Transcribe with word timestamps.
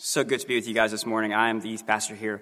So 0.00 0.22
good 0.22 0.38
to 0.38 0.46
be 0.46 0.54
with 0.54 0.68
you 0.68 0.74
guys 0.74 0.92
this 0.92 1.04
morning. 1.04 1.34
I 1.34 1.48
am 1.48 1.58
the 1.58 1.70
youth 1.70 1.84
pastor 1.84 2.14
here, 2.14 2.40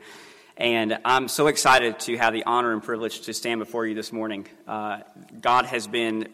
and 0.58 0.98
I'm 1.06 1.26
so 1.26 1.46
excited 1.46 1.98
to 2.00 2.14
have 2.18 2.34
the 2.34 2.44
honor 2.44 2.74
and 2.74 2.82
privilege 2.82 3.22
to 3.22 3.32
stand 3.32 3.60
before 3.60 3.86
you 3.86 3.94
this 3.94 4.12
morning. 4.12 4.46
Uh, 4.68 4.98
God 5.40 5.64
has 5.64 5.86
been 5.86 6.28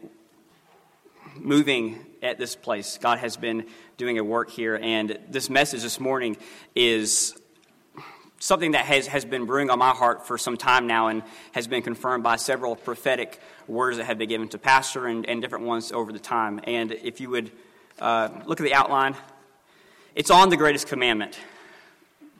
moving 1.36 2.04
at 2.24 2.38
this 2.38 2.56
place, 2.56 2.98
God 2.98 3.18
has 3.18 3.36
been 3.36 3.66
doing 3.98 4.18
a 4.18 4.24
work 4.24 4.50
here, 4.50 4.76
and 4.82 5.16
this 5.30 5.48
message 5.48 5.82
this 5.82 6.00
morning 6.00 6.36
is 6.74 7.38
something 8.40 8.72
that 8.72 8.86
has, 8.86 9.06
has 9.06 9.24
been 9.24 9.46
brewing 9.46 9.70
on 9.70 9.78
my 9.78 9.90
heart 9.90 10.26
for 10.26 10.36
some 10.36 10.56
time 10.56 10.88
now 10.88 11.06
and 11.06 11.22
has 11.52 11.68
been 11.68 11.82
confirmed 11.82 12.24
by 12.24 12.34
several 12.34 12.74
prophetic 12.74 13.38
words 13.68 13.98
that 13.98 14.06
have 14.06 14.18
been 14.18 14.28
given 14.28 14.48
to 14.48 14.58
pastor 14.58 15.06
and, 15.06 15.24
and 15.28 15.40
different 15.40 15.66
ones 15.66 15.92
over 15.92 16.12
the 16.12 16.18
time. 16.18 16.58
And 16.64 16.90
if 16.90 17.20
you 17.20 17.30
would 17.30 17.52
uh, 18.00 18.28
look 18.44 18.58
at 18.58 18.64
the 18.64 18.74
outline, 18.74 19.14
it's 20.14 20.30
on 20.30 20.50
the 20.50 20.56
greatest 20.56 20.88
commandment. 20.88 21.38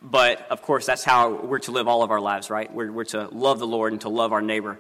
But 0.03 0.47
of 0.51 0.63
course, 0.63 0.87
that's 0.87 1.05
how 1.05 1.31
we're 1.31 1.61
to 1.61 1.71
live 1.71 1.89
all 1.89 2.03
of 2.03 2.11
our 2.11 2.21
lives, 2.21 2.51
right? 2.51 2.73
We're, 2.73 2.91
we're 2.91 3.05
to 3.05 3.29
love 3.29 3.59
the 3.59 3.67
Lord 3.67 3.93
and 3.93 4.01
to 4.03 4.09
love 4.09 4.33
our 4.33 4.43
neighbor. 4.43 4.79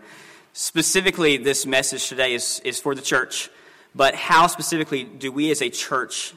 Specifically, 0.52 1.36
this 1.36 1.64
message 1.64 2.08
today 2.08 2.34
is, 2.34 2.60
is 2.64 2.80
for 2.80 2.94
the 2.94 3.02
church. 3.02 3.48
But 3.94 4.14
how 4.14 4.46
specifically 4.46 5.04
do 5.04 5.30
we 5.30 5.50
as 5.50 5.62
a 5.62 5.70
church 5.70 6.34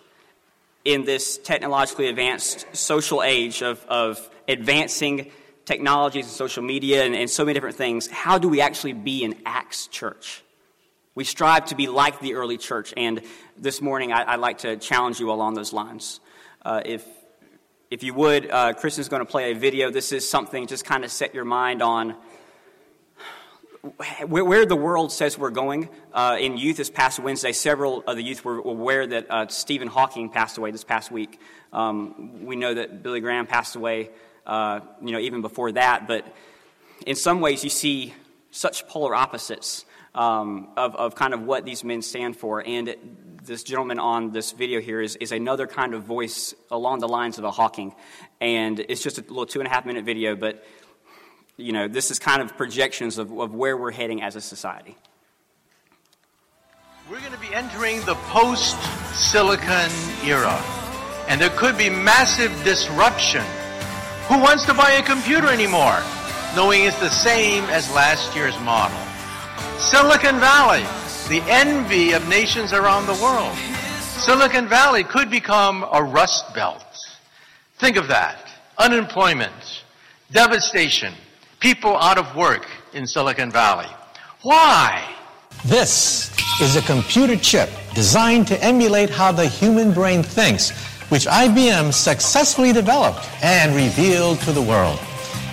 in 0.84 1.03
this 1.03 1.38
technologically 1.38 2.07
advanced 2.07 2.65
social 2.73 3.23
age 3.23 3.63
of, 3.63 3.84
of 3.87 4.29
advancing 4.48 5.31
technologies 5.65 6.26
and 6.26 6.34
social 6.34 6.62
media 6.62 7.03
and, 7.03 7.15
and 7.15 7.29
so 7.29 7.43
many 7.43 7.55
different 7.55 7.76
things, 7.76 8.07
how 8.07 8.37
do 8.37 8.48
we 8.48 8.62
actually 8.62 8.93
be 8.93 9.26
an 9.26 9.35
Acts 9.45 9.87
church? 9.87 10.43
We 11.15 11.23
strive 11.23 11.65
to 11.67 11.76
be 11.76 11.87
like 11.87 12.20
the 12.20 12.35
early 12.35 12.57
church, 12.57 12.93
and 12.95 13.21
this 13.57 13.81
morning 13.81 14.12
I, 14.12 14.35
would 14.35 14.41
like 14.41 14.59
to 14.59 14.76
challenge 14.76 15.20
you 15.20 15.31
along 15.31 15.55
those 15.55 15.73
lines. 15.73 16.20
Uh, 16.65 16.81
if, 16.83 17.05
if 17.91 18.01
you 18.01 18.11
would, 18.15 18.49
uh, 18.49 18.73
Kristen's 18.73 19.07
going 19.07 19.19
to 19.19 19.25
play 19.25 19.51
a 19.51 19.55
video. 19.55 19.91
This 19.91 20.11
is 20.11 20.27
something 20.27 20.65
just 20.65 20.83
kind 20.83 21.05
of 21.05 21.11
set 21.11 21.35
your 21.35 21.45
mind 21.45 21.84
on 21.84 22.15
where, 24.26 24.43
where 24.43 24.65
the 24.65 24.75
world 24.75 25.12
says 25.12 25.37
we're 25.37 25.51
going. 25.51 25.90
Uh, 26.12 26.37
in 26.40 26.57
youth 26.57 26.77
this 26.77 26.90
past 26.90 27.20
Wednesday, 27.20 27.51
several 27.51 28.03
of 28.07 28.17
the 28.17 28.23
youth 28.23 28.43
were 28.43 28.57
aware 28.57 29.05
that 29.05 29.29
uh, 29.29 29.48
Stephen 29.48 29.87
Hawking 29.87 30.31
passed 30.31 30.57
away 30.57 30.71
this 30.71 30.84
past 30.84 31.12
week. 31.12 31.40
Um, 31.71 32.43
we 32.48 32.55
know 32.55 32.73
that 32.73 33.03
Billy 33.03 33.20
Graham 33.20 33.45
passed 33.45 33.75
away, 33.75 34.09
uh, 34.47 34.79
you 35.03 35.12
know, 35.12 35.20
even 35.20 35.41
before 35.41 35.71
that. 35.73 36.07
But 36.07 36.25
in 37.05 37.15
some 37.15 37.41
ways, 37.41 37.63
you 37.63 37.70
see 37.70 38.15
such 38.49 38.87
polar 38.87 39.13
opposites 39.13 39.85
um, 40.15 40.70
of, 40.77 40.95
of 40.95 41.13
kind 41.13 41.35
of 41.35 41.43
what 41.43 41.63
these 41.63 41.84
men 41.84 42.01
stand 42.01 42.35
for. 42.35 42.65
And 42.65 42.95
this 43.46 43.63
gentleman 43.63 43.99
on 43.99 44.32
this 44.32 44.51
video 44.51 44.82
here 44.82 45.01
is, 45.01 45.15
is 45.18 45.32
another 45.32 45.68
kind 45.68 45.93
of 45.93 46.04
voice 46.04 46.54
along 46.71 46.99
the 46.99 47.07
lines 47.07 47.38
of 47.38 47.43
a 47.43 47.52
Hawking. 47.52 47.93
And 48.41 48.79
it's 48.79 49.02
just 49.02 49.18
a 49.18 49.21
little 49.21 49.46
two 49.46 49.60
and 49.60 49.68
a 49.68 49.71
half 49.71 49.85
minute 49.85 50.05
video, 50.05 50.35
but 50.35 50.65
you 51.57 51.71
know, 51.71 51.87
this 51.87 52.12
is 52.12 52.20
kind 52.20 52.41
of 52.41 52.57
projections 52.57 53.18
of, 53.18 53.32
of 53.32 53.54
where 53.54 53.77
we're 53.77 53.91
heading 53.91 54.21
as 54.21 54.35
a 54.35 54.41
society. 54.41 54.96
We're 57.10 57.20
going 57.20 57.34
to 57.34 57.40
be 57.40 57.54
entering 57.54 58.02
the 58.02 58.15
post 58.15 58.77
silicon 59.13 59.91
era, 60.24 60.59
and 61.27 61.40
there 61.40 61.52
could 61.52 61.77
be 61.77 61.90
massive 61.90 62.52
disruption. 62.63 63.46
Who 64.28 64.40
wants 64.40 64.66
to 64.66 64.74
buy 64.74 64.91
a 64.94 65.03
computer 65.03 65.47
anymore, 65.47 66.02
knowing 66.56 66.84
it's 66.84 67.00
the 67.00 67.09
same 67.09 67.63
as 67.66 67.94
last 67.94 68.35
year's 68.35 68.59
model? 68.62 68.97
Silicon 69.78 70.40
Valley 70.40 70.84
the 71.28 71.41
envy 71.47 72.12
of 72.12 72.28
nations 72.29 72.72
around 72.72 73.07
the 73.07 73.23
world. 73.23 73.57
Silicon 74.19 74.68
Valley 74.68 75.03
could 75.03 75.31
become 75.31 75.84
a 75.91 76.03
rust 76.03 76.53
belt. 76.53 76.85
Think 77.79 77.97
of 77.97 78.07
that. 78.09 78.47
Unemployment, 78.78 79.84
devastation, 80.31 81.13
people 81.59 81.97
out 81.97 82.19
of 82.19 82.35
work 82.35 82.68
in 82.94 83.07
Silicon 83.07 83.50
Valley. 83.50 83.88
Why? 84.44 85.03
This 85.66 86.31
is 86.62 86.75
a 86.75 86.81
computer 86.84 87.36
chip 87.36 87.72
designed 87.96 88.47
to 88.47 88.63
emulate 88.63 89.09
how 89.09 89.31
the 89.31 89.47
human 89.47 89.94
brain 89.94 90.22
thinks, 90.22 90.69
which 91.09 91.25
IBM 91.25 91.92
successfully 91.92 92.72
developed 92.72 93.28
and 93.42 93.75
revealed 93.75 94.40
to 94.42 94.52
the 94.52 94.62
world. 94.62 95.00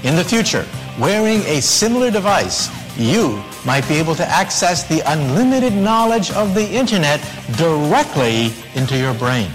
In 0.05 0.17
the 0.17 0.25
future, 0.25 0.67
wearing 1.01 1.41
a 1.47 1.63
similar 1.63 2.11
device 2.11 2.69
you 2.97 3.43
might 3.65 3.87
be 3.89 3.95
able 3.95 4.15
to 4.15 4.27
access 4.29 4.85
the 4.85 5.01
unlimited 5.13 5.73
knowledge 5.73 6.31
of 6.33 6.55
the 6.55 6.69
internet 6.69 7.21
directly 7.57 8.53
into 8.75 8.97
your 8.97 9.15
brain. 9.15 9.51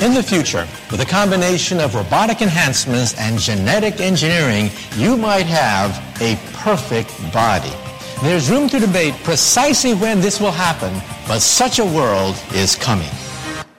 In 0.00 0.14
the 0.14 0.22
future, 0.22 0.66
with 0.90 1.00
a 1.00 1.06
combination 1.06 1.78
of 1.78 1.94
robotic 1.94 2.42
enhancements 2.42 3.16
and 3.18 3.38
genetic 3.38 4.00
engineering, 4.00 4.70
you 4.96 5.16
might 5.16 5.46
have 5.46 5.96
a 6.20 6.36
perfect 6.54 7.10
body. 7.32 7.72
There's 8.22 8.50
room 8.50 8.68
to 8.68 8.80
debate 8.80 9.14
precisely 9.22 9.94
when 9.94 10.20
this 10.20 10.40
will 10.40 10.52
happen, 10.52 10.92
but 11.28 11.40
such 11.40 11.78
a 11.78 11.84
world 11.84 12.40
is 12.52 12.74
coming. 12.74 13.10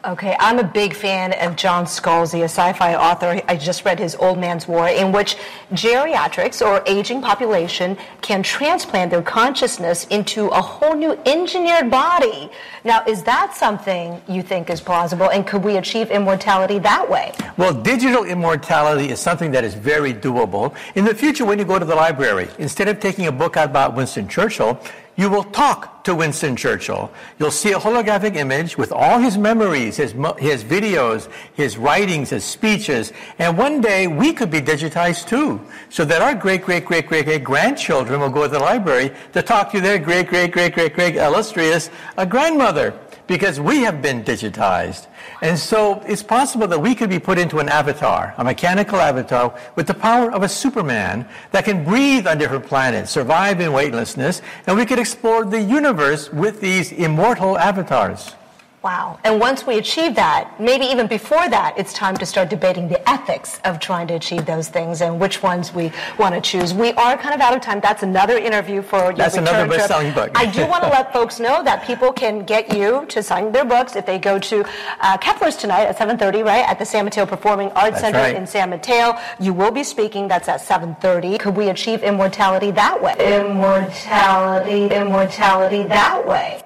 Okay, 0.06 0.36
I'm 0.38 0.60
a 0.60 0.66
big 0.66 0.94
fan 0.94 1.32
of 1.40 1.56
John 1.56 1.86
Scalzi, 1.86 2.42
a 2.42 2.44
sci-fi 2.44 2.94
author. 2.94 3.42
I 3.48 3.56
just 3.56 3.86
read 3.86 4.00
his 4.00 4.16
Old 4.16 4.38
Man's 4.38 4.68
War, 4.68 4.90
in 4.90 5.14
which 5.14 5.38
geriatrics 5.72 6.62
or 6.62 6.84
aging 6.86 7.22
population 7.22 7.98
can 8.22 8.44
transplant 8.44 9.12
their 9.12 9.22
consciousness 9.22 10.06
into 10.08 10.48
a 10.48 10.62
whole 10.62 10.94
new 10.94 11.18
engineered 11.26 11.90
body. 11.90 12.50
Now, 12.84 13.06
is 13.08 13.24
that 13.24 13.56
something 13.56 14.22
you 14.28 14.42
think 14.42 14.70
is 14.70 14.82
plausible, 14.82 15.30
and 15.30 15.48
could 15.48 15.64
we 15.64 15.78
achieve 15.78 16.12
immortality 16.12 16.80
that 16.80 17.10
way? 17.10 17.32
Well, 17.56 17.74
digital 17.74 18.26
immortality 18.26 19.10
is 19.10 19.22
something 19.22 19.52
that 19.52 19.64
is 19.64 19.74
very 19.74 20.14
doable. 20.14 20.76
In 20.96 21.06
the 21.06 21.16
future, 21.16 21.46
when 21.46 21.60
you 21.60 21.66
go 21.66 21.80
to 21.80 21.86
the 21.86 21.96
library, 21.96 22.50
instead 22.60 22.90
of 22.90 23.00
taking 23.00 23.28
a 23.28 23.32
book 23.32 23.56
out 23.56 23.70
about 23.70 23.96
Winston 23.96 24.28
Churchill, 24.28 24.78
you 25.16 25.30
will 25.30 25.44
talk 25.44 26.04
to 26.04 26.16
Winston 26.16 26.56
Churchill. 26.56 27.12
You'll 27.40 27.52
see 27.52 27.72
a 27.72 27.80
holographic 27.80 28.36
image 28.36 28.78
with 28.78 28.92
all 28.92 29.20
his 29.20 29.38
memories, 29.38 29.98
his, 29.98 30.12
his 30.40 30.64
videos, 30.64 31.30
his 31.54 31.78
writings, 31.78 32.32
his 32.32 32.44
speeches. 32.44 33.14
And 33.40 33.58
one 33.58 33.80
day 33.80 34.08
we 34.08 34.34
could 34.34 34.52
be 34.52 34.62
digitized 34.62 35.28
too. 35.28 35.62
So 35.90 36.04
that 36.06 36.22
our 36.22 36.36
great, 36.36 36.64
great, 36.64 36.86
great, 36.86 37.08
great, 37.08 37.26
great 37.26 37.44
grandchildren 37.44 38.20
will 38.20 38.30
go 38.30 38.44
to 38.44 38.50
the 38.50 38.60
library 38.60 39.12
to 39.34 39.42
talk 39.42 39.72
to 39.72 39.82
their 39.82 40.00
great, 40.00 40.28
great, 40.28 40.52
great, 40.52 40.74
great, 40.74 40.94
great 40.94 41.16
illustrious 41.16 41.90
uh, 42.18 42.26
grandmother 42.26 42.94
because 43.28 43.60
we 43.60 43.82
have 43.82 44.02
been 44.02 44.24
digitized. 44.24 45.08
And 45.42 45.58
so 45.58 46.02
it's 46.06 46.24
possible 46.24 46.68
that 46.68 46.80
we 46.80 46.96
could 46.96 47.10
be 47.10 47.20
put 47.20 47.38
into 47.38 47.60
an 47.60 47.70
avatar, 47.70 48.34
a 48.38 48.44
mechanical 48.44 49.00
avatar, 49.00 49.58
with 49.76 49.88
the 49.88 49.94
power 49.94 50.32
of 50.32 50.44
a 50.44 50.50
Superman 50.50 51.28
that 51.52 51.66
can 51.66 51.84
breathe 51.84 52.28
on 52.28 52.38
different 52.38 52.66
planets, 52.66 53.12
survive 53.12 53.60
in 53.60 53.72
weightlessness, 53.72 54.42
and 54.68 54.78
we 54.78 54.86
could 54.86 55.00
explore 55.00 55.46
the 55.46 55.62
universe 55.62 56.32
with 56.32 56.62
these 56.62 56.92
immortal 56.92 57.58
avatars. 57.58 58.36
Wow. 58.84 59.18
And 59.24 59.40
once 59.40 59.66
we 59.66 59.78
achieve 59.78 60.16
that, 60.16 60.60
maybe 60.60 60.84
even 60.84 61.08
before 61.08 61.48
that, 61.50 61.74
it's 61.78 61.94
time 61.94 62.18
to 62.18 62.26
start 62.26 62.50
debating 62.50 62.90
the 62.90 63.10
ethics 63.10 63.62
of 63.64 63.80
trying 63.80 64.08
to 64.08 64.16
achieve 64.16 64.46
those 64.46 64.68
things 64.68 65.02
and 65.02 65.22
which 65.22 65.42
ones 65.42 65.74
we 65.74 65.90
want 66.20 66.36
to 66.36 66.42
choose. 66.42 66.74
We 66.74 66.92
are 66.94 67.18
kind 67.18 67.34
of 67.34 67.40
out 67.40 67.56
of 67.56 67.62
time. 67.62 67.80
That's 67.80 68.04
another 68.04 68.38
interview 68.38 68.82
for 68.82 69.06
your 69.06 69.14
That's 69.14 69.38
another 69.38 69.70
best-selling 69.70 70.14
book. 70.14 70.32
I 70.36 70.48
do 70.48 70.68
want 70.68 70.84
to 70.84 70.90
let 70.90 71.14
folks 71.14 71.40
know 71.40 71.64
that 71.64 71.86
people 71.86 72.12
can 72.12 72.44
get 72.44 72.76
you 72.76 73.06
to 73.08 73.24
sign 73.24 73.54
their 73.54 73.64
books 73.64 73.96
if 73.96 74.06
they 74.06 74.20
go 74.20 74.38
to 74.38 74.66
uh, 75.00 75.18
Kepler's 75.18 75.56
tonight 75.56 75.86
at 75.86 75.98
7.30, 75.98 76.44
right, 76.44 76.68
at 76.68 76.78
the 76.78 76.86
San 76.86 77.06
Mateo 77.06 77.26
Performing 77.26 77.70
Arts 77.72 77.92
That's 77.92 78.02
Center 78.02 78.18
right. 78.18 78.36
in 78.36 78.46
San 78.46 78.70
Mateo. 78.70 79.18
You 79.40 79.54
will 79.54 79.72
be 79.72 79.86
speaking. 79.86 80.28
That's 80.28 80.50
at 80.50 80.60
7.30. 80.60 81.40
Could 81.40 81.56
we 81.56 81.70
achieve 81.70 82.04
immortality 82.04 82.72
that 82.72 83.02
way? 83.02 83.16
Immortality, 83.18 84.94
immortality 84.94 85.84
that 85.84 86.28
way. 86.28 86.63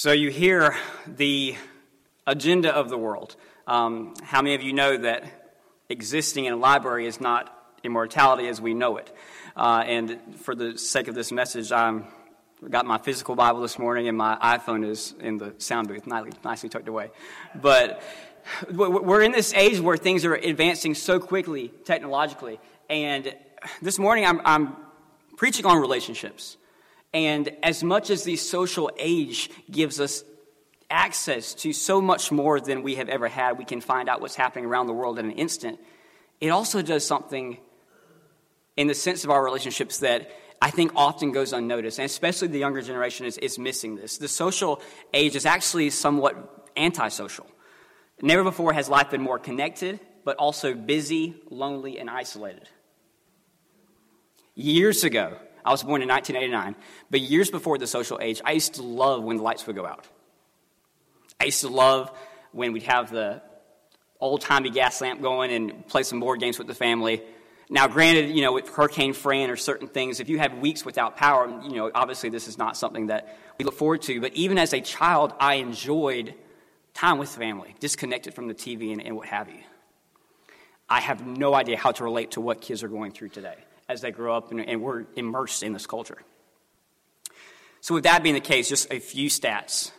So 0.00 0.12
you 0.12 0.30
hear 0.30 0.76
the 1.08 1.56
agenda 2.24 2.72
of 2.72 2.88
the 2.88 2.96
world. 2.96 3.34
Um, 3.66 4.14
how 4.22 4.42
many 4.42 4.54
of 4.54 4.62
you 4.62 4.72
know 4.72 4.96
that 4.96 5.24
existing 5.88 6.44
in 6.44 6.52
a 6.52 6.56
library 6.56 7.08
is 7.08 7.20
not 7.20 7.52
immortality 7.82 8.46
as 8.46 8.60
we 8.60 8.74
know 8.74 8.98
it? 8.98 9.12
Uh, 9.56 9.82
and 9.84 10.20
for 10.36 10.54
the 10.54 10.78
sake 10.78 11.08
of 11.08 11.16
this 11.16 11.32
message, 11.32 11.72
I 11.72 12.00
got 12.70 12.86
my 12.86 12.98
physical 12.98 13.34
Bible 13.34 13.60
this 13.60 13.76
morning, 13.76 14.06
and 14.06 14.16
my 14.16 14.36
iPhone 14.36 14.88
is 14.88 15.16
in 15.18 15.36
the 15.36 15.52
sound 15.58 15.88
booth, 15.88 16.06
nicely, 16.06 16.30
nicely 16.44 16.68
tucked 16.68 16.86
away. 16.86 17.10
But 17.56 18.00
we're 18.70 19.22
in 19.22 19.32
this 19.32 19.52
age 19.52 19.80
where 19.80 19.96
things 19.96 20.24
are 20.24 20.36
advancing 20.36 20.94
so 20.94 21.18
quickly 21.18 21.72
technologically. 21.84 22.60
And 22.88 23.34
this 23.82 23.98
morning, 23.98 24.26
I'm, 24.26 24.40
I'm 24.44 24.76
preaching 25.36 25.66
on 25.66 25.80
relationships. 25.80 26.56
And 27.12 27.50
as 27.62 27.82
much 27.82 28.10
as 28.10 28.24
the 28.24 28.36
social 28.36 28.90
age 28.98 29.50
gives 29.70 30.00
us 30.00 30.24
access 30.90 31.54
to 31.54 31.72
so 31.72 32.00
much 32.00 32.30
more 32.30 32.60
than 32.60 32.82
we 32.82 32.96
have 32.96 33.08
ever 33.08 33.28
had, 33.28 33.58
we 33.58 33.64
can 33.64 33.80
find 33.80 34.08
out 34.08 34.20
what's 34.20 34.34
happening 34.34 34.66
around 34.66 34.86
the 34.86 34.92
world 34.92 35.18
in 35.18 35.26
an 35.26 35.32
instant. 35.32 35.78
It 36.40 36.48
also 36.48 36.82
does 36.82 37.06
something 37.06 37.58
in 38.76 38.86
the 38.86 38.94
sense 38.94 39.24
of 39.24 39.30
our 39.30 39.42
relationships 39.42 39.98
that 39.98 40.30
I 40.60 40.70
think 40.70 40.92
often 40.96 41.32
goes 41.32 41.52
unnoticed, 41.52 41.98
and 41.98 42.06
especially 42.06 42.48
the 42.48 42.58
younger 42.58 42.82
generation 42.82 43.26
is, 43.26 43.38
is 43.38 43.58
missing 43.58 43.96
this. 43.96 44.18
The 44.18 44.28
social 44.28 44.80
age 45.14 45.36
is 45.36 45.46
actually 45.46 45.90
somewhat 45.90 46.68
antisocial. 46.76 47.46
Never 48.20 48.42
before 48.42 48.72
has 48.72 48.88
life 48.88 49.10
been 49.10 49.22
more 49.22 49.38
connected, 49.38 50.00
but 50.24 50.36
also 50.36 50.74
busy, 50.74 51.36
lonely, 51.50 51.98
and 51.98 52.10
isolated. 52.10 52.68
Years 54.54 55.04
ago, 55.04 55.38
I 55.64 55.70
was 55.70 55.82
born 55.82 56.02
in 56.02 56.08
1989, 56.08 56.76
but 57.10 57.20
years 57.20 57.50
before 57.50 57.78
the 57.78 57.86
social 57.86 58.18
age, 58.20 58.40
I 58.44 58.52
used 58.52 58.74
to 58.74 58.82
love 58.82 59.22
when 59.22 59.36
the 59.36 59.42
lights 59.42 59.66
would 59.66 59.76
go 59.76 59.86
out. 59.86 60.06
I 61.40 61.44
used 61.44 61.60
to 61.60 61.68
love 61.68 62.10
when 62.52 62.72
we'd 62.72 62.84
have 62.84 63.10
the 63.10 63.42
old 64.20 64.40
timey 64.40 64.70
gas 64.70 65.00
lamp 65.00 65.22
going 65.22 65.52
and 65.52 65.86
play 65.86 66.02
some 66.02 66.20
board 66.20 66.40
games 66.40 66.58
with 66.58 66.66
the 66.66 66.74
family. 66.74 67.22
Now, 67.70 67.86
granted, 67.86 68.30
you 68.30 68.42
know, 68.42 68.52
with 68.52 68.68
Hurricane 68.68 69.12
Fran 69.12 69.50
or 69.50 69.56
certain 69.56 69.88
things, 69.88 70.20
if 70.20 70.28
you 70.28 70.38
have 70.38 70.54
weeks 70.58 70.84
without 70.84 71.16
power, 71.16 71.48
you 71.64 71.76
know, 71.76 71.90
obviously 71.94 72.30
this 72.30 72.48
is 72.48 72.56
not 72.56 72.76
something 72.76 73.08
that 73.08 73.36
we 73.58 73.64
look 73.64 73.74
forward 73.74 74.02
to. 74.02 74.20
But 74.20 74.32
even 74.32 74.58
as 74.58 74.72
a 74.72 74.80
child, 74.80 75.34
I 75.38 75.54
enjoyed 75.54 76.34
time 76.94 77.18
with 77.18 77.28
family, 77.28 77.74
disconnected 77.78 78.34
from 78.34 78.48
the 78.48 78.54
TV 78.54 78.92
and, 78.92 79.02
and 79.02 79.16
what 79.16 79.28
have 79.28 79.48
you. 79.48 79.60
I 80.88 81.00
have 81.00 81.26
no 81.26 81.54
idea 81.54 81.76
how 81.76 81.92
to 81.92 82.04
relate 82.04 82.32
to 82.32 82.40
what 82.40 82.62
kids 82.62 82.82
are 82.82 82.88
going 82.88 83.12
through 83.12 83.28
today 83.28 83.56
as 83.88 84.00
they 84.00 84.10
grow 84.10 84.36
up 84.36 84.50
and, 84.50 84.60
and 84.60 84.82
we're 84.82 85.06
immersed 85.16 85.62
in 85.62 85.72
this 85.72 85.86
culture. 85.86 86.18
So, 87.80 87.94
with 87.94 88.04
that 88.04 88.22
being 88.22 88.34
the 88.34 88.40
case, 88.40 88.68
just 88.68 88.92
a 88.92 88.98
few 88.98 89.28
stats. 89.30 89.92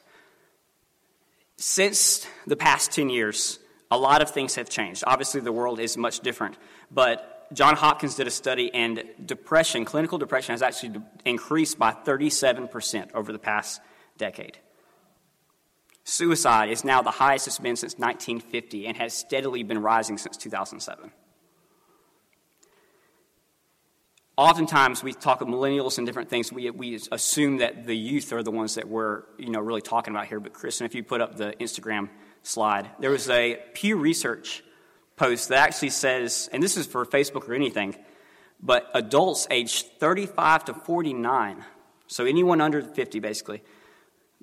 Since 1.57 2.25
the 2.47 2.56
past 2.56 2.91
10 2.91 3.09
years, 3.09 3.59
a 3.91 3.97
lot 3.97 4.21
of 4.21 4.30
things 4.30 4.56
have 4.56 4.69
changed. 4.69 5.03
Obviously, 5.07 5.41
the 5.41 5.51
world 5.51 5.80
is 5.80 5.97
much 5.97 6.19
different, 6.21 6.57
but 6.91 7.39
John 7.51 7.75
Hopkins 7.75 8.15
did 8.15 8.27
a 8.27 8.31
study, 8.31 8.71
and 8.74 9.03
depression, 9.25 9.83
clinical 9.86 10.18
depression, 10.18 10.53
has 10.53 10.62
actually 10.62 11.01
increased 11.25 11.80
by 11.80 11.91
37% 11.91 13.13
over 13.13 13.31
the 13.31 13.39
past 13.39 13.81
decade. 14.18 14.59
Suicide 16.03 16.69
is 16.69 16.83
now 16.83 17.01
the 17.01 17.12
highest 17.12 17.47
it's 17.47 17.59
been 17.59 17.75
since 17.75 17.94
1950 17.97 18.88
and 18.88 18.97
has 18.97 19.13
steadily 19.13 19.63
been 19.63 19.81
rising 19.81 20.18
since 20.18 20.38
2007. 20.38 21.12
Oftentimes, 24.39 25.03
we 25.03 25.12
talk 25.12 25.41
of 25.41 25.50
millennials 25.50 25.97
and 25.97 26.07
different 26.07 26.30
things. 26.30 26.50
We, 26.50 26.69
we 26.69 26.97
assume 27.12 27.57
that 27.57 27.86
the 27.86 27.94
youth 27.94 28.31
are 28.31 28.41
the 28.41 28.51
ones 28.51 28.75
that 28.75 28.88
we're 28.88 29.24
you 29.38 29.50
know, 29.50 29.59
really 29.59 29.81
talking 29.81 30.13
about 30.13 30.27
here. 30.27 30.39
But, 30.39 30.53
Kristen, 30.53 30.86
if 30.86 30.95
you 30.95 31.03
put 31.03 31.19
up 31.19 31.36
the 31.36 31.53
Instagram 31.59 32.07
slide, 32.41 32.89
there 33.00 33.09
was 33.09 33.30
a 33.30 33.59
Pew 33.74 33.97
Research 33.97 34.63
post 35.18 35.50
that 35.50 35.57
actually 35.57 35.89
says, 35.89 36.50
and 36.53 36.63
this 36.63 36.77
is 36.77 36.88
for 36.88 37.06
Facebook 37.06 37.50
or 37.50 37.53
anything, 37.53 37.97
but 38.62 38.89
adults 38.94 39.45
aged 39.51 39.88
35 40.00 40.63
to 40.65 40.74
49, 40.74 41.65
so 42.07 42.24
anyone 42.24 42.62
under 42.62 42.81
50 42.81 43.19
basically, 43.19 43.62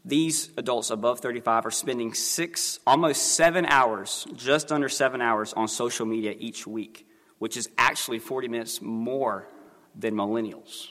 these 0.04 0.50
adults 0.58 0.90
above 0.90 1.20
35 1.20 1.64
are 1.64 1.70
spending 1.70 2.12
six, 2.12 2.81
almost 2.87 3.34
seven 3.34 3.64
hours, 3.64 4.26
just 4.34 4.72
under 4.72 4.90
seven 4.90 5.22
hours 5.22 5.54
on 5.54 5.69
social 5.69 6.04
media 6.04 6.34
each 6.38 6.66
week, 6.66 7.08
which 7.38 7.56
is 7.56 7.70
actually 7.78 8.19
40 8.19 8.48
minutes 8.48 8.82
more 8.82 9.48
than 9.96 10.14
millennials. 10.14 10.88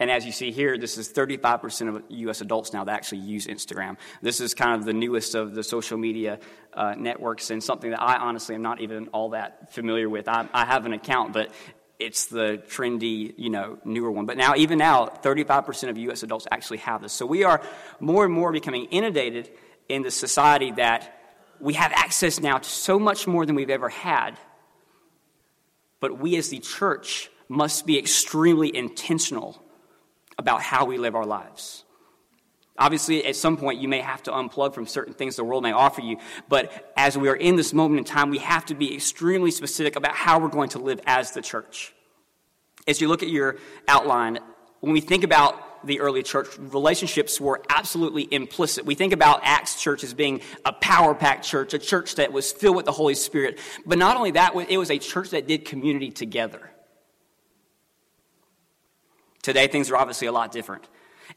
And 0.00 0.10
as 0.10 0.26
you 0.26 0.32
see 0.32 0.50
here, 0.50 0.76
this 0.76 0.98
is 0.98 1.12
35% 1.12 1.96
of 1.96 2.02
U.S. 2.08 2.40
adults 2.40 2.72
now 2.72 2.84
that 2.84 2.92
actually 2.92 3.20
use 3.20 3.46
Instagram. 3.46 3.96
This 4.22 4.40
is 4.40 4.52
kind 4.52 4.78
of 4.78 4.84
the 4.84 4.92
newest 4.92 5.36
of 5.36 5.54
the 5.54 5.62
social 5.62 5.96
media 5.96 6.40
uh, 6.72 6.94
networks 6.96 7.50
and 7.50 7.62
something 7.62 7.90
that 7.90 8.02
I 8.02 8.16
honestly 8.16 8.56
am 8.56 8.62
not 8.62 8.80
even 8.80 9.08
all 9.08 9.30
that 9.30 9.72
familiar 9.72 10.08
with. 10.08 10.28
I, 10.28 10.48
I 10.52 10.64
have 10.64 10.84
an 10.84 10.94
account, 10.94 11.32
but 11.32 11.52
it's 12.00 12.26
the 12.26 12.62
trendy, 12.68 13.34
you 13.36 13.50
know, 13.50 13.78
newer 13.84 14.10
one. 14.10 14.26
But 14.26 14.36
now, 14.36 14.56
even 14.56 14.78
now, 14.78 15.06
35% 15.06 15.90
of 15.90 15.96
U.S. 15.96 16.24
adults 16.24 16.46
actually 16.50 16.78
have 16.78 17.00
this. 17.00 17.12
So 17.12 17.24
we 17.24 17.44
are 17.44 17.62
more 18.00 18.24
and 18.24 18.34
more 18.34 18.50
becoming 18.50 18.86
inundated 18.86 19.50
in 19.88 20.02
the 20.02 20.10
society 20.10 20.72
that 20.72 21.20
we 21.60 21.74
have 21.74 21.92
access 21.92 22.40
now 22.40 22.58
to 22.58 22.68
so 22.68 22.98
much 22.98 23.28
more 23.28 23.46
than 23.46 23.54
we've 23.54 23.70
ever 23.70 23.88
had. 23.88 24.38
But 26.04 26.18
we 26.18 26.36
as 26.36 26.50
the 26.50 26.58
church 26.58 27.30
must 27.48 27.86
be 27.86 27.98
extremely 27.98 28.76
intentional 28.76 29.64
about 30.36 30.60
how 30.60 30.84
we 30.84 30.98
live 30.98 31.14
our 31.14 31.24
lives. 31.24 31.82
Obviously, 32.76 33.24
at 33.24 33.36
some 33.36 33.56
point, 33.56 33.80
you 33.80 33.88
may 33.88 34.02
have 34.02 34.22
to 34.24 34.30
unplug 34.30 34.74
from 34.74 34.86
certain 34.86 35.14
things 35.14 35.36
the 35.36 35.44
world 35.44 35.62
may 35.62 35.72
offer 35.72 36.02
you, 36.02 36.18
but 36.46 36.92
as 36.94 37.16
we 37.16 37.30
are 37.30 37.34
in 37.34 37.56
this 37.56 37.72
moment 37.72 38.00
in 38.00 38.04
time, 38.04 38.28
we 38.28 38.36
have 38.36 38.66
to 38.66 38.74
be 38.74 38.94
extremely 38.94 39.50
specific 39.50 39.96
about 39.96 40.14
how 40.14 40.38
we're 40.38 40.48
going 40.48 40.68
to 40.68 40.78
live 40.78 41.00
as 41.06 41.30
the 41.30 41.40
church. 41.40 41.94
As 42.86 43.00
you 43.00 43.08
look 43.08 43.22
at 43.22 43.30
your 43.30 43.56
outline, 43.88 44.40
when 44.80 44.92
we 44.92 45.00
think 45.00 45.24
about 45.24 45.56
the 45.86 46.00
early 46.00 46.22
church, 46.22 46.48
relationships 46.58 47.40
were 47.40 47.62
absolutely 47.68 48.26
implicit. 48.32 48.84
We 48.84 48.94
think 48.94 49.12
about 49.12 49.40
Acts 49.42 49.80
Church 49.80 50.04
as 50.04 50.14
being 50.14 50.40
a 50.64 50.72
power 50.72 51.14
packed 51.14 51.44
church, 51.44 51.74
a 51.74 51.78
church 51.78 52.16
that 52.16 52.32
was 52.32 52.52
filled 52.52 52.76
with 52.76 52.86
the 52.86 52.92
Holy 52.92 53.14
Spirit. 53.14 53.58
But 53.86 53.98
not 53.98 54.16
only 54.16 54.32
that, 54.32 54.54
it 54.68 54.78
was 54.78 54.90
a 54.90 54.98
church 54.98 55.30
that 55.30 55.46
did 55.46 55.64
community 55.64 56.10
together. 56.10 56.70
Today, 59.42 59.66
things 59.66 59.90
are 59.90 59.96
obviously 59.96 60.26
a 60.26 60.32
lot 60.32 60.52
different. 60.52 60.88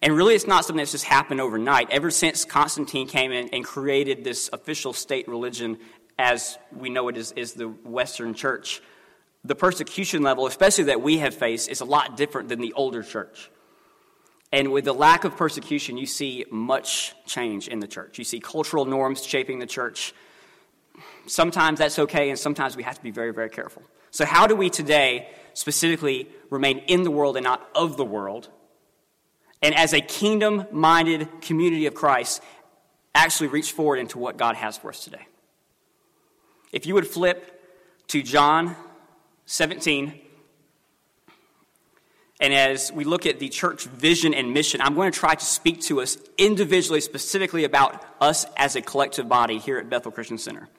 And 0.01 0.15
really, 0.15 0.35
it's 0.35 0.47
not 0.47 0.63
something 0.63 0.77
that's 0.77 0.91
just 0.91 1.05
happened 1.05 1.41
overnight. 1.41 1.89
Ever 1.91 2.11
since 2.11 2.45
Constantine 2.45 3.07
came 3.07 3.31
in 3.31 3.49
and 3.49 3.65
created 3.65 4.23
this 4.23 4.49
official 4.53 4.93
state 4.93 5.27
religion, 5.27 5.77
as 6.19 6.57
we 6.75 6.89
know 6.89 7.07
it 7.09 7.17
is, 7.17 7.31
is 7.33 7.53
the 7.53 7.67
Western 7.67 8.33
church, 8.33 8.81
the 9.43 9.55
persecution 9.55 10.23
level, 10.23 10.47
especially 10.47 10.85
that 10.85 11.01
we 11.01 11.17
have 11.19 11.33
faced, 11.33 11.69
is 11.69 11.81
a 11.81 11.85
lot 11.85 12.17
different 12.17 12.49
than 12.49 12.59
the 12.59 12.73
older 12.73 13.03
church. 13.03 13.49
And 14.51 14.71
with 14.71 14.85
the 14.85 14.93
lack 14.93 15.23
of 15.25 15.35
persecution, 15.35 15.97
you 15.97 16.05
see 16.05 16.45
much 16.49 17.13
change 17.25 17.67
in 17.67 17.79
the 17.79 17.87
church. 17.87 18.17
You 18.17 18.23
see 18.23 18.39
cultural 18.39 18.85
norms 18.85 19.23
shaping 19.23 19.59
the 19.59 19.65
church. 19.65 20.13
Sometimes 21.25 21.79
that's 21.79 21.99
okay, 21.99 22.29
and 22.29 22.39
sometimes 22.39 22.77
we 22.77 22.83
have 22.83 22.95
to 22.95 23.03
be 23.03 23.11
very, 23.11 23.33
very 23.33 23.49
careful. 23.49 23.83
So, 24.11 24.25
how 24.25 24.47
do 24.47 24.55
we 24.55 24.69
today 24.69 25.29
specifically 25.53 26.29
remain 26.49 26.79
in 26.79 27.03
the 27.03 27.11
world 27.11 27.35
and 27.35 27.43
not 27.43 27.67
of 27.75 27.97
the 27.97 28.05
world? 28.05 28.49
And 29.61 29.75
as 29.75 29.93
a 29.93 29.99
kingdom 30.01 30.65
minded 30.71 31.27
community 31.41 31.87
of 31.87 31.93
Christ, 31.93 32.41
actually 33.13 33.47
reach 33.47 33.71
forward 33.71 33.97
into 33.97 34.17
what 34.17 34.37
God 34.37 34.55
has 34.55 34.77
for 34.77 34.89
us 34.89 35.03
today. 35.03 35.27
If 36.71 36.85
you 36.85 36.93
would 36.93 37.07
flip 37.07 37.53
to 38.07 38.21
John 38.21 38.75
17, 39.45 40.19
and 42.39 42.53
as 42.53 42.91
we 42.91 43.03
look 43.03 43.25
at 43.25 43.39
the 43.39 43.49
church 43.49 43.85
vision 43.85 44.33
and 44.33 44.53
mission, 44.53 44.79
I'm 44.81 44.93
going 44.93 45.11
to 45.11 45.19
try 45.19 45.33
to 45.33 45.45
speak 45.45 45.81
to 45.83 46.01
us 46.01 46.17
individually, 46.37 47.01
specifically 47.01 47.63
about 47.63 48.05
us 48.21 48.45
as 48.55 48.75
a 48.75 48.81
collective 48.81 49.27
body 49.27 49.57
here 49.57 49.79
at 49.79 49.89
Bethel 49.89 50.11
Christian 50.11 50.37
Center. 50.37 50.69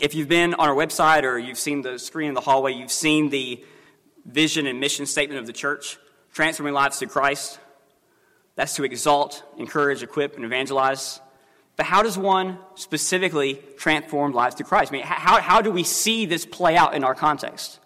If 0.00 0.14
you've 0.14 0.28
been 0.28 0.54
on 0.54 0.68
our 0.68 0.74
website 0.74 1.24
or 1.24 1.38
you've 1.38 1.58
seen 1.58 1.82
the 1.82 1.98
screen 1.98 2.28
in 2.28 2.34
the 2.34 2.40
hallway, 2.40 2.72
you've 2.72 2.90
seen 2.90 3.28
the 3.28 3.64
vision 4.24 4.66
and 4.66 4.80
mission 4.80 5.06
statement 5.06 5.38
of 5.40 5.46
the 5.46 5.52
church 5.52 5.98
transforming 6.32 6.74
lives 6.74 6.98
through 6.98 7.08
Christ. 7.08 7.58
That's 8.56 8.74
to 8.76 8.84
exalt, 8.84 9.42
encourage, 9.56 10.02
equip, 10.02 10.36
and 10.36 10.44
evangelize. 10.44 11.20
But 11.80 11.86
how 11.86 12.02
does 12.02 12.18
one 12.18 12.58
specifically 12.74 13.54
transform 13.78 14.32
lives 14.32 14.54
through 14.54 14.66
Christ? 14.66 14.92
I 14.92 14.96
mean, 14.96 15.02
how, 15.02 15.40
how 15.40 15.62
do 15.62 15.70
we 15.70 15.82
see 15.82 16.26
this 16.26 16.44
play 16.44 16.76
out 16.76 16.92
in 16.92 17.04
our 17.04 17.14
context? 17.14 17.78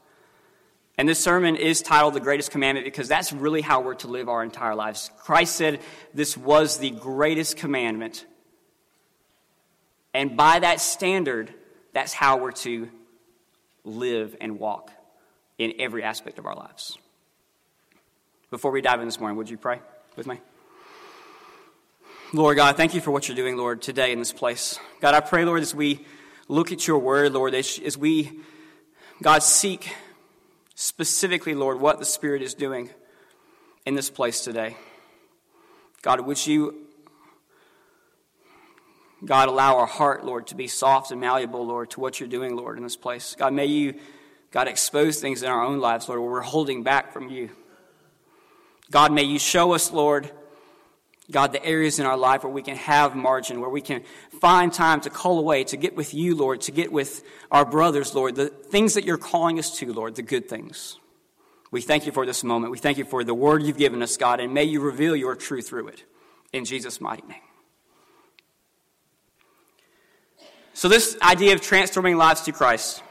And 0.98 1.08
this 1.08 1.22
sermon 1.22 1.54
is 1.54 1.80
titled 1.80 2.14
The 2.14 2.18
Greatest 2.18 2.50
Commandment 2.50 2.86
because 2.86 3.06
that's 3.06 3.32
really 3.32 3.60
how 3.60 3.82
we're 3.82 3.94
to 3.94 4.08
live 4.08 4.28
our 4.28 4.42
entire 4.42 4.74
lives. 4.74 5.12
Christ 5.18 5.54
said 5.54 5.78
this 6.12 6.36
was 6.36 6.78
the 6.78 6.90
greatest 6.90 7.56
commandment. 7.56 8.26
And 10.12 10.36
by 10.36 10.58
that 10.58 10.80
standard, 10.80 11.54
that's 11.92 12.12
how 12.12 12.38
we're 12.38 12.50
to 12.50 12.88
live 13.84 14.34
and 14.40 14.58
walk 14.58 14.90
in 15.56 15.74
every 15.78 16.02
aspect 16.02 16.40
of 16.40 16.46
our 16.46 16.56
lives. 16.56 16.98
Before 18.50 18.72
we 18.72 18.80
dive 18.80 18.98
in 18.98 19.06
this 19.06 19.20
morning, 19.20 19.36
would 19.36 19.50
you 19.50 19.56
pray 19.56 19.78
with 20.16 20.26
me? 20.26 20.40
Lord 22.34 22.56
God, 22.56 22.76
thank 22.76 22.94
you 22.94 23.00
for 23.00 23.12
what 23.12 23.28
you're 23.28 23.36
doing, 23.36 23.56
Lord, 23.56 23.80
today 23.80 24.10
in 24.10 24.18
this 24.18 24.32
place. 24.32 24.76
God, 25.00 25.14
I 25.14 25.20
pray, 25.20 25.44
Lord, 25.44 25.62
as 25.62 25.72
we 25.72 26.04
look 26.48 26.72
at 26.72 26.84
your 26.84 26.98
word, 26.98 27.32
Lord, 27.32 27.54
as 27.54 27.96
we, 27.96 28.40
God, 29.22 29.44
seek 29.44 29.94
specifically, 30.74 31.54
Lord, 31.54 31.78
what 31.78 32.00
the 32.00 32.04
Spirit 32.04 32.42
is 32.42 32.52
doing 32.52 32.90
in 33.86 33.94
this 33.94 34.10
place 34.10 34.40
today. 34.40 34.76
God, 36.02 36.22
would 36.22 36.44
you 36.44 36.88
God, 39.24 39.48
allow 39.48 39.78
our 39.78 39.86
heart, 39.86 40.24
Lord, 40.24 40.48
to 40.48 40.56
be 40.56 40.66
soft 40.66 41.12
and 41.12 41.20
malleable, 41.20 41.64
Lord, 41.64 41.90
to 41.90 42.00
what 42.00 42.18
you're 42.18 42.28
doing, 42.28 42.56
Lord, 42.56 42.78
in 42.78 42.82
this 42.82 42.96
place. 42.96 43.36
God, 43.38 43.52
may 43.52 43.66
you, 43.66 43.94
God, 44.50 44.66
expose 44.66 45.20
things 45.20 45.44
in 45.44 45.48
our 45.48 45.62
own 45.62 45.78
lives, 45.78 46.08
Lord, 46.08 46.20
where 46.20 46.30
we're 46.30 46.40
holding 46.40 46.82
back 46.82 47.12
from 47.12 47.28
you. 47.28 47.50
God, 48.90 49.12
may 49.12 49.22
you 49.22 49.38
show 49.38 49.72
us, 49.72 49.92
Lord, 49.92 50.32
God, 51.30 51.52
the 51.52 51.64
areas 51.64 51.98
in 51.98 52.04
our 52.04 52.18
life 52.18 52.44
where 52.44 52.52
we 52.52 52.62
can 52.62 52.76
have 52.76 53.16
margin, 53.16 53.60
where 53.60 53.70
we 53.70 53.80
can 53.80 54.02
find 54.40 54.72
time 54.72 55.00
to 55.02 55.10
call 55.10 55.38
away, 55.38 55.64
to 55.64 55.76
get 55.76 55.96
with 55.96 56.12
you, 56.12 56.36
Lord, 56.36 56.60
to 56.62 56.72
get 56.72 56.92
with 56.92 57.24
our 57.50 57.64
brothers, 57.64 58.14
Lord, 58.14 58.34
the 58.34 58.48
things 58.48 58.94
that 58.94 59.04
you're 59.04 59.16
calling 59.16 59.58
us 59.58 59.78
to, 59.78 59.92
Lord, 59.92 60.16
the 60.16 60.22
good 60.22 60.48
things. 60.48 60.98
We 61.70 61.80
thank 61.80 62.04
you 62.04 62.12
for 62.12 62.26
this 62.26 62.44
moment. 62.44 62.72
We 62.72 62.78
thank 62.78 62.98
you 62.98 63.04
for 63.04 63.24
the 63.24 63.34
word 63.34 63.62
you've 63.62 63.78
given 63.78 64.02
us, 64.02 64.16
God, 64.18 64.38
and 64.38 64.52
may 64.52 64.64
you 64.64 64.80
reveal 64.80 65.16
your 65.16 65.34
truth 65.34 65.68
through 65.68 65.88
it. 65.88 66.04
in 66.52 66.64
Jesus' 66.64 67.00
mighty 67.00 67.26
name. 67.26 67.40
So, 70.72 70.88
this 70.88 71.16
idea 71.22 71.54
of 71.54 71.60
transforming 71.60 72.16
lives 72.16 72.42
to 72.42 72.52
Christ 72.52 73.02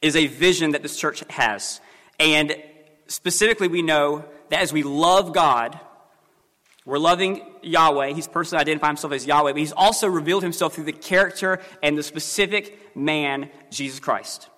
is 0.00 0.16
a 0.16 0.28
vision 0.28 0.70
that 0.70 0.82
this 0.82 0.96
church 0.96 1.22
has. 1.30 1.80
And 2.18 2.56
specifically, 3.06 3.68
we 3.68 3.82
know 3.82 4.24
that 4.50 4.60
as 4.60 4.72
we 4.72 4.82
love 4.82 5.32
God, 5.32 5.78
we're 6.86 6.98
loving 6.98 7.42
Yahweh. 7.62 8.12
He's 8.12 8.28
personally 8.28 8.62
identified 8.62 8.90
himself 8.90 9.12
as 9.12 9.26
Yahweh, 9.26 9.52
but 9.52 9.58
he's 9.58 9.72
also 9.72 10.06
revealed 10.06 10.44
himself 10.44 10.74
through 10.74 10.84
the 10.84 10.92
character 10.92 11.60
and 11.82 11.98
the 11.98 12.02
specific 12.04 12.96
man, 12.96 13.50
Jesus 13.70 13.98
Christ. 13.98 14.48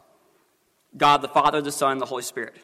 God 0.94 1.22
the 1.22 1.28
Father, 1.28 1.62
the 1.62 1.72
Son, 1.72 1.96
the 1.96 2.06
Holy 2.06 2.22
Spirit. 2.22 2.54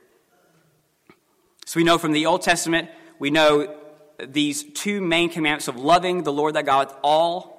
So 1.64 1.80
we 1.80 1.85
know 1.85 1.97
from 1.97 2.12
the 2.12 2.26
Old 2.26 2.42
Testament, 2.42 2.90
we 3.18 3.30
know 3.30 3.75
these 4.18 4.64
two 4.64 5.00
main 5.00 5.30
commandments 5.30 5.66
of 5.66 5.76
loving 5.76 6.25
the 6.25 6.33
Lord 6.33 6.54
thy 6.54 6.62
God 6.62 6.88
with 6.88 6.97
all 7.02 7.54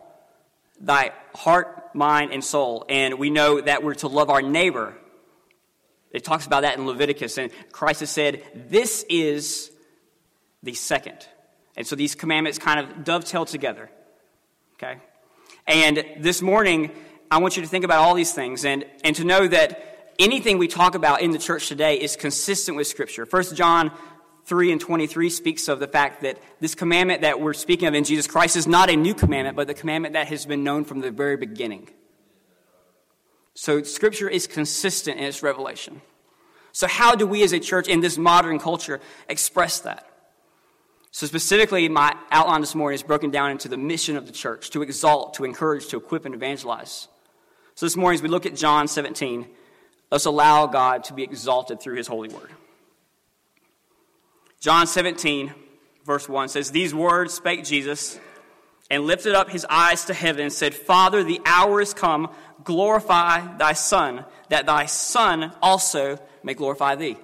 thy 0.79 1.11
heart, 1.33 1.95
mind, 1.95 2.31
and 2.31 2.43
soul. 2.43 2.85
And 2.87 3.17
we 3.17 3.31
know 3.31 3.61
that 3.61 3.83
we're 3.83 3.95
to 3.95 4.07
love 4.07 4.29
our 4.29 4.43
neighbor. 4.43 4.95
It 6.11 6.23
talks 6.23 6.45
about 6.45 6.61
that 6.61 6.77
in 6.77 6.85
Leviticus. 6.85 7.39
And 7.39 7.51
Christ 7.71 8.01
has 8.01 8.11
said, 8.11 8.43
This 8.53 9.03
is 9.09 9.71
the 10.61 10.75
second. 10.75 11.27
And 11.77 11.85
so 11.85 11.95
these 11.95 12.15
commandments 12.15 12.57
kind 12.57 12.79
of 12.79 13.03
dovetail 13.03 13.45
together. 13.45 13.89
Okay? 14.75 14.97
And 15.67 16.05
this 16.19 16.41
morning, 16.41 16.91
I 17.29 17.39
want 17.39 17.57
you 17.57 17.63
to 17.63 17.67
think 17.67 17.85
about 17.85 17.99
all 17.99 18.13
these 18.13 18.33
things 18.33 18.65
and, 18.65 18.85
and 19.03 19.15
to 19.15 19.23
know 19.23 19.47
that 19.47 20.13
anything 20.19 20.57
we 20.57 20.67
talk 20.67 20.95
about 20.95 21.21
in 21.21 21.31
the 21.31 21.39
church 21.39 21.67
today 21.67 21.99
is 21.99 22.15
consistent 22.15 22.77
with 22.77 22.87
Scripture. 22.87 23.25
1 23.29 23.55
John 23.55 23.91
3 24.45 24.71
and 24.71 24.79
23 24.79 25.29
speaks 25.29 25.67
of 25.67 25.79
the 25.79 25.87
fact 25.87 26.21
that 26.21 26.39
this 26.59 26.75
commandment 26.75 27.21
that 27.21 27.41
we're 27.41 27.53
speaking 27.53 27.87
of 27.87 27.93
in 27.93 28.03
Jesus 28.03 28.27
Christ 28.27 28.55
is 28.55 28.67
not 28.67 28.89
a 28.89 28.95
new 28.95 29.13
commandment, 29.13 29.55
but 29.57 29.67
the 29.67 29.73
commandment 29.73 30.13
that 30.13 30.27
has 30.27 30.45
been 30.45 30.63
known 30.63 30.85
from 30.85 31.01
the 31.01 31.09
very 31.09 31.35
beginning. 31.35 31.89
So 33.55 33.81
Scripture 33.83 34.29
is 34.29 34.47
consistent 34.47 35.17
in 35.17 35.23
its 35.23 35.41
revelation. 35.41 36.01
So, 36.73 36.87
how 36.87 37.15
do 37.15 37.25
we 37.25 37.41
as 37.41 37.53
a 37.53 37.59
church 37.59 37.87
in 37.87 38.01
this 38.01 38.17
modern 38.17 38.59
culture 38.59 38.99
express 39.29 39.79
that? 39.79 40.05
So, 41.15 41.25
specifically, 41.27 41.87
my 41.87 42.13
outline 42.29 42.59
this 42.59 42.75
morning 42.75 42.95
is 42.95 43.01
broken 43.01 43.31
down 43.31 43.49
into 43.49 43.69
the 43.69 43.77
mission 43.77 44.17
of 44.17 44.25
the 44.25 44.33
church 44.33 44.69
to 44.71 44.81
exalt, 44.81 45.35
to 45.35 45.45
encourage, 45.45 45.87
to 45.87 45.95
equip, 45.95 46.25
and 46.25 46.35
evangelize. 46.35 47.07
So, 47.75 47.85
this 47.85 47.95
morning, 47.95 48.15
as 48.15 48.21
we 48.21 48.27
look 48.27 48.45
at 48.45 48.53
John 48.53 48.89
17, 48.89 49.47
let's 50.11 50.25
allow 50.25 50.67
God 50.67 51.05
to 51.05 51.13
be 51.13 51.23
exalted 51.23 51.79
through 51.79 51.95
his 51.95 52.07
holy 52.07 52.27
word. 52.27 52.49
John 54.59 54.87
17, 54.87 55.53
verse 56.03 56.27
1 56.27 56.49
says, 56.49 56.71
These 56.71 56.93
words 56.93 57.33
spake 57.33 57.63
Jesus 57.63 58.19
and 58.91 59.05
lifted 59.05 59.35
up 59.35 59.49
his 59.49 59.65
eyes 59.69 60.03
to 60.07 60.13
heaven 60.13 60.41
and 60.41 60.51
said, 60.51 60.75
Father, 60.75 61.23
the 61.23 61.39
hour 61.45 61.79
is 61.79 61.93
come, 61.93 62.29
glorify 62.65 63.55
thy 63.55 63.71
Son, 63.71 64.25
that 64.49 64.65
thy 64.65 64.85
Son 64.85 65.53
also 65.61 66.19
may 66.43 66.55
glorify 66.55 66.95
thee. 66.95 67.15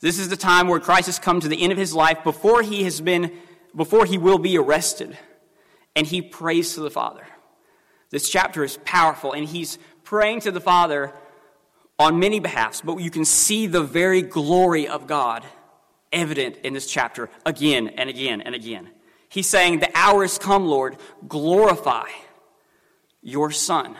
This 0.00 0.18
is 0.18 0.28
the 0.28 0.36
time 0.36 0.68
where 0.68 0.80
Christ 0.80 1.06
has 1.06 1.18
come 1.18 1.40
to 1.40 1.48
the 1.48 1.62
end 1.62 1.72
of 1.72 1.78
his 1.78 1.94
life 1.94 2.24
before 2.24 2.62
he 2.62 2.84
has 2.84 3.00
been, 3.00 3.32
before 3.76 4.06
he 4.06 4.18
will 4.18 4.38
be 4.38 4.56
arrested. 4.56 5.16
And 5.94 6.06
he 6.06 6.22
prays 6.22 6.74
to 6.74 6.80
the 6.80 6.90
Father. 6.90 7.26
This 8.10 8.28
chapter 8.28 8.64
is 8.64 8.78
powerful, 8.84 9.32
and 9.32 9.46
he's 9.46 9.78
praying 10.02 10.40
to 10.40 10.50
the 10.50 10.60
Father 10.60 11.12
on 11.98 12.18
many 12.18 12.40
behalfs, 12.40 12.80
but 12.80 12.98
you 12.98 13.10
can 13.10 13.24
see 13.24 13.66
the 13.66 13.82
very 13.82 14.22
glory 14.22 14.88
of 14.88 15.06
God 15.06 15.44
evident 16.12 16.56
in 16.64 16.72
this 16.72 16.90
chapter 16.90 17.28
again 17.44 17.88
and 17.88 18.08
again 18.08 18.40
and 18.40 18.54
again. 18.54 18.90
He's 19.28 19.48
saying, 19.48 19.78
The 19.78 19.90
hour 19.94 20.22
has 20.22 20.38
come, 20.38 20.66
Lord, 20.66 20.96
glorify 21.28 22.08
your 23.22 23.50
Son. 23.50 23.96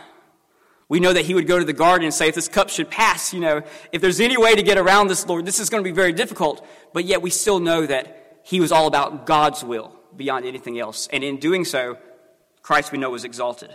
We 0.91 0.99
know 0.99 1.13
that 1.13 1.23
he 1.23 1.33
would 1.33 1.47
go 1.47 1.57
to 1.57 1.63
the 1.63 1.71
garden 1.71 2.03
and 2.03 2.13
say, 2.13 2.27
If 2.27 2.35
this 2.35 2.49
cup 2.49 2.69
should 2.69 2.89
pass, 2.89 3.33
you 3.33 3.39
know, 3.39 3.61
if 3.93 4.01
there's 4.01 4.19
any 4.19 4.35
way 4.35 4.55
to 4.55 4.61
get 4.61 4.77
around 4.77 5.07
this, 5.07 5.25
Lord, 5.25 5.45
this 5.45 5.57
is 5.57 5.69
going 5.69 5.81
to 5.81 5.89
be 5.89 5.95
very 5.95 6.11
difficult. 6.11 6.67
But 6.91 7.05
yet 7.05 7.21
we 7.21 7.29
still 7.29 7.61
know 7.61 7.85
that 7.85 8.41
he 8.43 8.59
was 8.59 8.73
all 8.73 8.87
about 8.87 9.25
God's 9.25 9.63
will 9.63 9.95
beyond 10.17 10.45
anything 10.45 10.77
else. 10.77 11.07
And 11.13 11.23
in 11.23 11.37
doing 11.37 11.63
so, 11.63 11.97
Christ 12.61 12.91
we 12.91 12.97
know 12.97 13.09
was 13.09 13.23
exalted. 13.23 13.73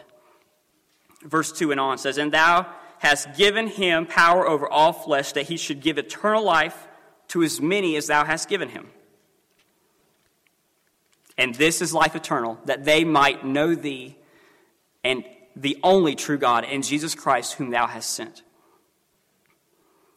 Verse 1.23 1.51
2 1.53 1.71
and 1.71 1.81
on 1.81 1.97
says, 1.97 2.19
And 2.19 2.35
thou 2.35 2.67
hast 2.99 3.35
given 3.35 3.69
him 3.69 4.05
power 4.05 4.47
over 4.47 4.69
all 4.69 4.93
flesh 4.93 5.33
that 5.33 5.47
he 5.47 5.57
should 5.57 5.81
give 5.81 5.97
eternal 5.97 6.45
life 6.45 6.87
to 7.29 7.43
as 7.43 7.63
many 7.63 7.97
as 7.97 8.09
thou 8.09 8.27
hast 8.27 8.47
given 8.47 8.69
him. 8.69 8.91
And 11.39 11.55
this 11.55 11.81
is 11.81 11.95
life 11.95 12.15
eternal, 12.15 12.59
that 12.67 12.85
they 12.85 13.05
might 13.05 13.43
know 13.43 13.75
thee 13.75 14.19
and 15.03 15.25
the 15.57 15.79
only 15.83 16.15
true 16.15 16.39
God 16.39 16.65
and 16.65 16.85
Jesus 16.85 17.15
Christ, 17.15 17.55
whom 17.55 17.71
thou 17.71 17.87
hast 17.87 18.11
sent. 18.11 18.43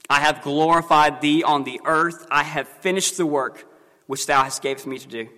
I 0.10 0.20
have 0.20 0.42
glorified 0.42 1.22
thee 1.22 1.44
on 1.44 1.64
the 1.64 1.80
earth. 1.86 2.28
I 2.30 2.44
have 2.44 2.68
finished 2.68 3.18
the 3.18 3.26
work 3.26 3.66
which 4.08 4.26
thou 4.26 4.44
hast 4.44 4.62
gave 4.62 4.86
me 4.86 4.98
to 5.00 5.08
do. 5.08 5.30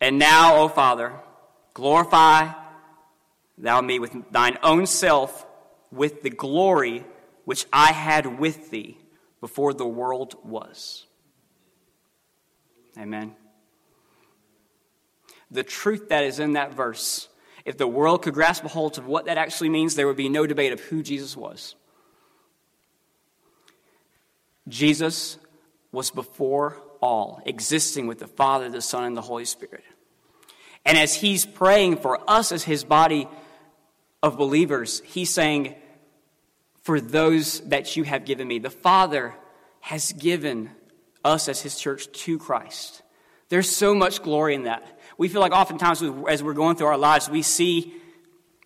And 0.00 0.18
now, 0.18 0.56
O 0.56 0.68
Father, 0.68 1.12
glorify 1.74 2.52
thou 3.58 3.80
me 3.82 3.98
with 3.98 4.16
thine 4.30 4.58
own 4.62 4.86
self, 4.86 5.46
with 5.92 6.22
the 6.22 6.30
glory 6.30 7.04
which 7.44 7.66
I 7.72 7.92
had 7.92 8.38
with 8.38 8.70
thee 8.70 8.96
before 9.40 9.74
the 9.74 9.86
world 9.86 10.36
was. 10.42 11.06
Amen. 12.98 13.34
The 15.50 15.62
truth 15.62 16.08
that 16.08 16.24
is 16.24 16.38
in 16.38 16.52
that 16.52 16.74
verse, 16.74 17.28
if 17.70 17.78
the 17.78 17.86
world 17.86 18.22
could 18.22 18.34
grasp 18.34 18.64
a 18.64 18.68
hold 18.68 18.98
of 18.98 19.06
what 19.06 19.24
that 19.24 19.38
actually 19.38 19.70
means, 19.70 19.94
there 19.94 20.06
would 20.06 20.16
be 20.16 20.28
no 20.28 20.46
debate 20.46 20.72
of 20.72 20.80
who 20.80 21.02
Jesus 21.02 21.36
was. 21.36 21.74
Jesus 24.68 25.38
was 25.90 26.10
before 26.10 26.76
all, 27.00 27.40
existing 27.46 28.06
with 28.06 28.18
the 28.18 28.28
Father, 28.28 28.68
the 28.68 28.82
Son, 28.82 29.04
and 29.04 29.16
the 29.16 29.22
Holy 29.22 29.46
Spirit. 29.46 29.84
And 30.84 30.98
as 30.98 31.14
he's 31.14 31.46
praying 31.46 31.96
for 31.96 32.20
us 32.30 32.52
as 32.52 32.62
his 32.62 32.84
body 32.84 33.26
of 34.22 34.36
believers, 34.36 35.00
he's 35.06 35.32
saying, 35.32 35.74
for 36.82 37.00
those 37.00 37.60
that 37.68 37.96
you 37.96 38.04
have 38.04 38.24
given 38.24 38.48
me. 38.48 38.58
The 38.58 38.70
Father 38.70 39.34
has 39.80 40.12
given 40.12 40.70
us 41.24 41.48
as 41.48 41.60
His 41.60 41.78
church 41.78 42.10
to 42.12 42.38
Christ. 42.38 43.02
There's 43.48 43.68
so 43.68 43.94
much 43.94 44.22
glory 44.22 44.54
in 44.54 44.64
that. 44.64 44.98
We 45.20 45.28
feel 45.28 45.42
like 45.42 45.52
oftentimes 45.52 46.02
as 46.30 46.42
we're 46.42 46.54
going 46.54 46.76
through 46.76 46.86
our 46.86 46.96
lives, 46.96 47.28
we 47.28 47.42
see 47.42 47.92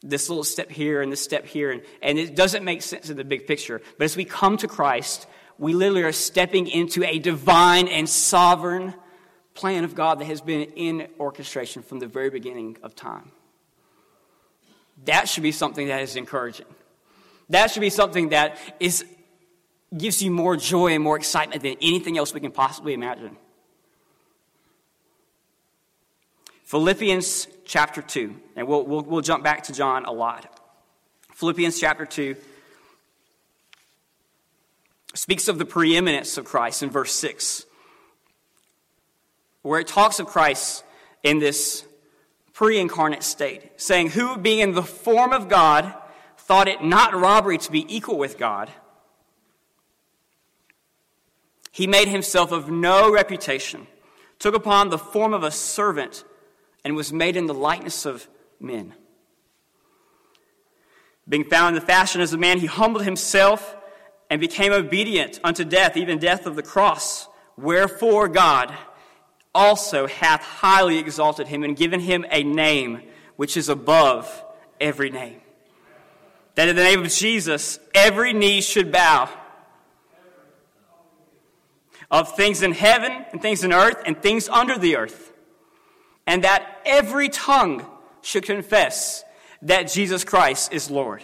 this 0.05 0.29
little 0.29 0.45
step 0.45 0.71
here 0.71 1.03
and 1.03 1.11
this 1.11 1.21
step 1.21 1.47
here, 1.47 1.73
and, 1.73 1.83
and 2.01 2.17
it 2.17 2.37
doesn't 2.37 2.65
make 2.65 2.81
sense 2.81 3.11
in 3.11 3.17
the 3.17 3.25
big 3.25 3.49
picture. 3.49 3.83
But 3.99 4.05
as 4.05 4.17
we 4.17 4.25
come 4.25 4.57
to 4.59 4.69
Christ, 4.69 5.27
we 5.59 5.75
literally 5.75 6.05
are 6.05 6.13
stepping 6.13 6.69
into 6.69 7.03
a 7.03 7.19
divine 7.19 7.89
and 7.89 8.09
sovereign 8.09 8.95
plan 9.55 9.83
of 9.83 9.97
God 9.97 10.21
that 10.21 10.27
has 10.27 10.41
been 10.41 10.61
in 10.77 11.09
orchestration 11.19 11.83
from 11.83 11.99
the 11.99 12.07
very 12.07 12.31
beginning 12.31 12.77
of 12.85 12.95
time. 12.95 13.33
That 15.07 15.29
should 15.29 15.43
be 15.43 15.51
something 15.51 15.89
that 15.89 16.03
is 16.03 16.15
encouraging. 16.15 16.67
That 17.49 17.73
should 17.73 17.81
be 17.81 17.91
something 17.91 18.29
that 18.29 18.59
is, 18.79 19.05
gives 19.99 20.23
you 20.23 20.31
more 20.31 20.57
joy 20.57 20.93
and 20.93 21.03
more 21.03 21.17
excitement 21.17 21.65
than 21.65 21.75
anything 21.83 22.17
else 22.17 22.33
we 22.33 22.39
can 22.39 22.53
possibly 22.53 22.95
imagine. 22.95 23.39
Philippians 26.75 27.47
chapter 27.65 28.03
2, 28.03 28.35
and 28.57 28.67
we'll, 28.67 28.83
we'll, 28.83 29.03
we'll 29.03 29.21
jump 29.21 29.45
back 29.45 29.63
to 29.63 29.73
John 29.73 30.07
a 30.07 30.11
lot. 30.11 30.59
Philippians 31.31 31.79
chapter 31.79 32.05
2 32.05 32.35
speaks 35.15 35.47
of 35.47 35.59
the 35.59 35.65
preeminence 35.65 36.37
of 36.37 36.47
Christ 36.47 36.83
in 36.83 36.91
verse 36.91 37.13
6, 37.13 37.65
where 39.63 39.79
it 39.79 39.87
talks 39.87 40.19
of 40.19 40.27
Christ 40.27 40.83
in 41.23 41.39
this 41.39 41.85
pre 42.53 42.81
incarnate 42.81 43.23
state, 43.23 43.81
saying, 43.81 44.11
Who, 44.11 44.37
being 44.37 44.59
in 44.59 44.73
the 44.73 44.83
form 44.83 45.33
of 45.33 45.49
God, 45.49 45.95
thought 46.37 46.67
it 46.67 46.83
not 46.83 47.15
robbery 47.15 47.59
to 47.59 47.71
be 47.71 47.87
equal 47.89 48.19
with 48.19 48.37
God, 48.37 48.69
he 51.71 51.87
made 51.87 52.09
himself 52.09 52.51
of 52.51 52.69
no 52.69 53.13
reputation, 53.13 53.87
took 54.41 54.57
upon 54.57 54.89
the 54.89 54.99
form 54.99 55.33
of 55.33 55.45
a 55.45 55.53
servant, 55.53 56.25
and 56.85 56.95
was 56.95 57.13
made 57.13 57.37
in 57.37 57.47
the 57.47 57.55
likeness 57.55 58.05
of 58.07 58.29
men. 58.61 58.95
Being 61.29 61.45
found 61.45 61.75
in 61.75 61.81
the 61.81 61.87
fashion 61.87 62.21
as 62.21 62.33
a 62.33 62.39
man, 62.39 62.59
he 62.59 62.67
humbled 62.67 63.05
himself 63.05 63.77
and 64.29 64.41
became 64.41 64.73
obedient 64.73 65.41
unto 65.43 65.65
death, 65.65 65.97
even 65.97 66.19
death 66.19 66.47
of 66.47 66.57
the 66.57 66.63
cross. 66.63 67.27
Wherefore 67.57 68.29
God 68.29 68.75
also 69.55 70.07
hath 70.07 70.43
highly 70.43 70.99
exalted 70.99 71.49
him 71.49 71.63
and 71.63 71.77
given 71.77 72.01
him 72.01 72.27
a 72.31 72.43
name 72.43 73.03
which 73.37 73.57
is 73.57 73.69
above 73.69 74.45
every 74.81 75.11
name 75.11 75.41
that 76.55 76.69
in 76.69 76.77
the 76.77 76.83
name 76.83 77.05
of 77.05 77.11
Jesus, 77.11 77.79
every 77.95 78.33
knee 78.33 78.61
should 78.61 78.93
bow. 78.93 79.29
of 82.11 82.37
things 82.37 82.63
in 82.63 82.71
heaven 82.71 83.25
and 83.33 83.43
things 83.43 83.65
in 83.65 83.73
earth 83.73 84.01
and 84.07 84.23
things 84.23 84.49
under 84.49 84.79
the 84.79 84.95
earth, 84.95 85.33
and 86.27 86.45
that 86.45 86.81
every 86.85 87.29
tongue 87.29 87.87
should 88.23 88.45
confess 88.45 89.25
that 89.63 89.85
Jesus 89.85 90.25
Christ 90.25 90.73
is 90.73 90.91
Lord 90.91 91.23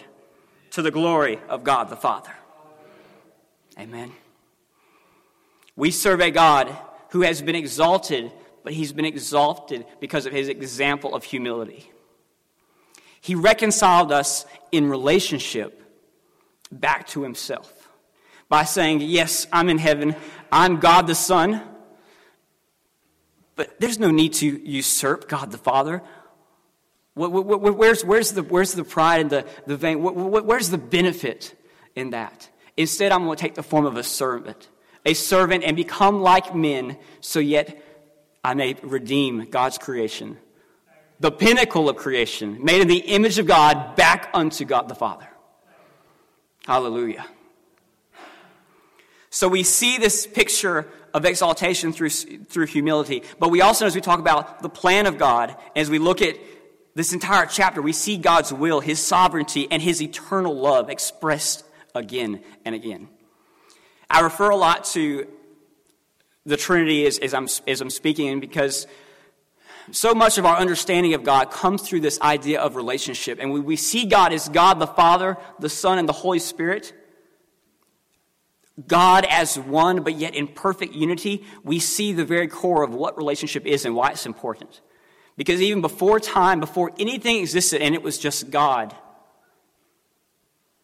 to 0.71 0.81
the 0.81 0.91
glory 0.91 1.39
of 1.49 1.63
God 1.63 1.89
the 1.89 1.95
Father. 1.95 2.31
Amen. 3.79 4.11
We 5.75 5.91
serve 5.91 6.21
a 6.21 6.31
God 6.31 6.75
who 7.09 7.21
has 7.21 7.41
been 7.41 7.55
exalted, 7.55 8.31
but 8.63 8.73
he's 8.73 8.93
been 8.93 9.05
exalted 9.05 9.85
because 9.99 10.25
of 10.25 10.33
his 10.33 10.47
example 10.47 11.15
of 11.15 11.23
humility. 11.23 11.91
He 13.19 13.35
reconciled 13.35 14.11
us 14.11 14.45
in 14.71 14.89
relationship 14.89 15.81
back 16.71 17.07
to 17.07 17.23
himself 17.23 17.89
by 18.49 18.63
saying, 18.63 19.01
Yes, 19.01 19.47
I'm 19.51 19.69
in 19.69 19.77
heaven, 19.77 20.15
I'm 20.51 20.79
God 20.79 21.07
the 21.07 21.15
Son, 21.15 21.61
but 23.55 23.79
there's 23.79 23.99
no 23.99 24.11
need 24.11 24.33
to 24.33 24.45
usurp 24.45 25.27
God 25.27 25.51
the 25.51 25.57
Father. 25.57 26.01
Where's, 27.13 28.05
where's, 28.05 28.31
the, 28.31 28.43
where's 28.43 28.73
the 28.73 28.83
pride 28.83 29.21
and 29.21 29.29
the, 29.29 29.45
the 29.67 29.75
vain? 29.75 30.01
Where's 30.01 30.69
the 30.69 30.77
benefit 30.77 31.55
in 31.95 32.11
that? 32.11 32.49
Instead, 32.77 33.11
I'm 33.11 33.25
going 33.25 33.35
to 33.35 33.41
take 33.41 33.55
the 33.55 33.63
form 33.63 33.85
of 33.85 33.97
a 33.97 34.03
servant, 34.03 34.69
a 35.05 35.13
servant, 35.13 35.63
and 35.65 35.75
become 35.75 36.21
like 36.21 36.55
men, 36.55 36.97
so 37.19 37.39
yet 37.39 37.83
I 38.43 38.53
may 38.53 38.75
redeem 38.81 39.49
God's 39.49 39.77
creation, 39.77 40.37
the 41.19 41.31
pinnacle 41.31 41.89
of 41.89 41.97
creation, 41.97 42.63
made 42.63 42.81
in 42.81 42.87
the 42.87 42.99
image 42.99 43.37
of 43.39 43.45
God, 43.45 43.95
back 43.95 44.29
unto 44.33 44.65
God 44.65 44.87
the 44.87 44.95
Father. 44.95 45.27
Hallelujah. 46.65 47.25
So 49.31 49.47
we 49.47 49.63
see 49.63 49.97
this 49.97 50.27
picture 50.27 50.87
of 51.13 51.23
exaltation 51.25 51.93
through, 51.93 52.09
through 52.09 52.67
humility, 52.67 53.23
but 53.39 53.49
we 53.49 53.61
also, 53.61 53.85
as 53.85 53.95
we 53.95 54.01
talk 54.01 54.19
about 54.19 54.61
the 54.61 54.69
plan 54.69 55.05
of 55.07 55.17
God, 55.17 55.55
as 55.75 55.89
we 55.89 55.99
look 55.99 56.21
at 56.21 56.35
this 56.95 57.13
entire 57.13 57.45
chapter, 57.45 57.81
we 57.81 57.93
see 57.93 58.17
God's 58.17 58.51
will, 58.51 58.81
His 58.81 58.99
sovereignty, 58.99 59.69
and 59.71 59.81
His 59.81 60.01
eternal 60.01 60.53
love 60.53 60.89
expressed 60.89 61.63
again 61.95 62.43
and 62.65 62.75
again. 62.75 63.07
I 64.09 64.19
refer 64.19 64.49
a 64.49 64.57
lot 64.57 64.83
to 64.85 65.27
the 66.45 66.57
Trinity 66.57 67.05
as, 67.05 67.17
as, 67.17 67.33
I'm, 67.33 67.47
as 67.67 67.79
I'm 67.79 67.89
speaking 67.89 68.41
because 68.41 68.85
so 69.91 70.13
much 70.13 70.37
of 70.37 70.45
our 70.45 70.57
understanding 70.57 71.13
of 71.13 71.23
God 71.23 71.51
comes 71.51 71.81
through 71.81 72.01
this 72.01 72.19
idea 72.19 72.59
of 72.59 72.75
relationship. 72.75 73.39
And 73.39 73.53
we, 73.53 73.61
we 73.61 73.75
see 73.77 74.05
God 74.05 74.33
as 74.33 74.49
God 74.49 74.79
the 74.79 74.87
Father, 74.87 75.37
the 75.59 75.69
Son, 75.69 75.97
and 75.97 76.09
the 76.09 76.13
Holy 76.13 76.39
Spirit. 76.39 76.93
God 78.87 79.25
as 79.29 79.57
one, 79.57 80.03
but 80.03 80.15
yet 80.15 80.35
in 80.35 80.47
perfect 80.47 80.93
unity, 80.93 81.45
we 81.63 81.79
see 81.79 82.13
the 82.13 82.25
very 82.25 82.47
core 82.47 82.83
of 82.83 82.93
what 82.93 83.17
relationship 83.17 83.65
is 83.65 83.85
and 83.85 83.95
why 83.95 84.11
it's 84.11 84.25
important. 84.25 84.81
Because 85.37 85.61
even 85.61 85.81
before 85.81 86.19
time, 86.19 86.59
before 86.59 86.91
anything 86.99 87.37
existed, 87.37 87.81
and 87.81 87.95
it 87.95 88.03
was 88.03 88.17
just 88.17 88.49
God, 88.49 88.95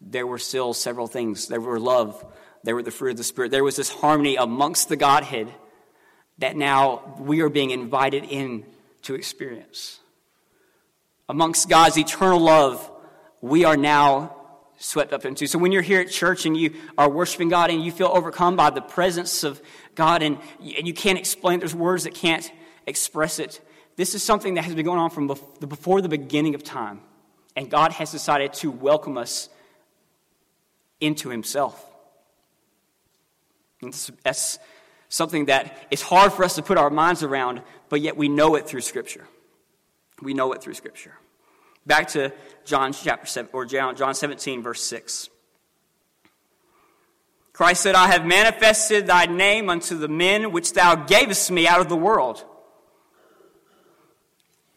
there 0.00 0.26
were 0.26 0.38
still 0.38 0.74
several 0.74 1.06
things. 1.06 1.48
There 1.48 1.60
were 1.60 1.80
love, 1.80 2.24
there 2.64 2.74
were 2.74 2.82
the 2.82 2.90
fruit 2.90 3.12
of 3.12 3.16
the 3.16 3.24
Spirit, 3.24 3.50
there 3.50 3.64
was 3.64 3.76
this 3.76 3.90
harmony 3.90 4.36
amongst 4.36 4.88
the 4.88 4.96
Godhead 4.96 5.52
that 6.38 6.56
now 6.56 7.16
we 7.18 7.40
are 7.40 7.48
being 7.48 7.70
invited 7.70 8.24
in 8.24 8.64
to 9.02 9.14
experience. 9.14 10.00
Amongst 11.28 11.68
God's 11.68 11.98
eternal 11.98 12.40
love, 12.40 12.90
we 13.40 13.64
are 13.64 13.76
now 13.76 14.37
swept 14.78 15.12
up 15.12 15.24
into. 15.24 15.46
So 15.46 15.58
when 15.58 15.72
you're 15.72 15.82
here 15.82 16.00
at 16.00 16.10
church 16.10 16.46
and 16.46 16.56
you 16.56 16.74
are 16.96 17.10
worshiping 17.10 17.48
God 17.48 17.70
and 17.70 17.82
you 17.82 17.92
feel 17.92 18.10
overcome 18.12 18.56
by 18.56 18.70
the 18.70 18.80
presence 18.80 19.42
of 19.42 19.60
God 19.94 20.22
and, 20.22 20.38
and 20.60 20.86
you 20.86 20.94
can't 20.94 21.18
explain, 21.18 21.58
there's 21.58 21.74
words 21.74 22.04
that 22.04 22.14
can't 22.14 22.50
express 22.86 23.38
it. 23.38 23.60
This 23.96 24.14
is 24.14 24.22
something 24.22 24.54
that 24.54 24.64
has 24.64 24.74
been 24.74 24.84
going 24.84 25.00
on 25.00 25.10
from 25.10 25.26
before 25.26 26.00
the 26.00 26.08
beginning 26.08 26.54
of 26.54 26.62
time. 26.62 27.00
And 27.56 27.68
God 27.68 27.92
has 27.92 28.12
decided 28.12 28.52
to 28.54 28.70
welcome 28.70 29.18
us 29.18 29.48
into 31.00 31.28
Himself. 31.28 31.84
And 33.82 33.92
that's 34.22 34.60
something 35.08 35.46
that 35.46 35.88
is 35.90 36.02
hard 36.02 36.32
for 36.32 36.44
us 36.44 36.54
to 36.54 36.62
put 36.62 36.78
our 36.78 36.90
minds 36.90 37.24
around, 37.24 37.62
but 37.88 38.00
yet 38.00 38.16
we 38.16 38.28
know 38.28 38.54
it 38.54 38.68
through 38.68 38.82
Scripture. 38.82 39.26
We 40.22 40.34
know 40.34 40.52
it 40.52 40.62
through 40.62 40.74
Scripture. 40.74 41.14
Back 41.88 42.08
to 42.08 42.34
John 42.66 42.92
chapter 42.92 43.26
7, 43.26 43.50
or 43.54 43.64
John 43.64 44.14
17, 44.14 44.62
verse 44.62 44.84
6. 44.84 45.30
Christ 47.54 47.82
said, 47.82 47.94
I 47.94 48.08
have 48.08 48.26
manifested 48.26 49.06
thy 49.06 49.24
name 49.24 49.70
unto 49.70 49.96
the 49.96 50.06
men 50.06 50.52
which 50.52 50.74
thou 50.74 50.94
gavest 50.94 51.50
me 51.50 51.66
out 51.66 51.80
of 51.80 51.88
the 51.88 51.96
world. 51.96 52.44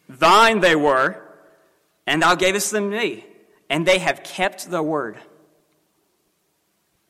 Thine 0.07 0.61
they 0.61 0.75
were, 0.75 1.21
and 2.07 2.21
thou 2.21 2.35
gavest 2.35 2.71
them 2.71 2.89
me, 2.89 3.25
and 3.69 3.85
they 3.85 3.99
have 3.99 4.23
kept 4.23 4.71
the 4.71 4.81
word. 4.81 5.17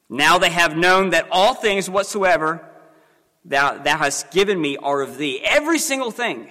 Now 0.09 0.39
they 0.39 0.49
have 0.49 0.75
known 0.75 1.11
that 1.11 1.27
all 1.31 1.53
things 1.53 1.87
whatsoever 1.89 2.67
thou, 3.45 3.77
thou 3.77 3.97
hast 3.99 4.31
given 4.31 4.59
me 4.59 4.77
are 4.77 5.01
of 5.01 5.19
thee. 5.19 5.41
Every 5.45 5.77
single 5.77 6.11
thing 6.11 6.49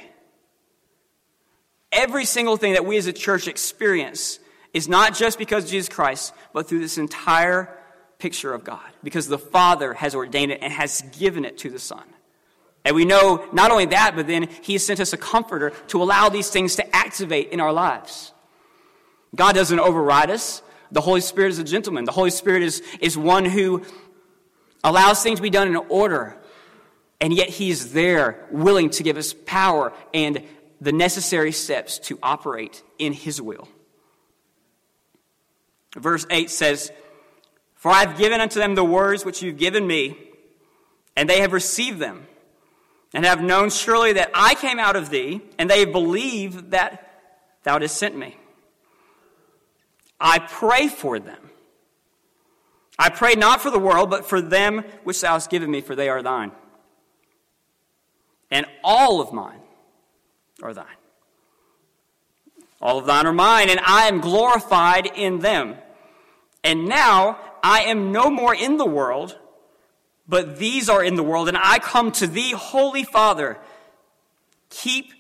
Every 1.93 2.25
single 2.25 2.57
thing 2.57 2.75
that 2.75 2.87
we 2.87 2.97
as 2.97 3.07
a 3.07 3.13
church 3.13 3.49
experience 3.49 4.39
is 4.73 4.89
not 4.89 5.15
just 5.15 5.39
because 5.39 5.65
of 5.65 5.71
Jesus 5.71 5.89
Christ, 5.89 6.33
but 6.53 6.69
through 6.69 6.81
this 6.81 6.99
entire 6.99 7.77
picture 8.19 8.55
of 8.55 8.63
God. 8.63 8.87
Because 9.03 9.27
the 9.27 9.39
Father 9.39 9.95
has 9.95 10.15
ordained 10.15 10.53
it 10.53 10.61
and 10.63 10.73
has 10.73 11.03
given 11.19 11.45
it 11.45 11.59
to 11.59 11.71
the 11.71 11.79
Son. 11.79 12.05
And 12.85 12.97
we 12.97 13.05
know 13.05 13.45
not 13.53 13.71
only 13.71 13.87
that, 13.87 14.15
but 14.15 14.27
then 14.27 14.49
He 14.63 14.75
has 14.75 14.87
sent 14.87 15.01
us 15.01 15.13
a 15.13 15.17
comforter 15.17 15.71
to 15.89 16.03
allow 16.03 16.29
these 16.29 16.51
things 16.51 16.77
to 16.77 16.97
activate 16.97 17.51
in 17.51 17.61
our 17.61 17.73
lives. 17.73 18.33
God 19.35 19.55
doesn't 19.55 19.79
override 19.79 20.31
us. 20.31 20.63
The 20.93 21.01
Holy 21.01 21.21
Spirit 21.21 21.51
is 21.51 21.59
a 21.59 21.65
gentleman. 21.65 22.05
The 22.05 22.13
Holy 22.13 22.31
Spirit 22.31 22.63
is, 22.63 22.83
is 23.01 23.17
one 23.17 23.45
who 23.45 23.83
allows 24.83 25.23
things 25.23 25.39
to 25.39 25.43
be 25.43 25.51
done 25.51 25.69
in 25.69 25.77
order. 25.77 26.37
And 27.21 27.35
yet 27.35 27.49
He 27.49 27.71
is 27.71 27.93
there 27.93 28.47
willing 28.51 28.91
to 28.91 29.03
give 29.03 29.17
us 29.17 29.35
power 29.35 29.93
and 30.15 30.43
the 30.81 30.93
necessary 30.93 31.53
steps 31.53 31.99
to 31.99 32.19
operate 32.23 32.83
in 32.99 33.13
His 33.13 33.41
will. 33.41 33.69
Verse 35.97 36.27
8 36.31 36.51
says, 36.51 36.93
For 37.75 37.91
I 37.91 38.01
have 38.01 38.17
given 38.17 38.41
unto 38.41 38.59
them 38.59 38.75
the 38.75 38.85
words 38.85 39.25
which 39.25 39.43
you've 39.43 39.59
given 39.59 39.87
me, 39.87 40.17
and 41.17 41.29
they 41.29 41.41
have 41.41 41.53
received 41.53 41.99
them, 41.99 42.27
and 43.13 43.25
have 43.25 43.43
known 43.43 43.71
surely 43.71 44.15
that 44.15 44.31
I 44.35 44.55
came 44.55 44.79
out 44.79 44.97
of 44.97 45.11
thee, 45.11 45.41
and 45.59 45.69
they 45.69 45.85
believe 45.85 46.71
that 46.71 47.11
thou 47.65 47.79
didst 47.79 47.97
sent 47.97 48.17
me. 48.17 48.37
I 50.21 50.39
pray 50.39 50.89
for 50.89 51.19
them. 51.19 51.51
I 52.99 53.09
pray 53.09 53.35
not 53.35 53.61
for 53.61 53.71
the 53.71 53.79
world, 53.79 54.11
but 54.11 54.27
for 54.27 54.41
them 54.41 54.85
which 55.05 55.21
thou 55.21 55.33
hast 55.33 55.51
given 55.51 55.71
me, 55.71 55.81
for 55.81 55.97
they 55.97 56.09
are 56.09 56.23
thine. 56.23 56.53
And 58.51 58.67
all 58.85 59.21
of 59.21 59.33
mine 59.33 59.60
are 60.63 60.75
thine. 60.75 60.87
All 62.81 62.99
of 62.99 63.07
thine 63.07 63.27
are 63.27 63.33
mine, 63.33 63.69
and 63.69 63.81
I 63.81 64.09
am 64.09 64.21
glorified 64.21 65.07
in 65.07 65.41
them. 65.41 65.77
And 66.65 66.87
now 66.87 67.39
I 67.63 67.83
am 67.83 68.13
no 68.13 68.31
more 68.31 68.55
in 68.55 68.79
the 68.79 68.87
world, 68.87 69.39
but 70.27 70.59
these 70.59 70.89
are 70.89 71.05
in 71.05 71.17
the 71.17 71.23
world, 71.23 71.49
and 71.49 71.59
I 71.59 71.79
come 71.79 72.11
to 72.13 72.27
thee, 72.27 72.53
Holy 72.53 73.05
Father. 73.05 73.59
Keep 74.71 75.13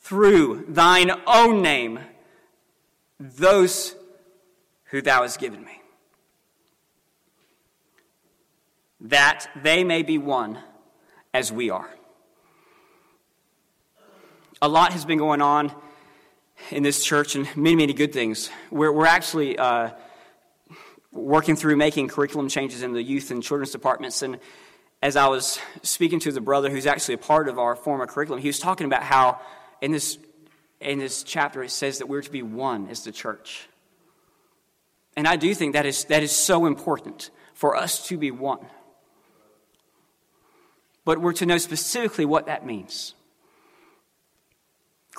through 0.00 0.66
thine 0.68 1.10
own 1.26 1.62
name 1.62 2.00
those 3.18 3.94
who 4.86 5.00
thou 5.00 5.22
hast 5.22 5.38
given 5.38 5.64
me, 5.64 5.80
that 9.00 9.48
they 9.62 9.84
may 9.84 10.02
be 10.02 10.18
one 10.18 10.58
as 11.32 11.52
we 11.52 11.70
are 11.70 11.88
a 14.62 14.68
lot 14.68 14.92
has 14.92 15.06
been 15.06 15.16
going 15.16 15.40
on 15.40 15.72
in 16.70 16.82
this 16.82 17.02
church 17.02 17.34
and 17.34 17.48
many, 17.56 17.76
many 17.76 17.92
good 17.94 18.12
things. 18.12 18.50
We're, 18.70 18.92
we're 18.92 19.06
actually 19.06 19.58
uh, 19.58 19.90
working 21.12 21.56
through 21.56 21.76
making 21.76 22.08
curriculum 22.08 22.48
changes 22.50 22.82
in 22.82 22.92
the 22.92 23.02
youth 23.02 23.30
and 23.30 23.42
children's 23.42 23.70
departments. 23.70 24.20
And 24.20 24.38
as 25.00 25.16
I 25.16 25.28
was 25.28 25.58
speaking 25.82 26.20
to 26.20 26.32
the 26.32 26.42
brother 26.42 26.68
who's 26.68 26.86
actually 26.86 27.14
a 27.14 27.18
part 27.18 27.48
of 27.48 27.58
our 27.58 27.74
former 27.74 28.06
curriculum, 28.06 28.42
he 28.42 28.48
was 28.48 28.58
talking 28.58 28.86
about 28.86 29.02
how 29.02 29.40
in 29.80 29.92
this, 29.92 30.18
in 30.78 30.98
this 30.98 31.22
chapter 31.22 31.62
it 31.62 31.70
says 31.70 31.98
that 31.98 32.06
we're 32.06 32.20
to 32.20 32.30
be 32.30 32.42
one 32.42 32.88
as 32.88 33.02
the 33.04 33.12
church. 33.12 33.66
And 35.16 35.26
I 35.26 35.36
do 35.36 35.54
think 35.54 35.72
that 35.72 35.86
is, 35.86 36.04
that 36.04 36.22
is 36.22 36.32
so 36.32 36.66
important 36.66 37.30
for 37.54 37.76
us 37.76 38.06
to 38.08 38.18
be 38.18 38.30
one. 38.30 38.66
But 41.06 41.18
we're 41.18 41.32
to 41.32 41.46
know 41.46 41.56
specifically 41.56 42.26
what 42.26 42.44
that 42.44 42.66
means. 42.66 43.14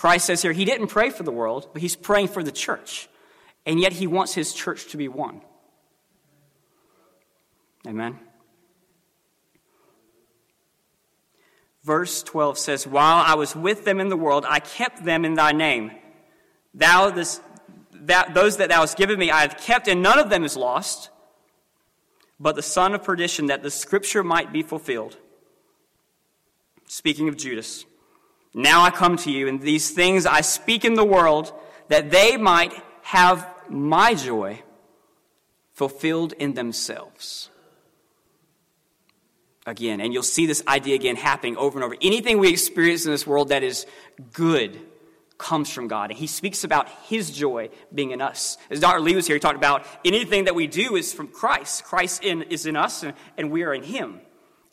Christ 0.02 0.26
says 0.26 0.42
here, 0.42 0.52
he 0.52 0.66
didn't 0.66 0.88
pray 0.88 1.12
for 1.12 1.22
the 1.22 1.32
world, 1.32 1.70
but 1.74 1.82
he's 1.84 1.96
praying 1.96 2.30
for 2.30 2.42
the 2.42 2.52
church. 2.52 3.08
And 3.68 3.80
yet 3.80 3.94
he 3.94 4.08
wants 4.08 4.34
his 4.34 4.52
church 4.52 4.88
to 4.88 4.98
be 4.98 5.08
one. 5.08 5.44
Amen. 7.86 8.20
Verse 11.84 12.24
12 12.24 12.58
says, 12.58 12.88
While 12.88 13.24
I 13.24 13.36
was 13.36 13.56
with 13.56 13.86
them 13.86 14.00
in 14.00 14.10
the 14.10 14.18
world, 14.18 14.44
I 14.50 14.60
kept 14.60 15.06
them 15.06 15.24
in 15.24 15.36
thy 15.36 15.52
name. 15.52 15.92
Thou, 16.74 17.12
this, 17.12 17.40
that, 17.94 18.34
those 18.34 18.58
that 18.58 18.70
thou 18.70 18.80
hast 18.80 18.98
given 18.98 19.20
me, 19.20 19.30
I 19.30 19.42
have 19.42 19.56
kept, 19.58 19.88
and 19.88 20.02
none 20.02 20.18
of 20.18 20.32
them 20.32 20.44
is 20.44 20.58
lost, 20.58 21.12
but 22.40 22.56
the 22.56 22.64
son 22.64 22.96
of 22.96 23.04
perdition, 23.04 23.46
that 23.46 23.62
the 23.62 23.70
scripture 23.70 24.24
might 24.24 24.52
be 24.52 24.64
fulfilled. 24.64 25.18
Speaking 26.88 27.30
of 27.30 27.38
Judas, 27.38 27.86
now 28.54 28.82
I 28.84 28.92
come 28.92 29.18
to 29.18 29.32
you, 29.32 29.48
and 29.48 29.62
these 29.62 29.92
things 29.92 30.26
I 30.26 30.42
speak 30.42 30.84
in 30.84 30.96
the 30.96 31.06
world, 31.06 31.54
that 31.88 32.12
they 32.12 32.38
might 32.38 32.74
have 33.04 33.48
my 33.70 34.14
joy 34.14 34.62
fulfilled 35.74 36.34
in 36.34 36.54
themselves. 36.54 37.50
Again, 39.66 40.02
and 40.02 40.12
you'll 40.12 40.24
see 40.24 40.48
this 40.48 40.64
idea 40.68 40.96
again 40.96 41.16
happening 41.16 41.56
over 41.56 41.78
and 41.78 41.86
over. 41.86 41.96
Anything 42.02 42.40
we 42.40 42.50
experience 42.50 43.06
in 43.06 43.12
this 43.12 43.28
world 43.28 43.50
that 43.50 43.64
is 43.64 43.86
good 44.34 44.80
comes 45.38 45.70
from 45.72 45.88
God. 45.88 46.12
And 46.12 46.20
he 46.20 46.28
speaks 46.28 46.64
about 46.64 46.88
his 47.06 47.32
joy 47.32 47.70
being 47.94 48.12
in 48.12 48.22
us. 48.22 48.58
As 48.70 48.80
Dr. 48.80 49.00
Lee 49.00 49.16
was 49.16 49.28
here, 49.28 49.36
he 49.36 49.40
talked 49.40 49.58
about 49.58 49.86
anything 50.06 50.46
that 50.46 50.56
we 50.56 50.68
do 50.68 50.96
is 50.96 51.14
from 51.14 51.28
Christ. 51.28 51.84
Christ 51.84 52.24
in, 52.24 52.44
is 52.44 52.66
in 52.66 52.76
us, 52.76 53.04
and, 53.04 53.14
and 53.38 53.52
we 53.52 53.64
are 53.64 53.74
in 53.74 53.84
him. 53.84 54.22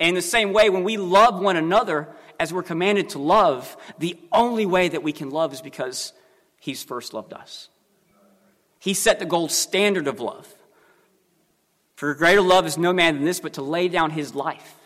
And 0.00 0.11
in 0.11 0.14
the 0.14 0.22
same 0.22 0.52
way, 0.52 0.70
when 0.70 0.84
we 0.84 0.96
love 0.96 1.40
one 1.40 1.56
another 1.56 2.08
as 2.38 2.52
we're 2.52 2.62
commanded 2.62 3.11
to 3.11 3.18
love, 3.18 3.76
the 3.98 4.18
only 4.30 4.64
way 4.64 4.88
that 4.88 5.02
we 5.02 5.12
can 5.12 5.30
love 5.30 5.52
is 5.52 5.61
because 5.61 6.12
he's 6.61 6.82
first 6.82 7.12
loved 7.12 7.32
us. 7.32 7.68
He 8.78 8.94
set 8.94 9.18
the 9.18 9.26
gold 9.26 9.50
standard 9.50 10.06
of 10.06 10.20
love. 10.20 10.46
For 11.96 12.14
greater 12.14 12.40
love 12.40 12.64
is 12.64 12.78
no 12.78 12.92
man 12.92 13.16
than 13.16 13.24
this, 13.24 13.40
but 13.40 13.54
to 13.54 13.62
lay 13.62 13.88
down 13.88 14.11
his 14.11 14.34
life. 14.34 14.76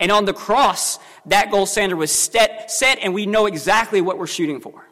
And 0.00 0.10
on 0.10 0.24
the 0.24 0.32
cross, 0.32 0.98
that 1.26 1.50
gold 1.50 1.68
standard 1.68 1.96
was 1.96 2.10
set, 2.10 2.70
set, 2.70 2.98
and 3.00 3.12
we 3.12 3.26
know 3.26 3.46
exactly 3.46 4.00
what 4.00 4.18
we're 4.18 4.26
shooting 4.26 4.60
for. 4.60 4.88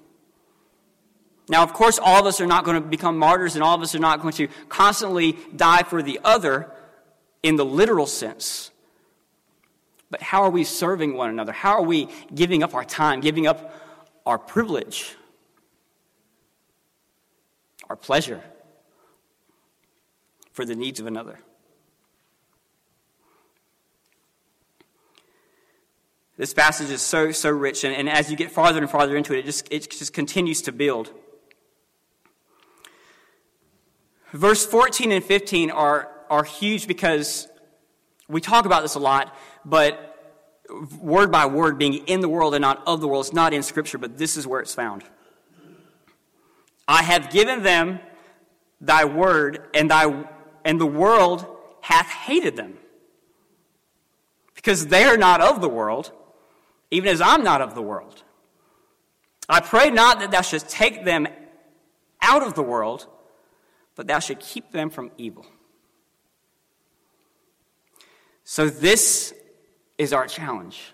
Now, 1.48 1.62
of 1.62 1.72
course, 1.72 1.98
all 1.98 2.20
of 2.20 2.26
us 2.26 2.40
are 2.40 2.46
not 2.46 2.64
going 2.64 2.82
to 2.82 2.86
become 2.86 3.18
martyrs, 3.18 3.54
and 3.54 3.62
all 3.62 3.74
of 3.74 3.82
us 3.82 3.94
are 3.94 3.98
not 3.98 4.20
going 4.20 4.34
to 4.34 4.48
constantly 4.68 5.38
die 5.54 5.82
for 5.82 6.02
the 6.02 6.20
other 6.24 6.70
in 7.42 7.56
the 7.56 7.64
literal 7.64 8.06
sense. 8.06 8.70
But 10.14 10.22
how 10.22 10.44
are 10.44 10.50
we 10.50 10.62
serving 10.62 11.14
one 11.14 11.28
another? 11.28 11.50
How 11.50 11.72
are 11.72 11.82
we 11.82 12.08
giving 12.32 12.62
up 12.62 12.72
our 12.72 12.84
time, 12.84 13.20
giving 13.20 13.48
up 13.48 13.74
our 14.24 14.38
privilege, 14.38 15.16
our 17.90 17.96
pleasure 17.96 18.40
for 20.52 20.64
the 20.64 20.76
needs 20.76 21.00
of 21.00 21.08
another? 21.08 21.40
This 26.36 26.54
passage 26.54 26.90
is 26.90 27.02
so, 27.02 27.32
so 27.32 27.50
rich, 27.50 27.82
and, 27.82 27.92
and 27.92 28.08
as 28.08 28.30
you 28.30 28.36
get 28.36 28.52
farther 28.52 28.78
and 28.78 28.88
farther 28.88 29.16
into 29.16 29.34
it, 29.34 29.40
it 29.40 29.46
just, 29.46 29.66
it 29.72 29.90
just 29.90 30.12
continues 30.12 30.62
to 30.62 30.70
build. 30.70 31.10
Verse 34.32 34.64
14 34.64 35.10
and 35.10 35.24
15 35.24 35.72
are, 35.72 36.08
are 36.30 36.44
huge 36.44 36.86
because 36.86 37.48
we 38.28 38.40
talk 38.40 38.64
about 38.64 38.82
this 38.82 38.94
a 38.94 39.00
lot, 39.00 39.36
but 39.64 40.10
word 41.00 41.30
by 41.30 41.46
word, 41.46 41.78
being 41.78 41.94
in 41.94 42.20
the 42.20 42.28
world 42.28 42.54
and 42.54 42.62
not 42.62 42.82
of 42.86 43.00
the 43.00 43.08
world, 43.08 43.26
is 43.26 43.32
not 43.32 43.52
in 43.52 43.62
Scripture, 43.62 43.98
but 43.98 44.18
this 44.18 44.36
is 44.36 44.46
where 44.46 44.60
it's 44.60 44.74
found. 44.74 45.02
I 46.86 47.02
have 47.02 47.30
given 47.30 47.62
them 47.62 48.00
thy 48.80 49.04
word, 49.04 49.62
and, 49.74 49.90
thy, 49.90 50.24
and 50.64 50.80
the 50.80 50.86
world 50.86 51.46
hath 51.80 52.06
hated 52.06 52.56
them. 52.56 52.74
Because 54.54 54.86
they 54.86 55.04
are 55.04 55.16
not 55.16 55.40
of 55.40 55.60
the 55.60 55.68
world, 55.68 56.12
even 56.90 57.08
as 57.08 57.20
I'm 57.20 57.42
not 57.42 57.60
of 57.60 57.74
the 57.74 57.82
world. 57.82 58.22
I 59.48 59.60
pray 59.60 59.90
not 59.90 60.20
that 60.20 60.30
thou 60.30 60.40
shouldst 60.40 60.70
take 60.70 61.04
them 61.04 61.26
out 62.22 62.42
of 62.42 62.54
the 62.54 62.62
world, 62.62 63.06
but 63.94 64.06
thou 64.06 64.18
should 64.18 64.40
keep 64.40 64.72
them 64.72 64.90
from 64.90 65.10
evil. 65.18 65.46
So, 68.44 68.68
this 68.68 69.34
is 69.98 70.12
our 70.12 70.26
challenge. 70.26 70.92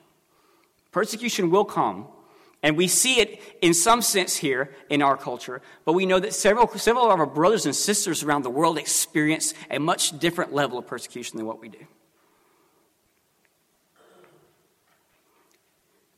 Persecution 0.93 1.51
will 1.51 1.65
come, 1.65 2.09
and 2.63 2.77
we 2.77 2.89
see 2.89 3.21
it 3.21 3.41
in 3.63 3.73
some 3.73 4.03
sense 4.03 4.37
here 4.37 4.75
in 4.89 5.03
our 5.03 5.17
culture, 5.17 5.63
but 5.85 5.93
we 5.93 6.05
know 6.07 6.19
that 6.19 6.35
several, 6.35 6.69
several 6.77 7.11
of 7.11 7.19
our 7.19 7.27
brothers 7.27 7.65
and 7.65 7.75
sisters 7.75 8.23
around 8.23 8.43
the 8.43 8.51
world 8.51 8.77
experience 8.77 9.55
a 9.71 9.79
much 9.79 10.19
different 10.19 10.53
level 10.53 10.79
of 10.79 10.87
persecution 10.87 11.37
than 11.37 11.47
what 11.47 11.61
we 11.61 11.69
do. 11.69 11.87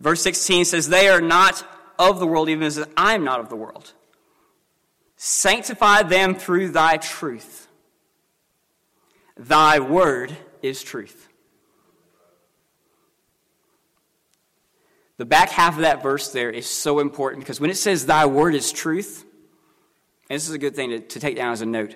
Verse 0.00 0.20
16 0.22 0.64
says, 0.64 0.88
They 0.88 1.08
are 1.08 1.20
not 1.20 1.64
of 1.98 2.18
the 2.18 2.26
world, 2.26 2.48
even 2.48 2.64
as 2.64 2.84
I 2.96 3.14
am 3.14 3.22
not 3.22 3.38
of 3.38 3.48
the 3.48 3.56
world. 3.56 3.92
Sanctify 5.16 6.02
them 6.02 6.34
through 6.34 6.72
thy 6.72 6.96
truth. 6.96 7.68
Thy 9.36 9.78
word 9.78 10.36
is 10.60 10.82
truth. 10.82 11.28
The 15.22 15.26
back 15.26 15.50
half 15.50 15.76
of 15.76 15.82
that 15.82 16.02
verse 16.02 16.32
there 16.32 16.50
is 16.50 16.66
so 16.66 16.98
important 16.98 17.44
because 17.44 17.60
when 17.60 17.70
it 17.70 17.76
says 17.76 18.06
thy 18.06 18.26
word 18.26 18.56
is 18.56 18.72
truth, 18.72 19.24
and 20.28 20.34
this 20.34 20.48
is 20.48 20.52
a 20.52 20.58
good 20.58 20.74
thing 20.74 20.90
to, 20.90 20.98
to 20.98 21.20
take 21.20 21.36
down 21.36 21.52
as 21.52 21.60
a 21.60 21.66
note, 21.66 21.94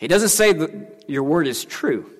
it 0.00 0.08
doesn't 0.08 0.30
say 0.30 0.54
that 0.54 1.04
your 1.06 1.24
word 1.24 1.46
is 1.46 1.62
true. 1.62 2.10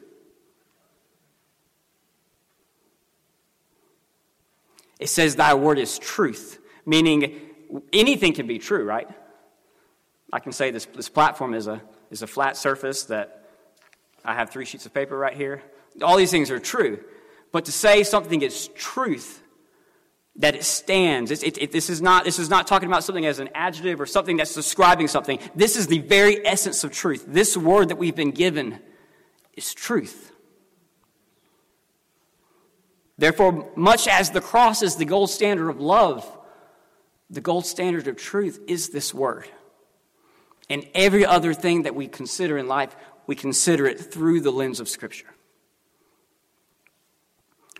It 4.99 5.09
says 5.09 5.35
thy 5.35 5.55
word 5.55 5.79
is 5.79 5.99
truth, 5.99 6.59
meaning 6.85 7.41
anything 7.91 8.35
can 8.35 8.47
be 8.47 8.59
true, 8.59 8.85
right? 8.85 9.09
I 10.31 10.41
can 10.41 10.53
say 10.53 10.73
this, 10.73 10.85
this 10.95 11.09
platform 11.09 11.55
is 11.55 11.69
a, 11.69 11.81
is 12.11 12.21
a 12.21 12.27
flat 12.27 12.59
surface 12.59 13.05
that 13.05 13.49
I 14.27 14.35
have 14.35 14.51
three 14.51 14.67
sheets 14.67 14.85
of 14.85 14.93
paper 14.93 15.17
right 15.17 15.35
here. 15.35 15.63
All 16.03 16.19
these 16.19 16.31
things 16.31 16.51
are 16.51 16.59
true. 16.61 17.03
But 17.51 17.65
to 17.65 17.73
say 17.73 18.03
something 18.03 18.43
is 18.43 18.69
truth, 18.75 19.43
that 20.39 20.55
it 20.55 20.65
stands, 20.65 21.31
it, 21.31 21.43
it, 21.43 21.59
it, 21.59 21.73
this, 21.73 21.89
is 21.89 22.03
not, 22.03 22.25
this 22.25 22.39
is 22.39 22.51
not 22.51 22.67
talking 22.67 22.89
about 22.89 23.03
something 23.03 23.25
as 23.25 23.39
an 23.39 23.49
adjective 23.55 24.01
or 24.01 24.07
something 24.07 24.37
that's 24.37 24.55
describing 24.55 25.09
something. 25.09 25.39
This 25.55 25.77
is 25.77 25.87
the 25.87 26.01
very 26.01 26.47
essence 26.47 26.85
of 26.85 26.93
truth. 26.93 27.25
This 27.27 27.57
word 27.57 27.89
that 27.89 27.97
we've 27.97 28.15
been 28.15 28.33
given 28.33 28.79
is 29.55 29.73
truth. 29.73 30.33
Therefore, 33.19 33.71
much 33.77 34.09
as 34.09 34.31
the 34.31 34.43
cross 34.43 34.83
is 34.83 34.97
the 34.97 35.07
gold 35.07 35.31
standard 35.31 35.71
of 35.71 35.81
love, 35.81 36.31
the 37.31 37.41
gold 37.41 37.65
standard 37.65 38.07
of 38.07 38.17
truth 38.17 38.61
is 38.67 38.91
this 38.91 39.15
word. 39.15 39.49
And 40.69 40.87
every 40.95 41.25
other 41.25 41.55
thing 41.55 41.85
that 41.85 41.95
we 41.95 42.09
consider 42.09 42.59
in 42.59 42.69
life, 42.69 42.95
we 43.27 43.35
consider 43.35 43.87
it 43.87 44.13
through 44.13 44.41
the 44.41 44.53
lens 44.53 44.81
of 44.81 44.89
Scripture. 44.89 45.29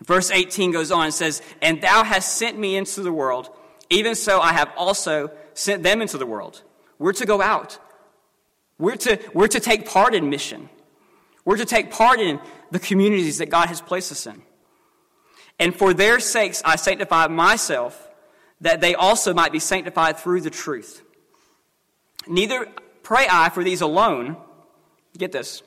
Verse 0.03 0.29
18 0.29 0.71
goes 0.71 0.91
on 0.91 1.05
and 1.05 1.13
says, 1.13 1.41
And 1.61 1.81
thou 1.81 2.03
hast 2.03 2.35
sent 2.37 2.57
me 2.57 2.75
into 2.75 3.01
the 3.01 3.11
world, 3.11 3.49
even 3.89 4.15
so 4.15 4.39
I 4.39 4.53
have 4.53 4.71
also 4.77 5.31
sent 5.53 5.83
them 5.83 6.01
into 6.01 6.17
the 6.17 6.25
world. 6.25 6.61
We're 6.99 7.13
to 7.13 7.25
go 7.25 7.41
out. 7.41 7.79
We're 8.77 8.95
to, 8.97 9.19
we're 9.33 9.47
to 9.47 9.59
take 9.59 9.87
part 9.87 10.13
in 10.13 10.29
mission. 10.29 10.69
We're 11.45 11.57
to 11.57 11.65
take 11.65 11.91
part 11.91 12.19
in 12.19 12.39
the 12.71 12.79
communities 12.79 13.39
that 13.39 13.49
God 13.49 13.69
has 13.69 13.81
placed 13.81 14.11
us 14.11 14.27
in. 14.27 14.41
And 15.59 15.75
for 15.75 15.93
their 15.93 16.19
sakes 16.19 16.61
I 16.63 16.75
sanctify 16.75 17.27
myself, 17.27 18.07
that 18.61 18.81
they 18.81 18.93
also 18.95 19.33
might 19.33 19.51
be 19.51 19.59
sanctified 19.59 20.17
through 20.17 20.41
the 20.41 20.49
truth. 20.49 21.01
Neither 22.27 22.67
pray 23.03 23.25
I 23.29 23.49
for 23.49 23.63
these 23.63 23.81
alone. 23.81 24.37
Get 25.17 25.31
this. 25.31 25.63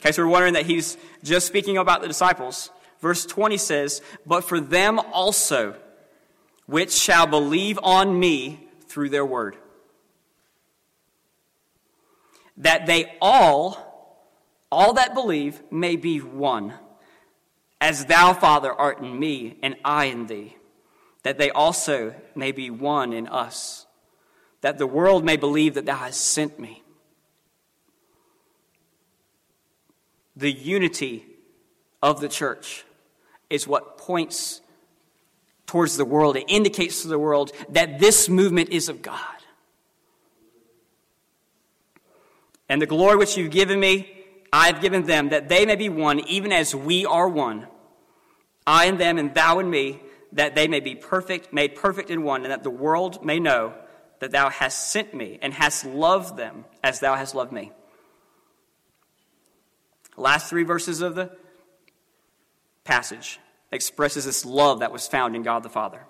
Okay, 0.00 0.12
so 0.12 0.22
we're 0.22 0.30
wondering 0.30 0.54
that 0.54 0.66
he's 0.66 0.96
just 1.22 1.46
speaking 1.46 1.76
about 1.76 2.00
the 2.00 2.08
disciples. 2.08 2.70
Verse 3.00 3.24
20 3.24 3.56
says, 3.56 4.02
But 4.26 4.44
for 4.44 4.60
them 4.60 4.98
also, 4.98 5.74
which 6.66 6.92
shall 6.92 7.26
believe 7.26 7.78
on 7.82 8.18
me 8.18 8.68
through 8.86 9.08
their 9.08 9.24
word. 9.24 9.56
That 12.56 12.86
they 12.86 13.16
all, 13.20 14.28
all 14.70 14.92
that 14.94 15.14
believe, 15.14 15.62
may 15.70 15.96
be 15.96 16.18
one 16.18 16.74
as 17.80 18.04
thou, 18.04 18.34
Father, 18.34 18.72
art 18.72 19.00
in 19.00 19.18
me, 19.18 19.56
and 19.62 19.74
I 19.84 20.06
in 20.06 20.26
thee, 20.26 20.56
that 21.22 21.38
they 21.38 21.50
also 21.50 22.14
may 22.34 22.52
be 22.52 22.68
one 22.70 23.12
in 23.12 23.26
us, 23.26 23.86
that 24.60 24.76
the 24.76 24.86
world 24.86 25.24
may 25.24 25.36
believe 25.36 25.74
that 25.74 25.86
thou 25.86 25.96
hast 25.96 26.20
sent 26.20 26.58
me. 26.58 26.82
The 30.36 30.52
unity 30.52 31.24
of 32.02 32.20
the 32.20 32.28
church 32.28 32.84
is 33.50 33.68
what 33.68 33.98
points 33.98 34.60
towards 35.66 35.96
the 35.96 36.04
world. 36.04 36.36
It 36.36 36.44
indicates 36.48 37.02
to 37.02 37.08
the 37.08 37.18
world 37.18 37.52
that 37.68 37.98
this 37.98 38.28
movement 38.28 38.70
is 38.70 38.88
of 38.88 39.02
God. 39.02 39.18
And 42.68 42.80
the 42.80 42.86
glory 42.86 43.16
which 43.16 43.36
you've 43.36 43.50
given 43.50 43.78
me, 43.78 44.08
I 44.52 44.66
have 44.66 44.80
given 44.80 45.04
them, 45.04 45.30
that 45.30 45.48
they 45.48 45.66
may 45.66 45.76
be 45.76 45.88
one, 45.88 46.20
even 46.20 46.52
as 46.52 46.74
we 46.74 47.04
are 47.04 47.28
one. 47.28 47.66
I 48.66 48.86
and 48.86 48.98
them, 48.98 49.18
and 49.18 49.34
thou 49.34 49.58
and 49.58 49.68
me, 49.70 50.00
that 50.32 50.54
they 50.54 50.68
may 50.68 50.78
be 50.78 50.94
perfect, 50.94 51.52
made 51.52 51.74
perfect 51.74 52.10
in 52.10 52.22
one, 52.22 52.42
and 52.42 52.52
that 52.52 52.62
the 52.62 52.70
world 52.70 53.24
may 53.24 53.40
know 53.40 53.74
that 54.20 54.30
thou 54.30 54.48
hast 54.48 54.90
sent 54.90 55.12
me 55.14 55.38
and 55.42 55.52
hast 55.52 55.84
loved 55.84 56.36
them 56.36 56.64
as 56.84 57.00
thou 57.00 57.16
hast 57.16 57.34
loved 57.34 57.52
me. 57.52 57.72
Last 60.16 60.48
three 60.48 60.64
verses 60.64 61.00
of 61.00 61.14
the 61.14 61.30
passage 62.90 63.38
expresses 63.70 64.24
this 64.24 64.44
love 64.44 64.80
that 64.80 64.90
was 64.90 65.06
found 65.06 65.36
in 65.36 65.44
God 65.44 65.62
the 65.62 65.68
Father 65.68 66.00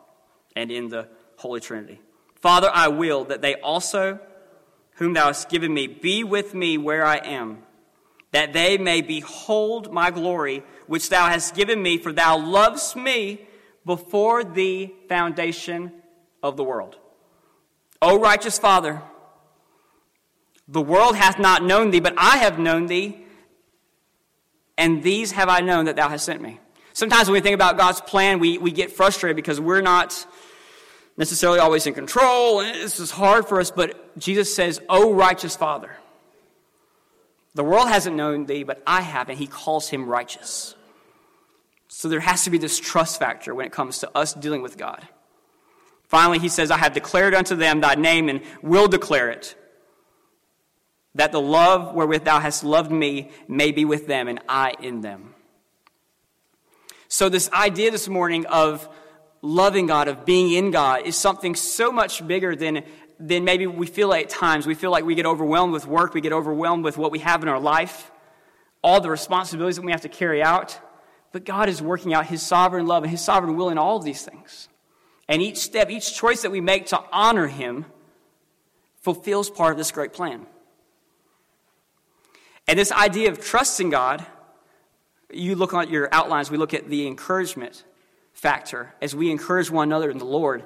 and 0.56 0.70
in 0.70 0.88
the 0.88 1.08
Holy 1.36 1.60
Trinity. 1.60 2.00
Father, 2.36 2.70
I 2.72 2.88
will 2.88 3.24
that 3.24 3.42
they 3.42 3.56
also, 3.56 4.18
whom 4.94 5.12
thou 5.12 5.26
hast 5.26 5.50
given 5.50 5.74
me, 5.74 5.86
be 5.86 6.24
with 6.24 6.54
me 6.54 6.78
where 6.78 7.04
I 7.04 7.16
am, 7.16 7.58
that 8.32 8.54
they 8.54 8.78
may 8.78 9.02
behold 9.02 9.92
my 9.92 10.10
glory, 10.10 10.62
which 10.86 11.10
thou 11.10 11.28
hast 11.28 11.54
given 11.54 11.82
me, 11.82 11.98
for 11.98 12.14
thou 12.14 12.38
lovest 12.38 12.96
me 12.96 13.46
before 13.84 14.42
the 14.42 14.90
foundation 15.06 15.92
of 16.42 16.56
the 16.56 16.64
world. 16.64 16.96
O 18.00 18.18
righteous 18.18 18.58
Father, 18.58 19.02
the 20.66 20.80
world 20.80 21.14
hath 21.16 21.38
not 21.38 21.62
known 21.62 21.90
thee, 21.90 22.00
but 22.00 22.14
I 22.16 22.38
have 22.38 22.58
known 22.58 22.86
thee, 22.86 23.22
and 24.78 25.02
these 25.02 25.32
have 25.32 25.50
I 25.50 25.60
known 25.60 25.84
that 25.84 25.96
thou 25.96 26.08
hast 26.08 26.24
sent 26.24 26.40
me. 26.40 26.58
Sometimes 27.00 27.28
when 27.28 27.32
we 27.32 27.40
think 27.40 27.54
about 27.54 27.78
God's 27.78 28.02
plan, 28.02 28.40
we, 28.40 28.58
we 28.58 28.72
get 28.72 28.92
frustrated 28.92 29.34
because 29.34 29.58
we're 29.58 29.80
not 29.80 30.26
necessarily 31.16 31.58
always 31.58 31.86
in 31.86 31.94
control, 31.94 32.60
and 32.60 32.74
this 32.74 33.00
is 33.00 33.10
hard 33.10 33.48
for 33.48 33.58
us, 33.58 33.70
but 33.70 34.18
Jesus 34.18 34.54
says, 34.54 34.82
O 34.86 35.14
righteous 35.14 35.56
Father. 35.56 35.96
The 37.54 37.64
world 37.64 37.88
hasn't 37.88 38.16
known 38.16 38.44
thee, 38.44 38.64
but 38.64 38.82
I 38.86 39.00
have, 39.00 39.30
and 39.30 39.38
he 39.38 39.46
calls 39.46 39.88
him 39.88 40.10
righteous. 40.10 40.74
So 41.88 42.10
there 42.10 42.20
has 42.20 42.44
to 42.44 42.50
be 42.50 42.58
this 42.58 42.78
trust 42.78 43.18
factor 43.18 43.54
when 43.54 43.64
it 43.64 43.72
comes 43.72 44.00
to 44.00 44.10
us 44.14 44.34
dealing 44.34 44.60
with 44.60 44.76
God. 44.76 45.08
Finally, 46.06 46.40
he 46.40 46.50
says, 46.50 46.70
I 46.70 46.76
have 46.76 46.92
declared 46.92 47.32
unto 47.32 47.56
them 47.56 47.80
thy 47.80 47.94
name 47.94 48.28
and 48.28 48.42
will 48.60 48.88
declare 48.88 49.30
it, 49.30 49.54
that 51.14 51.32
the 51.32 51.40
love 51.40 51.94
wherewith 51.94 52.24
thou 52.24 52.40
hast 52.40 52.62
loved 52.62 52.92
me 52.92 53.30
may 53.48 53.72
be 53.72 53.86
with 53.86 54.06
them 54.06 54.28
and 54.28 54.38
I 54.46 54.74
in 54.82 55.00
them. 55.00 55.29
So, 57.12 57.28
this 57.28 57.50
idea 57.50 57.90
this 57.90 58.06
morning 58.06 58.46
of 58.46 58.88
loving 59.42 59.88
God, 59.88 60.06
of 60.06 60.24
being 60.24 60.52
in 60.52 60.70
God, 60.70 61.04
is 61.04 61.16
something 61.16 61.56
so 61.56 61.90
much 61.90 62.24
bigger 62.24 62.54
than, 62.54 62.84
than 63.18 63.42
maybe 63.42 63.66
we 63.66 63.88
feel 63.88 64.14
at 64.14 64.28
times. 64.28 64.64
We 64.64 64.76
feel 64.76 64.92
like 64.92 65.04
we 65.04 65.16
get 65.16 65.26
overwhelmed 65.26 65.72
with 65.72 65.88
work, 65.88 66.14
we 66.14 66.20
get 66.20 66.32
overwhelmed 66.32 66.84
with 66.84 66.96
what 66.96 67.10
we 67.10 67.18
have 67.18 67.42
in 67.42 67.48
our 67.48 67.58
life, 67.58 68.12
all 68.80 69.00
the 69.00 69.10
responsibilities 69.10 69.74
that 69.74 69.84
we 69.84 69.90
have 69.90 70.02
to 70.02 70.08
carry 70.08 70.40
out. 70.40 70.78
But 71.32 71.44
God 71.44 71.68
is 71.68 71.82
working 71.82 72.14
out 72.14 72.26
His 72.26 72.42
sovereign 72.42 72.86
love 72.86 73.02
and 73.02 73.10
His 73.10 73.20
sovereign 73.20 73.56
will 73.56 73.70
in 73.70 73.76
all 73.76 73.96
of 73.96 74.04
these 74.04 74.22
things. 74.22 74.68
And 75.28 75.42
each 75.42 75.58
step, 75.58 75.90
each 75.90 76.14
choice 76.14 76.42
that 76.42 76.52
we 76.52 76.60
make 76.60 76.86
to 76.86 77.02
honor 77.10 77.48
Him 77.48 77.86
fulfills 79.00 79.50
part 79.50 79.72
of 79.72 79.78
this 79.78 79.90
great 79.90 80.12
plan. 80.12 80.46
And 82.68 82.78
this 82.78 82.92
idea 82.92 83.32
of 83.32 83.40
trusting 83.44 83.90
God, 83.90 84.24
you 85.32 85.54
look 85.54 85.74
at 85.74 85.90
your 85.90 86.08
outlines, 86.12 86.50
we 86.50 86.56
look 86.56 86.74
at 86.74 86.88
the 86.88 87.06
encouragement 87.06 87.84
factor 88.32 88.94
as 89.00 89.14
we 89.14 89.30
encourage 89.30 89.70
one 89.70 89.88
another 89.88 90.10
in 90.10 90.18
the 90.18 90.24
Lord. 90.24 90.64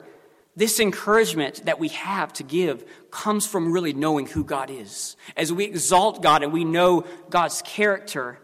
This 0.56 0.78
encouragement 0.78 1.64
that 1.64 1.80
we 1.80 1.88
have 1.88 2.32
to 2.34 2.44
give 2.44 2.84
comes 3.10 3.46
from 3.46 3.72
really 3.72 3.92
knowing 3.92 4.26
who 4.26 4.44
God 4.44 4.70
is. 4.70 5.16
As 5.36 5.52
we 5.52 5.64
exalt 5.64 6.22
God 6.22 6.42
and 6.42 6.52
we 6.52 6.64
know 6.64 7.04
God's 7.28 7.60
character, 7.62 8.38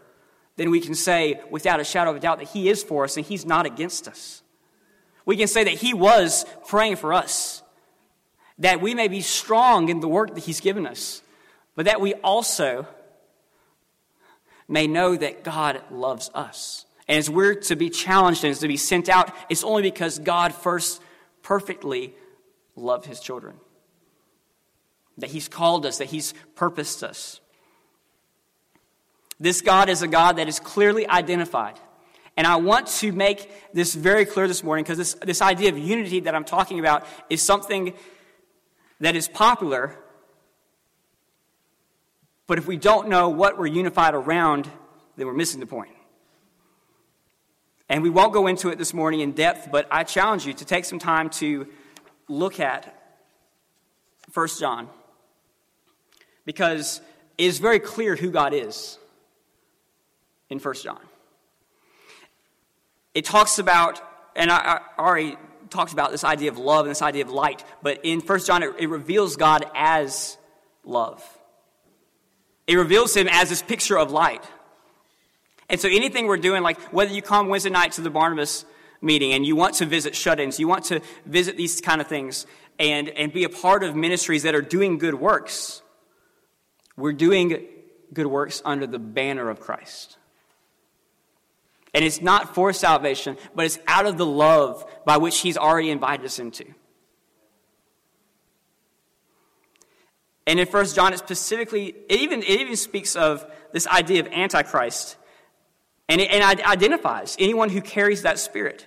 then 0.57 0.69
we 0.69 0.81
can 0.81 0.93
say 0.93 1.41
without 1.49 1.79
a 1.79 1.85
shadow 1.85 2.11
of 2.11 2.17
a 2.17 2.19
doubt 2.19 2.39
that 2.39 2.49
He 2.49 2.69
is 2.69 2.83
for 2.83 3.05
us 3.05 3.15
and 3.15 3.25
He's 3.25 3.45
not 3.45 3.65
against 3.65 4.07
us. 4.07 4.43
We 5.25 5.37
can 5.37 5.47
say 5.47 5.63
that 5.63 5.75
He 5.75 5.93
was 5.93 6.45
praying 6.67 6.97
for 6.97 7.13
us, 7.13 7.63
that 8.57 8.81
we 8.81 8.93
may 8.93 9.07
be 9.07 9.21
strong 9.21 9.87
in 9.87 10.01
the 10.01 10.09
work 10.09 10.35
that 10.35 10.43
He's 10.43 10.59
given 10.59 10.85
us, 10.85 11.21
but 11.75 11.85
that 11.85 12.01
we 12.01 12.15
also 12.15 12.85
may 14.71 14.87
know 14.87 15.15
that 15.15 15.43
God 15.43 15.81
loves 15.91 16.31
us. 16.33 16.85
And 17.07 17.17
as 17.17 17.29
we're 17.29 17.55
to 17.55 17.75
be 17.75 17.89
challenged 17.89 18.43
and 18.43 18.51
as 18.51 18.59
to 18.59 18.67
be 18.67 18.77
sent 18.77 19.09
out, 19.09 19.33
it's 19.49 19.63
only 19.63 19.81
because 19.81 20.17
God 20.17 20.53
first 20.53 21.01
perfectly 21.43 22.13
loved 22.75 23.05
His 23.05 23.19
children. 23.19 23.55
That 25.17 25.29
He's 25.29 25.47
called 25.47 25.85
us, 25.85 25.97
that 25.97 26.05
He's 26.05 26.33
purposed 26.55 27.03
us. 27.03 27.41
This 29.39 29.61
God 29.61 29.89
is 29.89 30.01
a 30.03 30.07
God 30.07 30.37
that 30.37 30.47
is 30.47 30.59
clearly 30.59 31.07
identified. 31.07 31.79
And 32.37 32.47
I 32.47 32.55
want 32.55 32.87
to 32.87 33.11
make 33.11 33.51
this 33.73 33.93
very 33.93 34.25
clear 34.25 34.47
this 34.47 34.63
morning 34.63 34.83
because 34.83 34.97
this, 34.97 35.13
this 35.15 35.41
idea 35.41 35.69
of 35.69 35.77
unity 35.77 36.21
that 36.21 36.33
I'm 36.33 36.45
talking 36.45 36.79
about 36.79 37.05
is 37.29 37.41
something 37.41 37.93
that 39.01 39.15
is 39.15 39.27
popular. 39.27 39.97
But 42.51 42.57
if 42.57 42.67
we 42.67 42.75
don't 42.75 43.07
know 43.07 43.29
what 43.29 43.57
we're 43.57 43.67
unified 43.67 44.13
around, 44.13 44.69
then 45.15 45.25
we're 45.25 45.33
missing 45.33 45.61
the 45.61 45.65
point. 45.65 45.93
And 47.87 48.03
we 48.03 48.09
won't 48.09 48.33
go 48.33 48.47
into 48.47 48.67
it 48.67 48.77
this 48.77 48.93
morning 48.93 49.21
in 49.21 49.31
depth, 49.31 49.69
but 49.71 49.87
I 49.89 50.03
challenge 50.03 50.45
you 50.45 50.53
to 50.55 50.65
take 50.65 50.83
some 50.83 50.99
time 50.99 51.29
to 51.29 51.65
look 52.27 52.59
at 52.59 52.93
1 54.33 54.47
John. 54.59 54.89
Because 56.43 56.99
it 57.37 57.45
is 57.45 57.59
very 57.59 57.79
clear 57.79 58.17
who 58.17 58.31
God 58.31 58.53
is 58.53 58.97
in 60.49 60.59
1 60.59 60.75
John. 60.83 60.99
It 63.13 63.23
talks 63.23 63.59
about, 63.59 64.01
and 64.35 64.51
I, 64.51 64.57
I 64.97 65.01
already 65.01 65.37
talked 65.69 65.93
about 65.93 66.11
this 66.11 66.25
idea 66.25 66.51
of 66.51 66.57
love 66.57 66.85
and 66.85 66.91
this 66.91 67.01
idea 67.01 67.23
of 67.23 67.31
light, 67.31 67.63
but 67.81 68.01
in 68.03 68.19
1 68.19 68.39
John, 68.41 68.61
it, 68.61 68.75
it 68.77 68.89
reveals 68.89 69.37
God 69.37 69.63
as 69.73 70.37
love. 70.83 71.23
It 72.71 72.77
reveals 72.77 73.13
him 73.13 73.27
as 73.29 73.49
this 73.49 73.61
picture 73.61 73.99
of 73.99 74.11
light. 74.11 74.45
And 75.67 75.77
so 75.77 75.89
anything 75.89 76.25
we're 76.27 76.37
doing, 76.37 76.63
like 76.63 76.79
whether 76.93 77.13
you 77.13 77.21
come 77.21 77.49
Wednesday 77.49 77.69
night 77.69 77.91
to 77.93 78.01
the 78.01 78.09
Barnabas 78.09 78.63
meeting 79.01 79.33
and 79.33 79.45
you 79.45 79.57
want 79.57 79.75
to 79.75 79.85
visit 79.85 80.15
shut-ins, 80.15 80.57
you 80.57 80.69
want 80.69 80.85
to 80.85 81.01
visit 81.25 81.57
these 81.57 81.81
kind 81.81 81.99
of 81.99 82.07
things 82.07 82.47
and, 82.79 83.09
and 83.09 83.33
be 83.33 83.43
a 83.43 83.49
part 83.49 83.83
of 83.83 83.93
ministries 83.93 84.43
that 84.43 84.55
are 84.55 84.61
doing 84.61 84.99
good 84.99 85.15
works, 85.15 85.81
we're 86.95 87.11
doing 87.11 87.67
good 88.13 88.27
works 88.27 88.61
under 88.63 88.87
the 88.87 88.99
banner 88.99 89.49
of 89.49 89.59
Christ. 89.59 90.17
And 91.93 92.05
it's 92.05 92.21
not 92.21 92.55
for 92.55 92.71
salvation, 92.71 93.35
but 93.53 93.65
it's 93.65 93.79
out 93.85 94.05
of 94.05 94.17
the 94.17 94.25
love 94.25 94.85
by 95.05 95.17
which 95.17 95.39
He's 95.39 95.57
already 95.57 95.89
invited 95.89 96.25
us 96.25 96.39
into. 96.39 96.73
And 100.47 100.59
in 100.59 100.65
First 100.67 100.95
John, 100.95 101.13
it 101.13 101.19
specifically, 101.19 101.95
it 102.09 102.19
even, 102.19 102.41
it 102.41 102.61
even 102.61 102.75
speaks 102.75 103.15
of 103.15 103.45
this 103.71 103.87
idea 103.87 104.21
of 104.21 104.27
Antichrist 104.27 105.17
and 106.11 106.19
it, 106.19 106.29
and 106.29 106.59
it 106.59 106.67
identifies 106.67 107.37
anyone 107.39 107.69
who 107.69 107.79
carries 107.79 108.23
that 108.23 108.37
spirit. 108.37 108.85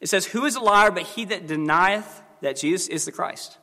It 0.00 0.08
says, 0.08 0.26
Who 0.26 0.44
is 0.44 0.54
a 0.54 0.60
liar 0.60 0.92
but 0.92 1.02
he 1.02 1.24
that 1.24 1.48
denieth 1.48 2.22
that 2.40 2.56
Jesus 2.56 2.86
is 2.86 3.04
the 3.04 3.10
Christ? 3.10 3.58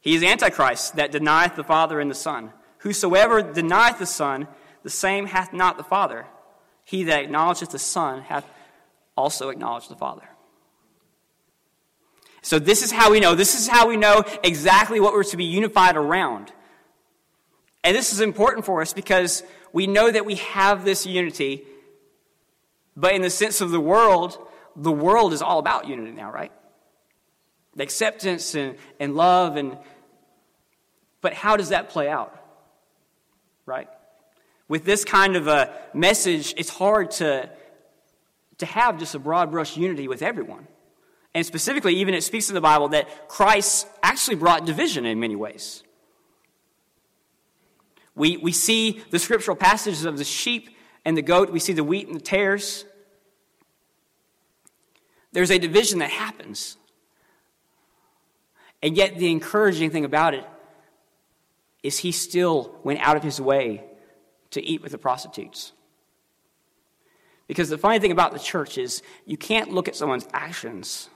He 0.00 0.16
is 0.16 0.24
Antichrist 0.24 0.96
that 0.96 1.12
denieth 1.12 1.54
the 1.54 1.62
Father 1.62 2.00
and 2.00 2.10
the 2.10 2.16
Son. 2.16 2.52
Whosoever 2.78 3.42
denieth 3.42 4.00
the 4.00 4.06
Son, 4.06 4.48
the 4.82 4.90
same 4.90 5.26
hath 5.26 5.52
not 5.52 5.76
the 5.76 5.84
Father. 5.84 6.26
He 6.84 7.04
that 7.04 7.22
acknowledgeth 7.22 7.70
the 7.70 7.78
Son 7.78 8.22
hath 8.22 8.44
also 9.16 9.50
acknowledged 9.50 9.90
the 9.90 9.96
Father. 9.96 10.28
So, 12.44 12.58
this 12.58 12.82
is 12.82 12.92
how 12.92 13.10
we 13.10 13.20
know. 13.20 13.34
This 13.34 13.58
is 13.58 13.66
how 13.66 13.88
we 13.88 13.96
know 13.96 14.22
exactly 14.42 15.00
what 15.00 15.14
we're 15.14 15.24
to 15.24 15.36
be 15.38 15.46
unified 15.46 15.96
around. 15.96 16.52
And 17.82 17.96
this 17.96 18.12
is 18.12 18.20
important 18.20 18.66
for 18.66 18.82
us 18.82 18.92
because 18.92 19.42
we 19.72 19.86
know 19.86 20.10
that 20.10 20.26
we 20.26 20.34
have 20.36 20.84
this 20.84 21.06
unity, 21.06 21.64
but 22.94 23.14
in 23.14 23.22
the 23.22 23.30
sense 23.30 23.62
of 23.62 23.70
the 23.70 23.80
world, 23.80 24.36
the 24.76 24.92
world 24.92 25.32
is 25.32 25.40
all 25.40 25.58
about 25.58 25.88
unity 25.88 26.12
now, 26.12 26.30
right? 26.30 26.52
The 27.76 27.82
acceptance 27.82 28.54
and, 28.54 28.76
and 29.00 29.16
love 29.16 29.56
and 29.56 29.78
but 31.22 31.32
how 31.32 31.56
does 31.56 31.70
that 31.70 31.88
play 31.88 32.10
out? 32.10 32.38
Right? 33.64 33.88
With 34.68 34.84
this 34.84 35.02
kind 35.06 35.36
of 35.36 35.48
a 35.48 35.74
message, 35.94 36.52
it's 36.58 36.68
hard 36.68 37.12
to, 37.12 37.48
to 38.58 38.66
have 38.66 38.98
just 38.98 39.14
a 39.14 39.18
broad 39.18 39.50
brush 39.50 39.78
unity 39.78 40.08
with 40.08 40.20
everyone. 40.20 40.66
And 41.34 41.44
specifically, 41.44 41.96
even 41.96 42.14
it 42.14 42.22
speaks 42.22 42.48
in 42.48 42.54
the 42.54 42.60
Bible 42.60 42.88
that 42.88 43.28
Christ 43.28 43.88
actually 44.02 44.36
brought 44.36 44.64
division 44.64 45.04
in 45.04 45.18
many 45.18 45.34
ways. 45.34 45.82
We, 48.14 48.36
we 48.36 48.52
see 48.52 49.02
the 49.10 49.18
scriptural 49.18 49.56
passages 49.56 50.04
of 50.04 50.16
the 50.16 50.24
sheep 50.24 50.70
and 51.04 51.16
the 51.16 51.22
goat, 51.22 51.50
we 51.50 51.58
see 51.58 51.72
the 51.72 51.84
wheat 51.84 52.06
and 52.06 52.16
the 52.16 52.20
tares. 52.20 52.84
There's 55.32 55.50
a 55.50 55.58
division 55.58 55.98
that 55.98 56.10
happens. 56.10 56.76
And 58.82 58.96
yet, 58.96 59.18
the 59.18 59.30
encouraging 59.30 59.90
thing 59.90 60.04
about 60.04 60.34
it 60.34 60.46
is 61.82 61.98
he 61.98 62.12
still 62.12 62.78
went 62.84 63.00
out 63.00 63.16
of 63.16 63.22
his 63.22 63.40
way 63.40 63.84
to 64.52 64.62
eat 64.62 64.82
with 64.82 64.92
the 64.92 64.98
prostitutes. 64.98 65.72
Because 67.48 67.68
the 67.68 67.76
funny 67.76 67.98
thing 67.98 68.12
about 68.12 68.32
the 68.32 68.38
church 68.38 68.78
is 68.78 69.02
you 69.26 69.36
can't 69.36 69.72
look 69.72 69.88
at 69.88 69.96
someone's 69.96 70.26
actions 70.32 71.10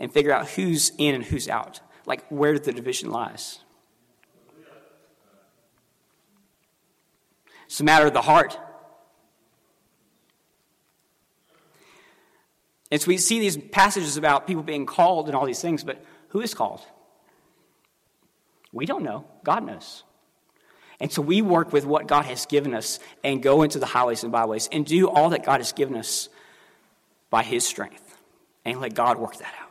and 0.00 0.12
figure 0.12 0.32
out 0.32 0.48
who's 0.48 0.90
in 0.98 1.14
and 1.14 1.22
who's 1.22 1.48
out, 1.48 1.80
like 2.06 2.26
where 2.28 2.58
the 2.58 2.72
division 2.72 3.10
lies. 3.10 3.60
It's 7.66 7.78
a 7.78 7.84
matter 7.84 8.06
of 8.06 8.12
the 8.12 8.22
heart. 8.22 8.58
And 12.90 13.00
so 13.00 13.06
we 13.06 13.18
see 13.18 13.38
these 13.38 13.56
passages 13.56 14.16
about 14.16 14.48
people 14.48 14.64
being 14.64 14.86
called 14.86 15.28
and 15.28 15.36
all 15.36 15.46
these 15.46 15.62
things, 15.62 15.84
but 15.84 16.04
who 16.30 16.40
is 16.40 16.54
called? 16.54 16.80
We 18.72 18.86
don't 18.86 19.04
know. 19.04 19.26
God 19.44 19.64
knows. 19.64 20.02
And 20.98 21.12
so 21.12 21.22
we 21.22 21.42
work 21.42 21.72
with 21.72 21.86
what 21.86 22.08
God 22.08 22.24
has 22.24 22.46
given 22.46 22.74
us 22.74 22.98
and 23.22 23.42
go 23.42 23.62
into 23.62 23.78
the 23.78 23.86
highways 23.86 24.22
and 24.24 24.32
byways 24.32 24.68
and 24.72 24.84
do 24.84 25.08
all 25.08 25.30
that 25.30 25.44
God 25.44 25.60
has 25.60 25.72
given 25.72 25.96
us 25.96 26.28
by 27.30 27.42
His 27.42 27.66
strength 27.66 28.18
and 28.64 28.80
let 28.80 28.94
God 28.94 29.18
work 29.18 29.36
that 29.36 29.54
out. 29.60 29.69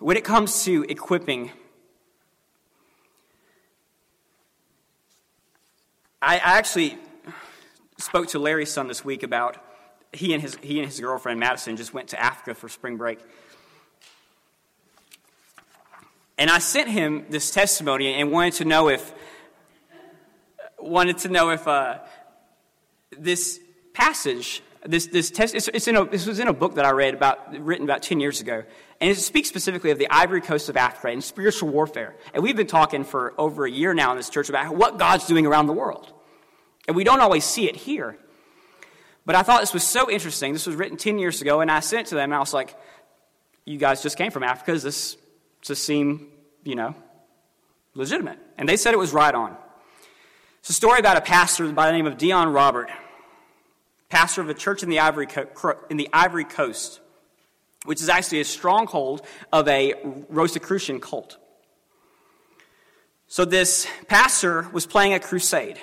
When 0.00 0.16
it 0.16 0.24
comes 0.24 0.64
to 0.64 0.86
equipping, 0.88 1.50
I 6.22 6.38
actually 6.38 6.96
spoke 7.98 8.28
to 8.28 8.38
Larry's 8.38 8.72
son 8.72 8.88
this 8.88 9.04
week 9.04 9.22
about 9.22 9.62
he 10.14 10.32
and 10.32 10.40
his, 10.40 10.56
he 10.62 10.78
and 10.78 10.88
his 10.88 10.98
girlfriend 11.00 11.38
Madison 11.38 11.76
just 11.76 11.92
went 11.92 12.08
to 12.08 12.20
Africa 12.20 12.54
for 12.54 12.70
spring 12.70 12.96
break. 12.96 13.18
And 16.38 16.48
I 16.48 16.60
sent 16.60 16.88
him 16.88 17.26
this 17.28 17.50
testimony 17.50 18.14
and 18.14 18.32
wanted 18.32 18.54
to 18.54 18.64
know 18.64 18.88
if 18.88 19.12
wanted 20.78 21.18
to 21.18 21.28
know 21.28 21.50
if 21.50 21.68
uh, 21.68 21.98
this 23.18 23.60
passage, 23.92 24.62
this 24.82 25.08
this 25.08 25.30
test, 25.30 25.54
it's, 25.54 25.68
it's 25.68 25.88
in 25.88 25.96
a, 25.96 26.06
this 26.06 26.26
was 26.26 26.38
in 26.38 26.48
a 26.48 26.54
book 26.54 26.76
that 26.76 26.86
I 26.86 26.90
read 26.92 27.12
about 27.12 27.54
written 27.60 27.84
about 27.84 28.02
ten 28.02 28.18
years 28.18 28.40
ago, 28.40 28.62
and 29.00 29.10
it 29.10 29.16
speaks 29.16 29.48
specifically 29.48 29.90
of 29.90 29.98
the 29.98 30.08
Ivory 30.10 30.42
Coast 30.42 30.68
of 30.68 30.76
Africa 30.76 31.08
and 31.08 31.24
spiritual 31.24 31.70
warfare. 31.70 32.14
And 32.34 32.42
we've 32.42 32.56
been 32.56 32.66
talking 32.66 33.04
for 33.04 33.32
over 33.38 33.64
a 33.64 33.70
year 33.70 33.94
now 33.94 34.10
in 34.10 34.18
this 34.18 34.28
church 34.28 34.48
about 34.48 34.74
what 34.74 34.98
God's 34.98 35.26
doing 35.26 35.46
around 35.46 35.66
the 35.66 35.72
world, 35.72 36.12
and 36.86 36.96
we 36.96 37.04
don't 37.04 37.20
always 37.20 37.44
see 37.44 37.68
it 37.68 37.76
here. 37.76 38.18
But 39.24 39.36
I 39.36 39.42
thought 39.42 39.60
this 39.60 39.74
was 39.74 39.84
so 39.84 40.10
interesting. 40.10 40.52
This 40.52 40.66
was 40.66 40.76
written 40.76 40.96
10 40.96 41.18
years 41.18 41.40
ago, 41.40 41.60
and 41.60 41.70
I 41.70 41.80
sent 41.80 42.06
it 42.06 42.10
to 42.10 42.14
them, 42.14 42.24
and 42.24 42.34
I 42.34 42.40
was 42.40 42.54
like, 42.54 42.76
You 43.64 43.78
guys 43.78 44.02
just 44.02 44.18
came 44.18 44.30
from 44.30 44.42
Africa. 44.42 44.72
Does 44.72 44.82
this 44.82 45.16
just 45.62 45.84
seem, 45.84 46.28
you 46.64 46.74
know, 46.74 46.94
legitimate? 47.94 48.38
And 48.58 48.68
they 48.68 48.76
said 48.76 48.92
it 48.92 48.98
was 48.98 49.12
right 49.12 49.34
on. 49.34 49.56
It's 50.60 50.70
a 50.70 50.74
story 50.74 51.00
about 51.00 51.16
a 51.16 51.22
pastor 51.22 51.70
by 51.72 51.86
the 51.86 51.92
name 51.92 52.06
of 52.06 52.18
Dion 52.18 52.52
Robert, 52.52 52.90
pastor 54.10 54.42
of 54.42 54.50
a 54.50 54.54
church 54.54 54.82
in 54.82 54.90
the 54.90 54.98
Ivory, 54.98 55.26
Co- 55.26 55.78
in 55.88 55.96
the 55.96 56.08
Ivory 56.12 56.44
Coast, 56.44 57.00
which 57.84 58.00
is 58.00 58.08
actually 58.08 58.40
a 58.40 58.44
stronghold 58.44 59.22
of 59.52 59.66
a 59.68 59.94
Rosicrucian 60.28 61.00
cult. 61.00 61.38
So 63.26 63.44
this 63.44 63.86
pastor 64.08 64.68
was 64.72 64.86
playing 64.86 65.14
a 65.14 65.20
crusade 65.20 65.78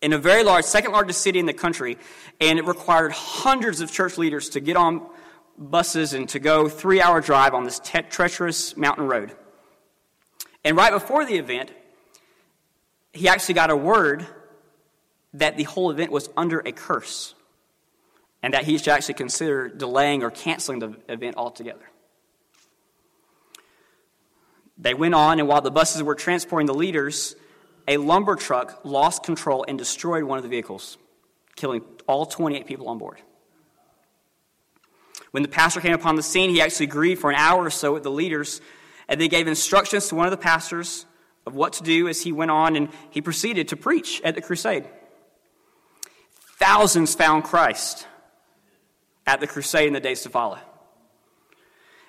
in 0.00 0.12
a 0.12 0.18
very 0.18 0.44
large, 0.44 0.64
second 0.64 0.92
largest 0.92 1.20
city 1.20 1.38
in 1.38 1.46
the 1.46 1.52
country, 1.52 1.98
and 2.40 2.58
it 2.58 2.66
required 2.66 3.12
hundreds 3.12 3.80
of 3.80 3.90
church 3.90 4.16
leaders 4.16 4.50
to 4.50 4.60
get 4.60 4.76
on 4.76 5.04
buses 5.58 6.14
and 6.14 6.28
to 6.28 6.38
go 6.38 6.68
three 6.68 7.00
hour 7.00 7.20
drive 7.20 7.54
on 7.54 7.64
this 7.64 7.80
te- 7.80 8.02
treacherous 8.02 8.76
mountain 8.76 9.06
road. 9.08 9.32
And 10.64 10.76
right 10.76 10.92
before 10.92 11.24
the 11.24 11.34
event, 11.34 11.72
he 13.12 13.28
actually 13.28 13.54
got 13.54 13.70
a 13.70 13.76
word 13.76 14.26
that 15.34 15.56
the 15.56 15.64
whole 15.64 15.90
event 15.90 16.12
was 16.12 16.30
under 16.36 16.60
a 16.60 16.72
curse 16.72 17.34
and 18.42 18.54
that 18.54 18.64
he 18.64 18.78
should 18.78 18.88
actually 18.88 19.14
consider 19.14 19.68
delaying 19.68 20.22
or 20.22 20.30
canceling 20.30 20.78
the 20.78 20.96
event 21.08 21.36
altogether. 21.36 21.88
They 24.78 24.94
went 24.94 25.14
on, 25.14 25.40
and 25.40 25.48
while 25.48 25.60
the 25.60 25.72
buses 25.72 26.02
were 26.02 26.14
transporting 26.14 26.66
the 26.66 26.74
leaders, 26.74 27.34
a 27.88 27.96
lumber 27.96 28.36
truck 28.36 28.80
lost 28.84 29.24
control 29.24 29.64
and 29.66 29.76
destroyed 29.76 30.22
one 30.22 30.38
of 30.38 30.44
the 30.44 30.48
vehicles, 30.48 30.98
killing 31.56 31.82
all 32.06 32.26
28 32.26 32.66
people 32.66 32.88
on 32.88 32.98
board. 32.98 33.20
When 35.32 35.42
the 35.42 35.48
pastor 35.48 35.80
came 35.80 35.94
upon 35.94 36.16
the 36.16 36.22
scene, 36.22 36.50
he 36.50 36.60
actually 36.60 36.86
agreed 36.86 37.16
for 37.18 37.30
an 37.30 37.36
hour 37.36 37.64
or 37.64 37.70
so 37.70 37.92
with 37.92 38.04
the 38.04 38.10
leaders, 38.10 38.60
and 39.08 39.20
they 39.20 39.28
gave 39.28 39.48
instructions 39.48 40.08
to 40.08 40.14
one 40.14 40.26
of 40.26 40.30
the 40.30 40.36
pastors 40.36 41.06
of 41.44 41.54
what 41.54 41.72
to 41.74 41.82
do 41.82 42.08
as 42.08 42.22
he 42.22 42.30
went 42.30 42.50
on, 42.50 42.76
and 42.76 42.88
he 43.10 43.20
proceeded 43.20 43.68
to 43.68 43.76
preach 43.76 44.20
at 44.22 44.36
the 44.36 44.40
crusade. 44.40 44.84
Thousands 46.58 47.14
found 47.14 47.44
Christ 47.44 48.06
at 49.28 49.40
the 49.40 49.46
crusade 49.46 49.86
in 49.86 49.92
the 49.92 50.00
days 50.00 50.22
to 50.22 50.30
follow. 50.30 50.58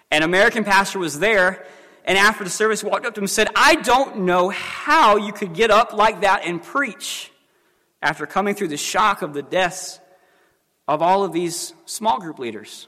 An 0.09 0.23
American 0.23 0.63
pastor 0.63 0.99
was 0.99 1.19
there 1.19 1.65
and 2.05 2.17
after 2.17 2.45
the 2.45 2.49
service 2.49 2.81
walked 2.81 3.05
up 3.05 3.13
to 3.13 3.19
him 3.19 3.25
and 3.25 3.29
said, 3.29 3.49
I 3.55 3.75
don't 3.75 4.19
know 4.19 4.47
how 4.47 5.17
you 5.17 5.33
could 5.33 5.53
get 5.53 5.69
up 5.69 5.91
like 5.91 6.21
that 6.21 6.45
and 6.45 6.63
preach 6.63 7.29
after 8.01 8.25
coming 8.25 8.55
through 8.55 8.69
the 8.69 8.77
shock 8.77 9.21
of 9.21 9.33
the 9.33 9.43
deaths 9.43 9.99
of 10.87 11.01
all 11.01 11.25
of 11.25 11.33
these 11.33 11.73
small 11.85 12.19
group 12.19 12.39
leaders. 12.39 12.87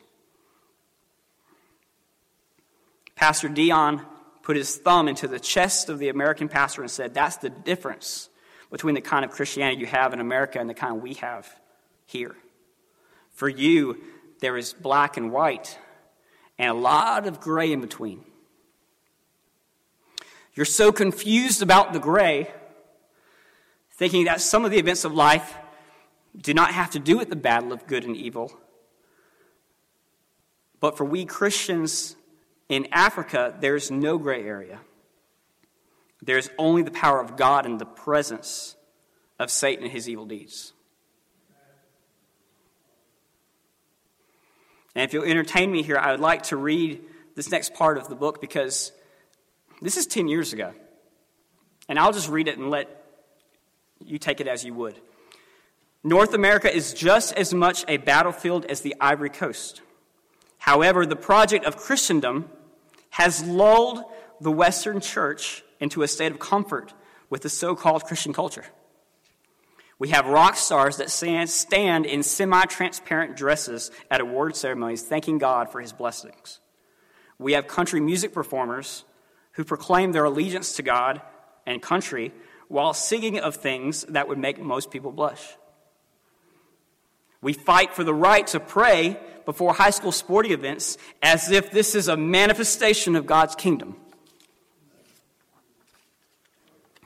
Pastor 3.16 3.50
Dion 3.50 4.04
put 4.44 4.56
his 4.56 4.78
thumb 4.78 5.10
into 5.10 5.28
the 5.28 5.42
chest 5.42 5.90
of 5.90 6.00
the 6.00 6.08
American 6.08 6.48
pastor 6.48 6.82
and 6.82 6.90
said, 6.90 7.14
That's 7.14 7.36
the 7.36 7.50
difference 7.50 8.30
between 8.72 8.96
the 8.96 9.02
kind 9.02 9.26
of 9.26 9.32
Christianity 9.32 9.82
you 9.82 9.88
have 9.88 10.14
in 10.14 10.22
America 10.22 10.58
and 10.58 10.70
the 10.70 10.74
kind 10.74 11.02
we 11.02 11.16
have 11.16 11.54
here. 12.06 12.36
For 13.34 13.50
you, 13.50 13.98
there 14.42 14.58
is 14.58 14.74
black 14.74 15.16
and 15.16 15.32
white 15.32 15.80
and 16.60 16.70
a 16.70 16.74
lot 16.74 17.26
of 17.26 17.40
gray 17.40 17.72
in 17.72 17.80
between. 17.80 18.26
You're 20.54 20.66
so 20.66 20.92
confused 20.92 21.62
about 21.62 21.94
the 21.94 22.00
gray, 22.00 22.52
thinking 23.92 24.26
that 24.26 24.42
some 24.42 24.66
of 24.66 24.72
the 24.72 24.78
events 24.78 25.06
of 25.06 25.14
life 25.14 25.58
do 26.38 26.54
not 26.54 26.74
have 26.74 26.92
to 26.92 27.00
do 27.00 27.18
with 27.18 27.30
the 27.30 27.36
battle 27.36 27.72
of 27.72 27.88
good 27.88 28.04
and 28.04 28.18
evil. 28.18 28.52
But 30.80 30.98
for 30.98 31.06
we 31.06 31.26
Christians 31.26 32.16
in 32.68 32.88
Africa, 32.92 33.56
there's 33.60 33.92
no 33.92 34.18
gray 34.18 34.44
area. 34.44 34.80
There's 36.22 36.50
only 36.58 36.84
the 36.84 36.92
power 36.92 37.20
of 37.20 37.38
God 37.38 37.66
and 37.66 37.80
the 37.80 37.86
presence 37.86 38.76
of 39.40 39.50
Satan 39.50 39.86
and 39.86 39.94
his 39.94 40.10
evil 40.10 40.26
deeds. 40.26 40.74
And 44.96 45.04
if 45.04 45.14
you'll 45.14 45.24
entertain 45.24 45.72
me 45.72 45.84
here, 45.84 45.98
I 45.98 46.12
would 46.12 46.20
like 46.20 46.44
to 46.44 46.58
read 46.58 47.02
this 47.36 47.52
next 47.52 47.74
part 47.74 47.98
of 47.98 48.10
the 48.10 48.16
book 48.16 48.42
because 48.42 48.92
this 49.82 49.98
is 49.98 50.06
10 50.06 50.28
years 50.28 50.54
ago. 50.54 50.74
And 51.88 51.98
I'll 51.98 52.14
just 52.14 52.30
read 52.30 52.48
it 52.48 52.58
and 52.58 52.70
let 52.70 53.06
you 54.04 54.18
take 54.18 54.42
it 54.42 54.48
as 54.48 54.64
you 54.64 54.74
would. 54.74 55.00
North 56.04 56.34
America 56.34 56.74
is 56.74 56.94
just 56.94 57.34
as 57.34 57.54
much 57.54 57.86
a 57.88 57.98
battlefield 57.98 58.66
as 58.66 58.82
the 58.82 58.96
Ivory 59.00 59.30
Coast. 59.30 59.82
However, 60.58 61.06
the 61.06 61.16
project 61.16 61.66
of 61.66 61.78
Christendom 61.78 62.50
has 63.12 63.44
lulled 63.44 64.04
the 64.40 64.52
Western 64.52 65.00
church 65.00 65.64
into 65.80 66.02
a 66.02 66.08
state 66.08 66.32
of 66.32 66.40
comfort 66.40 66.94
with 67.30 67.42
the 67.42 67.50
so 67.50 67.76
called 67.76 68.04
Christian 68.04 68.34
culture. 68.34 68.66
We 70.02 70.10
have 70.10 70.26
rock 70.26 70.56
stars 70.56 70.98
that 70.98 71.12
stand 71.12 72.08
in 72.08 72.24
semi 72.24 72.66
transparent 72.66 73.38
dresses 73.38 73.92
at 74.10 74.20
award 74.20 74.56
ceremonies 74.56 75.04
thanking 75.04 75.38
God 75.38 75.72
for 75.72 75.80
his 75.80 75.94
blessings. 75.94 76.60
We 77.38 77.54
have 77.54 77.68
country 77.68 78.02
music 78.02 78.34
performers 78.34 79.06
who 79.52 79.64
proclaim 79.64 80.12
their 80.12 80.24
allegiance 80.24 80.76
to 80.78 80.82
God 80.82 81.22
and 81.68 81.84
country 81.84 82.34
while 82.68 82.96
singing 82.96 83.38
of 83.38 83.58
things 83.58 84.02
that 84.06 84.28
would 84.28 84.40
make 84.40 84.60
most 84.60 84.90
people 84.90 85.12
blush. 85.12 85.56
We 87.40 87.54
fight 87.54 87.94
for 87.94 88.04
the 88.04 88.12
right 88.12 88.48
to 88.48 88.60
pray 88.60 89.20
before 89.46 89.76
high 89.76 89.92
school 89.92 90.12
sporting 90.12 90.52
events 90.52 90.98
as 91.22 91.52
if 91.52 91.70
this 91.70 91.94
is 91.94 92.08
a 92.08 92.18
manifestation 92.18 93.16
of 93.16 93.28
God's 93.28 93.54
kingdom. 93.54 93.98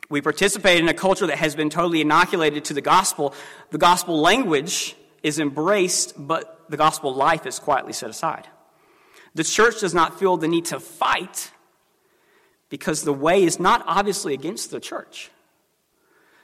We 0.09 0.21
participate 0.21 0.79
in 0.79 0.87
a 0.87 0.93
culture 0.93 1.27
that 1.27 1.37
has 1.37 1.55
been 1.55 1.69
totally 1.69 2.01
inoculated 2.01 2.65
to 2.65 2.73
the 2.73 2.81
gospel. 2.81 3.33
The 3.71 3.77
gospel 3.77 4.19
language 4.19 4.95
is 5.23 5.39
embraced, 5.39 6.13
but 6.17 6.65
the 6.69 6.77
gospel 6.77 7.13
life 7.13 7.45
is 7.45 7.57
quietly 7.59 7.93
set 7.93 8.09
aside. 8.09 8.47
The 9.33 9.43
church 9.43 9.79
does 9.79 9.93
not 9.93 10.19
feel 10.19 10.37
the 10.37 10.47
need 10.47 10.65
to 10.65 10.79
fight 10.79 11.51
because 12.69 13.03
the 13.03 13.13
way 13.13 13.43
is 13.43 13.59
not 13.59 13.83
obviously 13.87 14.33
against 14.33 14.71
the 14.71 14.79
church. 14.79 15.31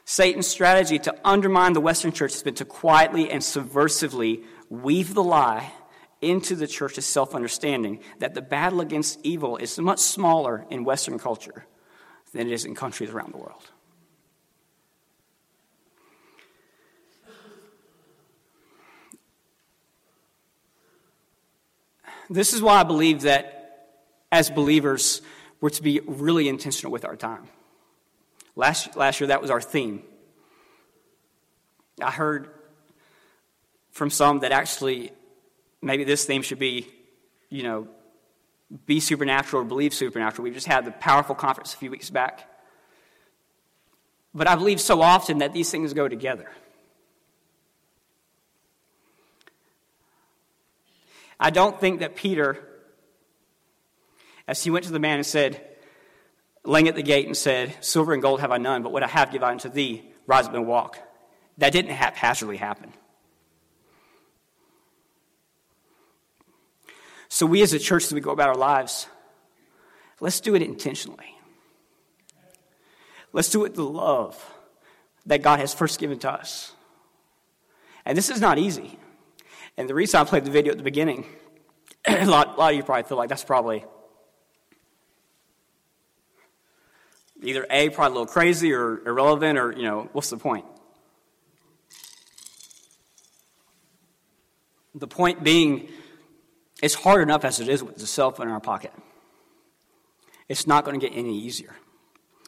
Satan's 0.03 0.47
strategy 0.47 0.99
to 0.99 1.15
undermine 1.23 1.73
the 1.73 1.81
Western 1.81 2.11
church 2.11 2.33
has 2.33 2.43
been 2.43 2.55
to 2.55 2.65
quietly 2.65 3.29
and 3.29 3.41
subversively 3.41 4.43
weave 4.69 5.13
the 5.13 5.23
lie 5.23 5.71
into 6.21 6.55
the 6.55 6.67
church's 6.67 7.05
self 7.05 7.33
understanding 7.33 7.99
that 8.19 8.33
the 8.33 8.41
battle 8.41 8.81
against 8.81 9.19
evil 9.23 9.57
is 9.57 9.77
much 9.79 9.99
smaller 9.99 10.65
in 10.69 10.83
Western 10.83 11.17
culture 11.17 11.65
than 12.33 12.47
it 12.47 12.53
is 12.53 12.65
in 12.65 12.75
countries 12.75 13.09
around 13.09 13.33
the 13.33 13.37
world. 13.37 13.69
This 22.29 22.53
is 22.53 22.61
why 22.61 22.79
I 22.79 22.83
believe 22.83 23.21
that 23.23 23.61
as 24.31 24.49
believers, 24.49 25.21
we're 25.59 25.69
to 25.71 25.83
be 25.83 25.99
really 26.05 26.47
intentional 26.47 26.91
with 26.91 27.03
our 27.03 27.17
time. 27.17 27.47
Last, 28.55 28.95
last 28.95 29.19
year, 29.19 29.27
that 29.27 29.41
was 29.41 29.51
our 29.51 29.59
theme. 29.59 30.03
I 32.01 32.09
heard 32.09 32.49
from 33.91 34.09
some 34.09 34.39
that 34.39 34.53
actually 34.53 35.11
maybe 35.81 36.05
this 36.05 36.23
theme 36.23 36.41
should 36.41 36.59
be, 36.59 36.87
you 37.49 37.63
know, 37.63 37.87
be 38.85 38.99
supernatural 38.99 39.63
or 39.63 39.65
believe 39.65 39.93
supernatural. 39.93 40.43
We 40.43 40.51
just 40.51 40.67
had 40.67 40.85
the 40.85 40.91
powerful 40.91 41.35
conference 41.35 41.73
a 41.73 41.77
few 41.77 41.91
weeks 41.91 42.09
back. 42.09 42.47
But 44.33 44.47
I 44.47 44.55
believe 44.55 44.79
so 44.79 45.01
often 45.01 45.39
that 45.39 45.53
these 45.53 45.69
things 45.69 45.93
go 45.93 46.07
together. 46.07 46.49
I 51.39 51.49
don't 51.49 51.79
think 51.79 51.99
that 51.99 52.15
Peter, 52.15 52.57
as 54.47 54.63
he 54.63 54.69
went 54.69 54.85
to 54.85 54.91
the 54.91 54.99
man 54.99 55.17
and 55.17 55.25
said, 55.25 55.67
laying 56.63 56.87
at 56.87 56.95
the 56.95 57.03
gate 57.03 57.25
and 57.25 57.35
said, 57.35 57.75
Silver 57.81 58.13
and 58.13 58.21
gold 58.21 58.41
have 58.41 58.51
I 58.51 58.57
none, 58.57 58.83
but 58.83 58.91
what 58.91 59.03
I 59.03 59.07
have 59.07 59.31
give 59.31 59.43
I 59.43 59.51
unto 59.51 59.67
thee, 59.67 60.03
rise 60.27 60.47
up 60.47 60.53
and 60.53 60.67
walk. 60.67 60.99
That 61.57 61.73
didn't 61.73 61.91
haphazardly 61.91 62.57
happen. 62.57 62.93
So, 67.33 67.45
we 67.45 67.61
as 67.61 67.71
a 67.71 67.79
church, 67.79 68.03
as 68.03 68.13
we 68.13 68.19
go 68.19 68.31
about 68.31 68.49
our 68.49 68.57
lives, 68.57 69.07
let's 70.19 70.41
do 70.41 70.53
it 70.53 70.61
intentionally. 70.61 71.33
Let's 73.31 73.49
do 73.49 73.59
it 73.61 73.69
with 73.69 73.75
the 73.75 73.85
love 73.85 74.37
that 75.27 75.41
God 75.41 75.61
has 75.61 75.73
first 75.73 75.97
given 75.97 76.19
to 76.19 76.29
us. 76.29 76.73
And 78.03 78.17
this 78.17 78.29
is 78.29 78.41
not 78.41 78.57
easy. 78.57 78.99
And 79.77 79.87
the 79.87 79.95
reason 79.95 80.19
I 80.19 80.25
played 80.25 80.43
the 80.43 80.51
video 80.51 80.73
at 80.73 80.77
the 80.77 80.83
beginning, 80.83 81.25
a 82.05 82.25
lot, 82.25 82.57
a 82.57 82.59
lot 82.59 82.73
of 82.73 82.75
you 82.75 82.83
probably 82.83 83.03
feel 83.03 83.17
like 83.17 83.29
that's 83.29 83.45
probably 83.45 83.85
either 87.41 87.65
A, 87.69 87.91
probably 87.91 88.11
a 88.11 88.19
little 88.19 88.33
crazy 88.33 88.73
or 88.73 89.07
irrelevant, 89.07 89.57
or, 89.57 89.71
you 89.71 89.83
know, 89.83 90.09
what's 90.11 90.31
the 90.31 90.37
point? 90.37 90.65
The 94.95 95.07
point 95.07 95.45
being, 95.45 95.87
it's 96.81 96.95
hard 96.95 97.21
enough 97.21 97.45
as 97.45 97.59
it 97.59 97.69
is 97.69 97.83
with 97.83 97.97
the 97.97 98.07
cell 98.07 98.31
phone 98.31 98.47
in 98.47 98.53
our 98.53 98.59
pocket. 98.59 98.91
It's 100.49 100.67
not 100.67 100.83
going 100.83 100.99
to 100.99 101.07
get 101.07 101.15
any 101.15 101.37
easier 101.37 101.75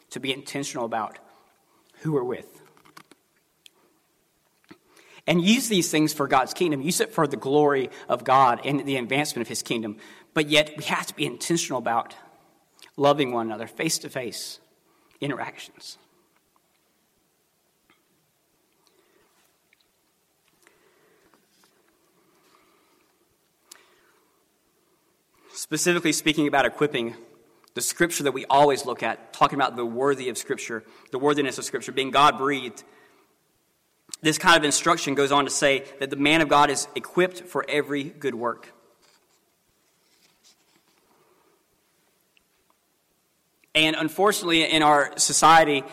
to 0.09 0.19
be 0.19 0.33
intentional 0.33 0.85
about 0.85 1.19
who 2.01 2.13
we're 2.13 2.23
with. 2.23 2.61
And 5.25 5.41
use 5.41 5.69
these 5.69 5.89
things 5.89 6.13
for 6.13 6.27
God's 6.27 6.53
kingdom. 6.53 6.81
Use 6.81 6.99
it 6.99 7.13
for 7.13 7.27
the 7.27 7.37
glory 7.37 7.89
of 8.09 8.23
God 8.23 8.59
and 8.65 8.85
the 8.85 8.97
advancement 8.97 9.41
of 9.41 9.47
His 9.47 9.63
kingdom. 9.63 9.97
But 10.33 10.49
yet, 10.49 10.73
we 10.77 10.83
have 10.85 11.07
to 11.07 11.15
be 11.15 11.25
intentional 11.25 11.77
about 11.77 12.15
loving 12.97 13.31
one 13.31 13.45
another 13.47 13.67
face 13.67 13.99
to 13.99 14.09
face 14.09 14.59
interactions. 15.21 15.97
Specifically 25.55 26.11
speaking 26.11 26.47
about 26.47 26.65
equipping, 26.65 27.13
the 27.75 27.81
scripture 27.81 28.23
that 28.23 28.31
we 28.31 28.43
always 28.45 28.87
look 28.87 29.03
at, 29.03 29.33
talking 29.33 29.55
about 29.55 29.75
the 29.75 29.85
worthy 29.85 30.27
of 30.29 30.37
scripture, 30.37 30.83
the 31.11 31.19
worthiness 31.19 31.59
of 31.59 31.63
scripture, 31.63 31.91
being 31.91 32.09
God 32.09 32.39
breathed, 32.39 32.83
this 34.23 34.39
kind 34.39 34.57
of 34.57 34.63
instruction 34.63 35.13
goes 35.13 35.31
on 35.31 35.45
to 35.45 35.51
say 35.51 35.85
that 35.99 36.09
the 36.09 36.15
man 36.15 36.41
of 36.41 36.49
God 36.49 36.71
is 36.71 36.87
equipped 36.95 37.41
for 37.41 37.63
every 37.69 38.03
good 38.03 38.33
work. 38.33 38.73
And 43.75 43.95
unfortunately, 43.95 44.63
in 44.63 44.81
our 44.81 45.15
society, 45.19 45.83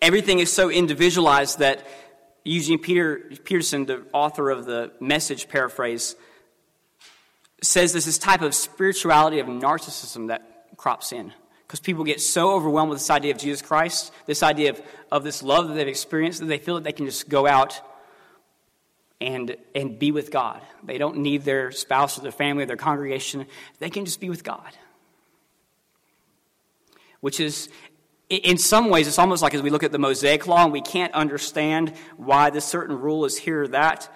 everything 0.00 0.38
is 0.38 0.52
so 0.52 0.70
individualized 0.70 1.58
that 1.58 1.84
Eugene 2.44 2.78
Peter, 2.78 3.32
Peterson, 3.42 3.86
the 3.86 4.06
author 4.12 4.48
of 4.48 4.64
the 4.64 4.92
message 5.00 5.48
paraphrase, 5.48 6.14
says 7.62 7.92
there's 7.92 8.06
this 8.06 8.18
type 8.18 8.42
of 8.42 8.54
spirituality 8.54 9.38
of 9.38 9.46
narcissism 9.46 10.28
that 10.28 10.76
crops 10.76 11.12
in. 11.12 11.32
Because 11.66 11.80
people 11.80 12.02
get 12.02 12.20
so 12.20 12.54
overwhelmed 12.54 12.90
with 12.90 12.98
this 12.98 13.10
idea 13.10 13.32
of 13.32 13.38
Jesus 13.38 13.62
Christ, 13.62 14.12
this 14.26 14.42
idea 14.42 14.70
of, 14.70 14.82
of 15.12 15.22
this 15.22 15.42
love 15.42 15.68
that 15.68 15.74
they've 15.74 15.86
experienced, 15.86 16.40
that 16.40 16.46
they 16.46 16.58
feel 16.58 16.74
that 16.74 16.84
they 16.84 16.92
can 16.92 17.06
just 17.06 17.28
go 17.28 17.46
out 17.46 17.80
and, 19.20 19.56
and 19.74 19.98
be 19.98 20.10
with 20.10 20.32
God. 20.32 20.60
They 20.82 20.98
don't 20.98 21.18
need 21.18 21.44
their 21.44 21.70
spouse 21.70 22.18
or 22.18 22.22
their 22.22 22.32
family 22.32 22.64
or 22.64 22.66
their 22.66 22.76
congregation. 22.76 23.46
They 23.78 23.90
can 23.90 24.04
just 24.04 24.20
be 24.20 24.30
with 24.30 24.42
God. 24.42 24.72
Which 27.20 27.38
is, 27.38 27.68
in 28.30 28.56
some 28.56 28.88
ways, 28.88 29.06
it's 29.06 29.18
almost 29.18 29.42
like 29.42 29.54
as 29.54 29.62
we 29.62 29.70
look 29.70 29.84
at 29.84 29.92
the 29.92 29.98
Mosaic 29.98 30.46
Law 30.46 30.64
and 30.64 30.72
we 30.72 30.80
can't 30.80 31.12
understand 31.12 31.92
why 32.16 32.50
this 32.50 32.64
certain 32.64 32.98
rule 32.98 33.24
is 33.26 33.36
here 33.36 33.62
or 33.62 33.68
that 33.68 34.08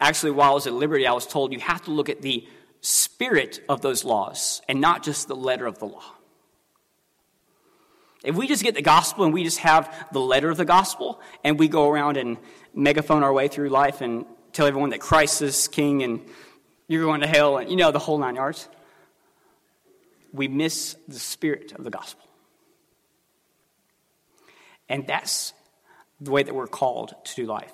Actually, 0.00 0.32
while 0.32 0.52
I 0.52 0.54
was 0.54 0.66
at 0.66 0.72
Liberty, 0.72 1.06
I 1.06 1.12
was 1.12 1.26
told 1.26 1.52
you 1.52 1.60
have 1.60 1.82
to 1.84 1.90
look 1.90 2.08
at 2.08 2.22
the 2.22 2.46
spirit 2.80 3.60
of 3.68 3.80
those 3.80 4.04
laws 4.04 4.62
and 4.68 4.80
not 4.80 5.02
just 5.02 5.28
the 5.28 5.36
letter 5.36 5.66
of 5.66 5.78
the 5.78 5.86
law. 5.86 6.04
If 8.24 8.34
we 8.34 8.48
just 8.48 8.62
get 8.62 8.74
the 8.74 8.82
gospel 8.82 9.24
and 9.24 9.32
we 9.32 9.44
just 9.44 9.58
have 9.58 10.08
the 10.12 10.20
letter 10.20 10.50
of 10.50 10.56
the 10.56 10.64
gospel 10.64 11.20
and 11.44 11.58
we 11.58 11.68
go 11.68 11.88
around 11.88 12.16
and 12.16 12.36
megaphone 12.74 13.22
our 13.22 13.32
way 13.32 13.48
through 13.48 13.68
life 13.68 14.00
and 14.00 14.26
tell 14.52 14.66
everyone 14.66 14.90
that 14.90 15.00
Christ 15.00 15.40
is 15.42 15.68
king 15.68 16.02
and 16.02 16.20
you're 16.88 17.04
going 17.04 17.20
to 17.20 17.26
hell 17.26 17.58
and 17.58 17.70
you 17.70 17.76
know 17.76 17.92
the 17.92 17.98
whole 17.98 18.18
nine 18.18 18.34
yards, 18.34 18.68
we 20.32 20.48
miss 20.48 20.96
the 21.06 21.18
spirit 21.18 21.72
of 21.72 21.84
the 21.84 21.90
gospel. 21.90 22.24
And 24.88 25.06
that's 25.06 25.52
the 26.20 26.30
way 26.30 26.42
that 26.42 26.54
we're 26.54 26.66
called 26.66 27.14
to 27.24 27.34
do 27.36 27.46
life 27.46 27.72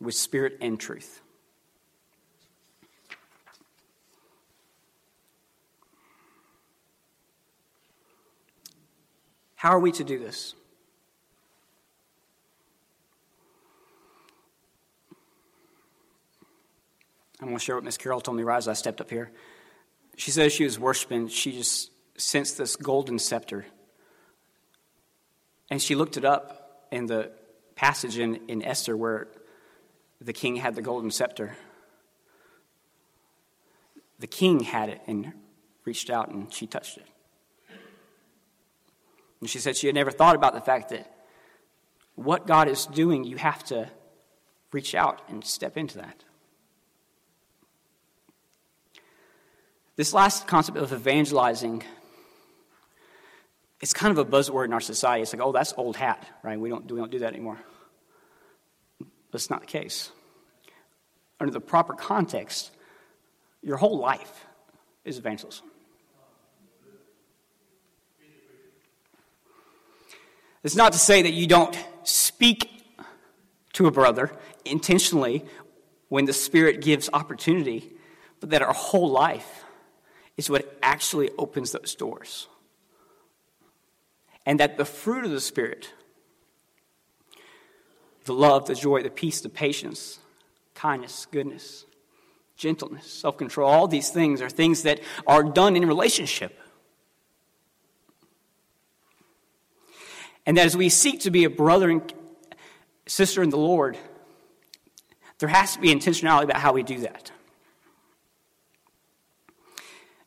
with 0.00 0.14
spirit 0.14 0.58
and 0.60 0.78
truth. 0.78 1.22
How 9.56 9.70
are 9.70 9.80
we 9.80 9.90
to 9.92 10.04
do 10.04 10.18
this? 10.18 10.54
I'm 17.40 17.48
going 17.48 17.58
to 17.58 17.64
share 17.64 17.74
what 17.74 17.84
Miss 17.84 17.98
Carol 17.98 18.20
told 18.20 18.36
me 18.36 18.42
right 18.42 18.56
as 18.56 18.68
I 18.68 18.74
stepped 18.74 19.00
up 19.00 19.10
here. 19.10 19.30
She 20.16 20.30
says 20.30 20.52
she 20.52 20.64
was 20.64 20.78
worshiping, 20.78 21.28
she 21.28 21.52
just 21.52 21.90
sensed 22.16 22.58
this 22.58 22.76
golden 22.76 23.18
scepter. 23.18 23.66
And 25.70 25.82
she 25.82 25.94
looked 25.94 26.16
it 26.16 26.24
up 26.24 26.86
in 26.90 27.06
the 27.06 27.30
passage 27.74 28.18
in, 28.18 28.36
in 28.48 28.62
Esther 28.62 28.96
where 28.96 29.28
the 30.20 30.32
king 30.32 30.56
had 30.56 30.74
the 30.74 30.82
golden 30.82 31.10
scepter. 31.10 31.56
The 34.18 34.26
king 34.26 34.60
had 34.60 34.88
it 34.88 35.00
and 35.06 35.32
reached 35.84 36.10
out 36.10 36.30
and 36.30 36.52
she 36.52 36.66
touched 36.66 36.98
it. 36.98 37.06
And 39.40 39.50
she 39.50 39.58
said 39.58 39.76
she 39.76 39.86
had 39.86 39.94
never 39.94 40.10
thought 40.10 40.34
about 40.34 40.54
the 40.54 40.60
fact 40.60 40.88
that 40.88 41.12
what 42.14 42.46
God 42.46 42.68
is 42.68 42.86
doing, 42.86 43.24
you 43.24 43.36
have 43.36 43.62
to 43.64 43.90
reach 44.72 44.94
out 44.94 45.22
and 45.28 45.44
step 45.44 45.76
into 45.76 45.98
that. 45.98 46.24
This 49.96 50.12
last 50.12 50.46
concept 50.46 50.76
of 50.76 50.92
evangelizing, 50.92 51.82
it's 53.80 53.92
kind 53.92 54.16
of 54.16 54.18
a 54.18 54.30
buzzword 54.30 54.66
in 54.66 54.72
our 54.72 54.80
society. 54.80 55.22
It's 55.22 55.32
like, 55.32 55.42
oh, 55.42 55.52
that's 55.52 55.72
old 55.76 55.96
hat, 55.96 56.26
right? 56.42 56.58
We 56.58 56.68
don't, 56.68 56.90
we 56.90 56.98
don't 56.98 57.10
do 57.10 57.20
that 57.20 57.32
anymore. 57.32 57.58
That's 59.32 59.50
not 59.50 59.60
the 59.60 59.66
case. 59.66 60.12
Under 61.40 61.52
the 61.52 61.60
proper 61.60 61.94
context, 61.94 62.70
your 63.62 63.76
whole 63.76 63.98
life 63.98 64.46
is 65.04 65.18
evangelism. 65.18 65.66
It's 70.62 70.74
not 70.74 70.92
to 70.92 70.98
say 70.98 71.22
that 71.22 71.32
you 71.32 71.46
don't 71.46 71.76
speak 72.02 72.70
to 73.74 73.86
a 73.86 73.90
brother 73.90 74.32
intentionally 74.64 75.44
when 76.08 76.24
the 76.24 76.32
Spirit 76.32 76.80
gives 76.80 77.10
opportunity, 77.12 77.92
but 78.40 78.50
that 78.50 78.62
our 78.62 78.72
whole 78.72 79.10
life 79.10 79.64
is 80.36 80.50
what 80.50 80.76
actually 80.82 81.30
opens 81.38 81.72
those 81.72 81.94
doors. 81.94 82.48
And 84.44 84.60
that 84.60 84.76
the 84.76 84.84
fruit 84.84 85.24
of 85.24 85.30
the 85.30 85.40
Spirit 85.40 85.92
the 88.26 88.34
love, 88.34 88.66
the 88.66 88.74
joy, 88.74 89.02
the 89.02 89.10
peace, 89.10 89.40
the 89.40 89.48
patience, 89.48 90.18
kindness, 90.74 91.26
goodness, 91.30 91.86
gentleness, 92.56 93.10
self 93.10 93.38
control. 93.38 93.68
All 93.70 93.88
these 93.88 94.10
things 94.10 94.42
are 94.42 94.50
things 94.50 94.82
that 94.82 95.00
are 95.26 95.42
done 95.42 95.76
in 95.76 95.86
relationship. 95.86 96.60
And 100.44 100.56
that 100.56 100.66
as 100.66 100.76
we 100.76 100.88
seek 100.90 101.20
to 101.20 101.30
be 101.30 101.44
a 101.44 101.50
brother 101.50 101.90
and 101.90 102.12
sister 103.06 103.42
in 103.42 103.50
the 103.50 103.56
Lord, 103.58 103.96
There 105.38 105.48
has 105.50 105.74
to 105.74 105.80
be 105.80 105.94
intentionality 105.94 106.44
about 106.44 106.58
how 106.58 106.72
we 106.72 106.82
do 106.82 107.00
that. 107.00 107.30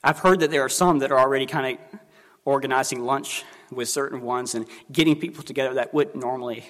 I've 0.03 0.19
heard 0.19 0.39
that 0.41 0.51
there 0.51 0.61
are 0.61 0.69
some 0.69 0.99
that 0.99 1.11
are 1.11 1.19
already 1.19 1.45
kind 1.45 1.77
of 1.77 1.99
organizing 2.45 3.03
lunch 3.03 3.43
with 3.71 3.89
certain 3.89 4.21
ones 4.21 4.55
and 4.55 4.65
getting 4.91 5.19
people 5.19 5.43
together 5.43 5.73
that 5.75 5.93
wouldn't 5.93 6.15
normally 6.15 6.65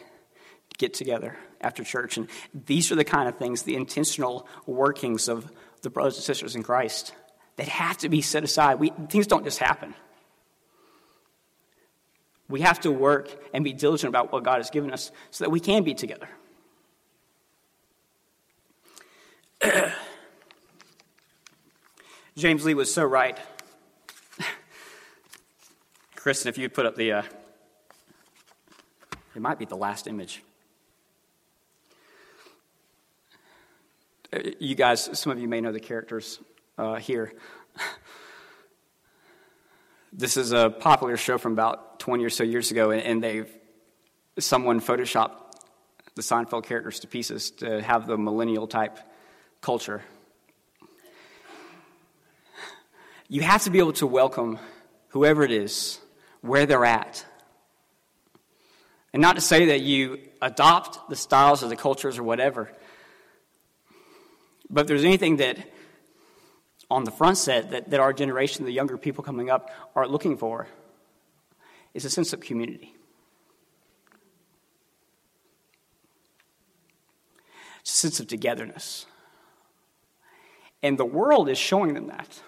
get 0.77 0.93
together 0.93 1.37
after 1.61 1.83
church. 1.83 2.17
And 2.17 2.27
these 2.53 2.91
are 2.91 2.95
the 2.95 3.03
kind 3.03 3.27
of 3.27 3.37
things, 3.37 3.63
the 3.63 3.75
intentional 3.75 4.47
workings 4.65 5.27
of 5.27 5.51
the 5.81 5.89
brothers 5.89 6.15
and 6.15 6.23
sisters 6.23 6.55
in 6.55 6.63
Christ 6.63 7.13
that 7.57 7.67
have 7.67 7.97
to 7.99 8.09
be 8.09 8.21
set 8.21 8.43
aside. 8.43 8.79
We, 8.79 8.91
things 9.09 9.27
don't 9.27 9.43
just 9.43 9.59
happen. 9.59 9.93
We 12.47 12.61
have 12.61 12.79
to 12.81 12.91
work 12.91 13.29
and 13.53 13.63
be 13.63 13.73
diligent 13.73 14.09
about 14.09 14.31
what 14.31 14.43
God 14.43 14.57
has 14.57 14.69
given 14.69 14.91
us 14.91 15.11
so 15.29 15.43
that 15.43 15.49
we 15.49 15.59
can 15.59 15.83
be 15.83 15.93
together. 15.93 16.29
James 22.37 22.63
Lee 22.63 22.73
was 22.73 22.93
so 22.93 23.03
right. 23.03 23.37
Kristen, 26.15 26.49
if 26.49 26.57
you'd 26.57 26.73
put 26.73 26.85
up 26.85 26.95
the, 26.95 27.11
uh, 27.11 27.23
it 29.35 29.41
might 29.41 29.59
be 29.59 29.65
the 29.65 29.75
last 29.75 30.07
image. 30.07 30.41
Uh, 34.18 34.18
you 34.59 34.75
guys, 34.75 35.17
some 35.19 35.31
of 35.31 35.39
you 35.39 35.47
may 35.47 35.61
know 35.61 35.71
the 35.71 35.79
characters 35.79 36.39
uh, 36.77 36.95
here. 36.95 37.33
This 40.11 40.37
is 40.37 40.51
a 40.51 40.69
popular 40.69 41.17
show 41.17 41.37
from 41.37 41.53
about 41.53 41.99
20 41.99 42.23
or 42.23 42.29
so 42.29 42.43
years 42.43 42.71
ago, 42.71 42.91
and 42.91 43.23
they've 43.23 43.49
someone 44.39 44.81
photoshopped 44.81 45.35
the 46.15 46.21
Seinfeld 46.21 46.65
characters 46.65 47.01
to 47.01 47.07
pieces 47.07 47.51
to 47.51 47.81
have 47.81 48.07
the 48.07 48.17
millennial 48.17 48.67
type 48.67 48.99
culture. 49.61 50.01
You 53.27 53.41
have 53.41 53.63
to 53.63 53.69
be 53.69 53.77
able 53.77 53.93
to 53.93 54.07
welcome 54.07 54.57
whoever 55.09 55.43
it 55.43 55.51
is 55.51 55.99
where 56.41 56.65
they're 56.65 56.85
at. 56.85 57.23
And 59.13 59.21
not 59.21 59.35
to 59.35 59.41
say 59.41 59.67
that 59.67 59.81
you 59.81 60.19
adopt 60.41 61.09
the 61.09 61.15
styles 61.15 61.63
or 61.63 61.67
the 61.67 61.75
cultures 61.75 62.17
or 62.17 62.23
whatever, 62.23 62.71
but 64.69 64.81
if 64.81 64.87
there's 64.87 65.05
anything 65.05 65.37
that 65.37 65.57
on 66.91 67.03
the 67.03 67.11
front 67.11 67.37
set 67.37 67.71
that, 67.71 67.89
that 67.91 67.99
our 67.99 68.13
generation, 68.13 68.65
the 68.65 68.71
younger 68.71 68.97
people 68.97 69.23
coming 69.23 69.49
up, 69.49 69.69
are 69.95 70.07
looking 70.07 70.37
for, 70.37 70.67
is 71.93 72.05
a 72.05 72.09
sense 72.09 72.33
of 72.33 72.39
community. 72.39 72.93
It's 77.81 77.93
a 77.93 77.97
sense 77.97 78.19
of 78.19 78.27
togetherness. 78.27 79.05
And 80.81 80.97
the 80.97 81.05
world 81.05 81.49
is 81.49 81.57
showing 81.57 81.93
them 81.93 82.07
that. 82.07 82.41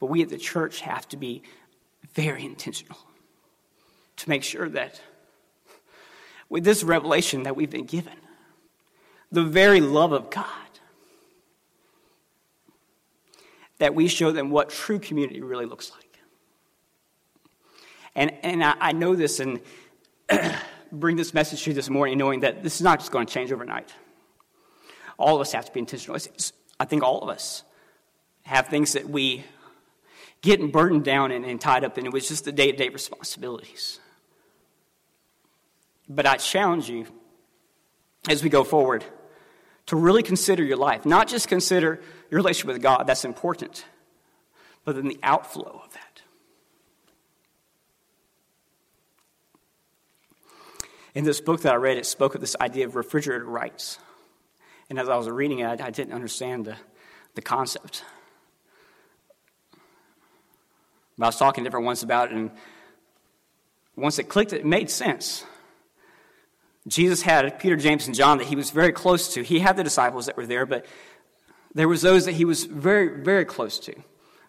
But 0.00 0.06
we 0.06 0.22
at 0.22 0.28
the 0.28 0.38
church 0.38 0.80
have 0.80 1.08
to 1.08 1.16
be 1.16 1.42
very 2.14 2.44
intentional 2.44 2.98
to 4.16 4.28
make 4.28 4.44
sure 4.44 4.68
that 4.68 5.00
with 6.48 6.64
this 6.64 6.84
revelation 6.84 7.44
that 7.44 7.56
we've 7.56 7.70
been 7.70 7.86
given, 7.86 8.14
the 9.34 9.44
very 9.44 9.80
love 9.80 10.12
of 10.12 10.30
God, 10.30 10.46
that 13.78 13.94
we 13.94 14.08
show 14.08 14.30
them 14.32 14.50
what 14.50 14.70
true 14.70 14.98
community 14.98 15.42
really 15.42 15.66
looks 15.66 15.90
like. 15.90 16.00
And, 18.14 18.32
and 18.42 18.62
I, 18.62 18.74
I 18.80 18.92
know 18.92 19.16
this 19.16 19.40
and 19.40 19.60
bring 20.92 21.16
this 21.16 21.34
message 21.34 21.64
to 21.64 21.70
you 21.70 21.74
this 21.74 21.90
morning 21.90 22.16
knowing 22.16 22.40
that 22.40 22.62
this 22.62 22.76
is 22.76 22.82
not 22.82 23.00
just 23.00 23.10
going 23.10 23.26
to 23.26 23.32
change 23.32 23.50
overnight. 23.50 23.92
All 25.18 25.34
of 25.34 25.40
us 25.40 25.52
have 25.52 25.64
to 25.66 25.72
be 25.72 25.80
intentional. 25.80 26.16
It's, 26.16 26.52
I 26.78 26.84
think 26.84 27.02
all 27.02 27.20
of 27.20 27.28
us 27.28 27.64
have 28.44 28.68
things 28.68 28.92
that 28.92 29.08
we 29.08 29.44
get 30.42 30.70
burdened 30.70 31.04
down 31.04 31.32
and, 31.32 31.44
and 31.44 31.60
tied 31.60 31.82
up 31.82 31.98
in. 31.98 32.06
It 32.06 32.12
was 32.12 32.28
just 32.28 32.44
the 32.44 32.52
day 32.52 32.70
to 32.70 32.76
day 32.76 32.88
responsibilities. 32.88 33.98
But 36.08 36.26
I 36.26 36.36
challenge 36.36 36.88
you 36.88 37.06
as 38.28 38.44
we 38.44 38.50
go 38.50 38.62
forward 38.62 39.04
to 39.86 39.96
really 39.96 40.22
consider 40.22 40.62
your 40.62 40.76
life. 40.76 41.04
Not 41.04 41.28
just 41.28 41.48
consider 41.48 42.00
your 42.30 42.38
relationship 42.38 42.68
with 42.68 42.82
God, 42.82 43.06
that's 43.06 43.24
important, 43.24 43.84
but 44.84 44.96
then 44.96 45.08
the 45.08 45.18
outflow 45.22 45.82
of 45.84 45.92
that. 45.92 46.22
In 51.14 51.24
this 51.24 51.40
book 51.40 51.62
that 51.62 51.72
I 51.72 51.76
read, 51.76 51.96
it 51.96 52.06
spoke 52.06 52.34
of 52.34 52.40
this 52.40 52.56
idea 52.60 52.86
of 52.86 52.96
refrigerator 52.96 53.44
rights. 53.44 53.98
And 54.90 54.98
as 54.98 55.08
I 55.08 55.16
was 55.16 55.28
reading 55.28 55.60
it, 55.60 55.80
I, 55.80 55.90
didn't 55.90 56.12
understand 56.12 56.64
the, 56.64 56.76
the 57.34 57.42
concept. 57.42 58.04
But 61.16 61.24
I 61.24 61.28
was 61.28 61.36
talking 61.36 61.62
to 61.62 61.68
different 61.68 61.86
ones 61.86 62.02
about 62.02 62.32
it, 62.32 62.36
and 62.36 62.50
once 63.96 64.18
it 64.18 64.24
clicked, 64.24 64.52
it 64.52 64.66
made 64.66 64.90
sense. 64.90 65.44
Jesus 66.86 67.22
had 67.22 67.58
Peter, 67.58 67.76
James, 67.76 68.06
and 68.06 68.14
John 68.14 68.38
that 68.38 68.46
he 68.46 68.56
was 68.56 68.70
very 68.70 68.92
close 68.92 69.32
to. 69.34 69.42
He 69.42 69.60
had 69.60 69.76
the 69.76 69.84
disciples 69.84 70.26
that 70.26 70.36
were 70.36 70.46
there, 70.46 70.66
but 70.66 70.84
there 71.74 71.88
was 71.88 72.02
those 72.02 72.26
that 72.26 72.32
he 72.32 72.44
was 72.44 72.64
very, 72.64 73.22
very 73.22 73.44
close 73.44 73.78
to. 73.80 73.94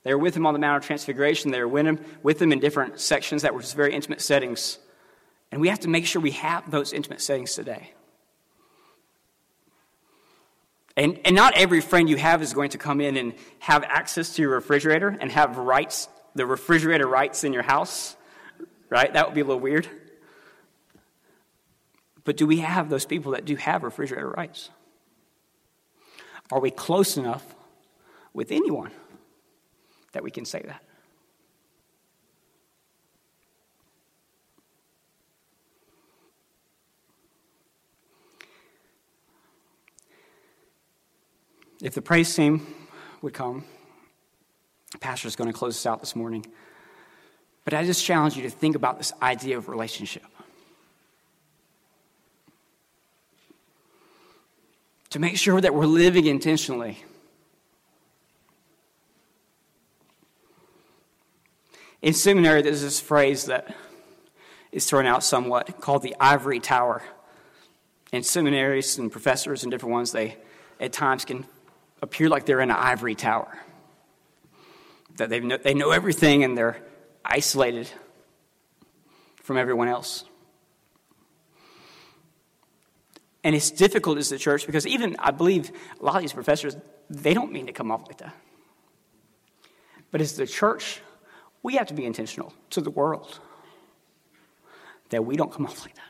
They 0.04 0.14
were 0.14 0.20
with 0.20 0.36
him 0.36 0.46
on 0.46 0.54
the 0.54 0.60
Mount 0.60 0.78
of 0.78 0.86
Transfiguration. 0.86 1.52
They 1.52 1.60
were 1.60 1.68
with 1.68 1.88
him, 1.88 2.00
with 2.22 2.42
him 2.42 2.52
in 2.52 2.60
different 2.60 3.00
sections 3.00 3.42
that 3.42 3.54
were 3.54 3.62
just 3.62 3.76
very 3.76 3.94
intimate 3.94 4.22
settings. 4.22 4.78
And 5.52 5.62
we 5.62 5.70
have 5.70 5.80
to 5.82 5.90
make 5.90 6.06
sure 6.06 6.22
we 6.22 6.32
have 6.32 6.70
those 6.70 6.94
intimate 6.94 7.22
settings 7.22 7.56
today. 7.56 7.94
And, 10.98 11.20
and 11.26 11.36
not 11.36 11.58
every 11.58 11.82
friend 11.82 12.10
you 12.10 12.18
have 12.18 12.42
is 12.42 12.54
going 12.54 12.70
to 12.72 12.78
come 12.78 13.02
in 13.02 13.18
and 13.18 13.34
have 13.60 13.84
access 13.84 14.36
to 14.36 14.42
your 14.42 14.52
refrigerator 14.52 15.10
and 15.20 15.32
have 15.32 15.58
rights, 15.58 16.08
the 16.36 16.46
refrigerator 16.46 17.08
rights 17.08 17.44
in 17.44 17.52
your 17.52 17.64
house, 17.64 18.16
right? 18.90 19.12
That 19.12 19.26
would 19.26 19.36
be 19.36 19.42
a 19.42 19.46
little 19.46 19.60
weird. 19.60 19.88
But 22.26 22.38
do 22.38 22.46
we 22.48 22.58
have 22.58 22.90
those 22.90 23.06
people 23.06 23.32
that 23.32 23.46
do 23.46 23.56
have 23.56 23.84
refrigerator 23.84 24.30
rights? 24.30 24.72
Are 26.52 26.60
we 26.60 26.72
close 26.72 27.18
enough 27.18 27.56
with 28.34 28.52
anyone 28.52 28.92
that 30.12 30.24
we 30.24 30.32
can 30.32 30.44
say 30.44 30.62
that? 30.66 30.84
If 41.82 41.94
the 41.94 42.02
praise 42.02 42.34
team 42.34 42.66
would 43.22 43.34
come, 43.34 43.64
the 44.92 44.98
pastor 44.98 45.28
is 45.28 45.36
going 45.36 45.52
to 45.52 45.58
close 45.58 45.76
us 45.76 45.86
out 45.86 46.00
this 46.00 46.16
morning. 46.16 46.46
But 47.66 47.74
I 47.74 47.86
just 47.86 48.04
challenge 48.04 48.36
you 48.36 48.44
to 48.44 48.50
think 48.50 48.76
about 48.76 48.98
this 48.98 49.12
idea 49.22 49.58
of 49.58 49.68
relationship. 49.68 50.26
To 55.16 55.22
make 55.22 55.38
sure 55.38 55.62
that 55.62 55.74
we're 55.74 55.86
living 55.86 56.26
intentionally. 56.26 57.02
In 62.02 62.14
seminary, 62.14 62.62
there's 62.62 62.82
this 62.82 63.00
phrase 63.00 63.46
that 63.46 63.74
is 64.74 64.86
thrown 64.86 65.06
out 65.06 65.24
somewhat 65.24 65.80
called 65.80 66.02
the 66.02 66.18
ivory 66.20 66.60
tower. 66.60 67.02
And 68.12 68.26
seminaries 68.26 68.98
and 68.98 69.10
professors 69.10 69.64
and 69.64 69.72
different 69.72 69.94
ones, 69.94 70.12
they 70.12 70.36
at 70.82 70.92
times 70.92 71.24
can 71.24 71.46
appear 72.02 72.28
like 72.28 72.46
they're 72.46 72.60
in 72.60 72.70
an 72.70 72.76
ivory 72.76 73.16
tower. 73.16 73.58
That 75.16 75.30
they 75.30 75.40
know, 75.40 75.56
they 75.56 75.74
know 75.74 75.92
everything 75.92 76.44
and 76.44 76.58
they're 76.58 76.82
isolated 77.24 77.90
from 79.38 79.56
everyone 79.56 79.88
else. 79.88 80.26
And 83.46 83.56
it's 83.56 83.70
difficult 83.70 84.18
as 84.18 84.30
the 84.30 84.40
church 84.40 84.66
because 84.66 84.88
even, 84.88 85.16
I 85.20 85.30
believe, 85.30 85.72
a 86.02 86.04
lot 86.04 86.16
of 86.16 86.22
these 86.22 86.34
professors, 86.34 86.76
they 87.12 87.36
don't 87.36 87.52
mean 87.52 87.68
to 87.68 87.74
come 87.74 87.92
off 87.92 88.08
like 88.08 88.18
that. 88.18 88.34
But 90.10 90.20
as 90.20 90.34
the 90.36 90.48
church, 90.48 91.00
we 91.62 91.76
have 91.76 91.86
to 91.88 91.94
be 91.94 92.06
intentional 92.06 92.54
to 92.72 92.82
the 92.82 92.90
world 92.90 93.40
that 95.10 95.24
we 95.24 95.36
don't 95.36 95.52
come 95.52 95.68
off 95.68 95.84
like 95.84 95.94
that. 95.94 96.02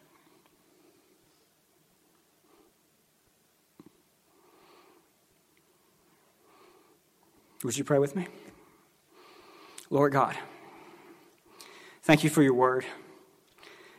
Would 7.66 7.78
you 7.78 7.84
pray 7.84 8.00
with 8.00 8.16
me? 8.16 8.28
Lord 9.90 10.14
God, 10.14 10.38
thank 12.04 12.24
you 12.24 12.30
for 12.30 12.42
your 12.42 12.54
word. 12.54 12.86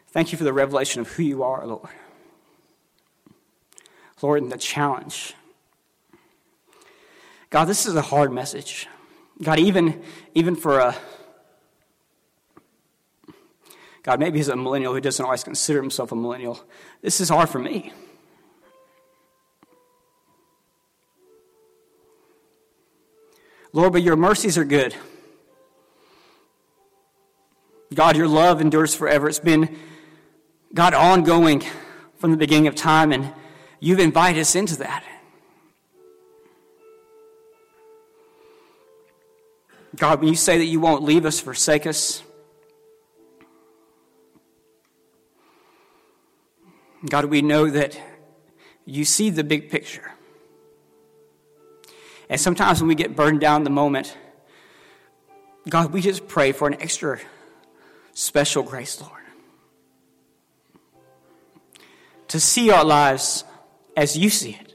Thank 0.09 0.33
you 0.33 0.39
for 0.39 0.45
the 0.45 0.55
revelation 0.55 1.03
of 1.03 1.09
who 1.09 1.23
you 1.23 1.43
are, 1.43 1.67
Lord. 1.67 1.91
Lord, 4.23 4.43
in 4.43 4.49
the 4.49 4.57
challenge. 4.57 5.35
God, 7.51 7.67
this 7.67 7.87
is 7.87 7.95
a 7.95 8.03
hard 8.03 8.33
message. 8.33 8.87
God, 9.43 9.59
even, 9.59 10.03
even 10.35 10.57
for 10.57 10.79
a 10.79 10.97
God, 14.07 14.21
maybe 14.21 14.39
he's 14.39 14.47
a 14.47 14.55
millennial 14.55 14.95
who 14.95 15.01
doesn't 15.01 15.25
always 15.25 15.43
consider 15.43 15.83
himself 15.83 16.13
a 16.13 16.15
millennial. 16.15 16.61
This 17.03 17.21
is 17.21 17.29
hard 17.29 17.49
for 17.49 17.59
me. 17.59 17.93
Lord, 23.73 23.93
but 23.93 24.05
your 24.05 24.15
mercies 24.15 24.57
are 24.57 24.65
good. 24.65 24.95
God, 27.93 28.17
your 28.17 28.29
love 28.29 28.61
endures 28.61 28.95
forever. 28.95 29.29
It's 29.29 29.41
been, 29.41 29.77
God, 30.73 30.95
ongoing 30.95 31.65
from 32.15 32.31
the 32.31 32.37
beginning 32.37 32.69
of 32.69 32.77
time. 32.77 33.11
And 33.11 33.33
you've 33.81 34.01
invited 34.01 34.41
us 34.41 34.55
into 34.55 34.77
that. 34.77 35.05
God, 39.97 40.21
when 40.21 40.29
you 40.29 40.37
say 40.37 40.59
that 40.59 40.67
you 40.67 40.79
won't 40.81 41.03
leave 41.03 41.25
us, 41.25 41.41
forsake 41.41 41.87
us, 41.87 42.23
God, 47.09 47.27
we 47.27 47.41
know 47.41 47.71
that 47.71 47.99
you 48.85 49.05
see 49.05 49.31
the 49.31 49.45
big 49.45 49.71
picture. 49.71 50.13
And 52.29 52.41
sometimes 52.41 52.81
when 52.81 52.89
we 52.89 52.95
get 52.95 53.15
burned 53.15 53.41
down 53.41 53.65
the 53.65 53.71
moment, 53.71 54.17
God, 55.69 55.93
we 55.93 56.01
just 56.01 56.27
pray 56.27 56.53
for 56.53 56.69
an 56.69 56.75
extra 56.81 57.21
special 58.13 58.63
grace, 58.63 59.01
Lord. 59.01 59.13
To 62.29 62.41
see 62.41 62.71
our 62.71 62.85
lives 62.85 63.45
as 63.97 64.17
you 64.17 64.31
see 64.31 64.59
it. 64.61 64.75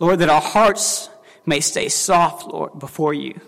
Lord, 0.00 0.18
that 0.18 0.28
our 0.28 0.40
hearts 0.40 1.08
may 1.46 1.60
stay 1.60 1.88
soft, 1.88 2.46
Lord, 2.46 2.78
before 2.78 3.14
you. 3.14 3.40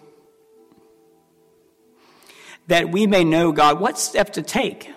That 2.69 2.91
we 2.91 3.07
may 3.07 3.25
know, 3.25 3.53
God, 3.53 3.81
what 3.81 3.99
step 3.99 4.33
to 4.35 4.43
take. 4.43 4.91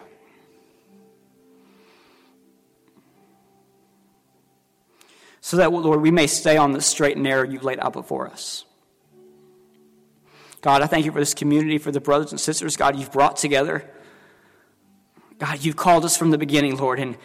So 5.42 5.58
that, 5.58 5.72
Lord, 5.72 6.02
we 6.02 6.12
may 6.12 6.28
stay 6.28 6.58
on 6.58 6.74
the 6.74 6.82
straight 6.82 7.16
and 7.16 7.24
narrow 7.24 7.48
you've 7.48 7.64
laid 7.64 7.80
out 7.80 7.94
before 7.94 8.28
us. 8.28 8.66
God, 10.62 10.82
I 10.82 10.88
thank 10.88 11.06
you 11.06 11.12
for 11.12 11.20
this 11.20 11.34
community, 11.34 11.78
for 11.78 11.92
the 11.92 12.02
brothers 12.02 12.32
and 12.32 12.40
sisters, 12.40 12.76
God, 12.76 12.98
you've 12.98 13.12
brought 13.12 13.38
together. 13.38 13.90
God, 15.38 15.64
you've 15.64 15.78
called 15.78 16.04
us 16.04 16.18
from 16.18 16.32
the 16.32 16.38
beginning, 16.38 16.78
Lord, 16.78 17.00
and 17.00 17.18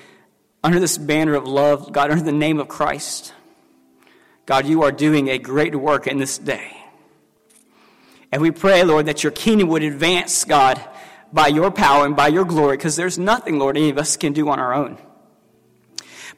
under 0.64 0.80
this 0.80 0.98
banner 0.98 1.34
of 1.34 1.46
love, 1.46 1.92
God, 1.92 2.10
under 2.10 2.24
the 2.24 2.32
name 2.32 2.58
of 2.58 2.66
Christ, 2.66 3.32
God, 4.46 4.66
you 4.66 4.82
are 4.82 4.90
doing 4.90 5.28
a 5.28 5.38
great 5.38 5.76
work 5.76 6.06
in 6.06 6.18
this 6.18 6.38
day. 6.38 6.76
And 8.32 8.42
we 8.42 8.50
pray, 8.50 8.82
Lord, 8.82 9.06
that 9.06 9.22
your 9.22 9.30
kingdom 9.30 9.68
would 9.68 9.82
advance, 9.82 10.44
God, 10.44 10.82
by 11.32 11.48
your 11.48 11.70
power 11.70 12.04
and 12.04 12.16
by 12.16 12.28
your 12.28 12.44
glory, 12.44 12.76
because 12.76 12.96
there's 12.96 13.18
nothing, 13.18 13.58
Lord, 13.58 13.76
any 13.76 13.90
of 13.90 13.98
us 13.98 14.16
can 14.16 14.32
do 14.32 14.48
on 14.48 14.58
our 14.58 14.74
own. 14.74 14.98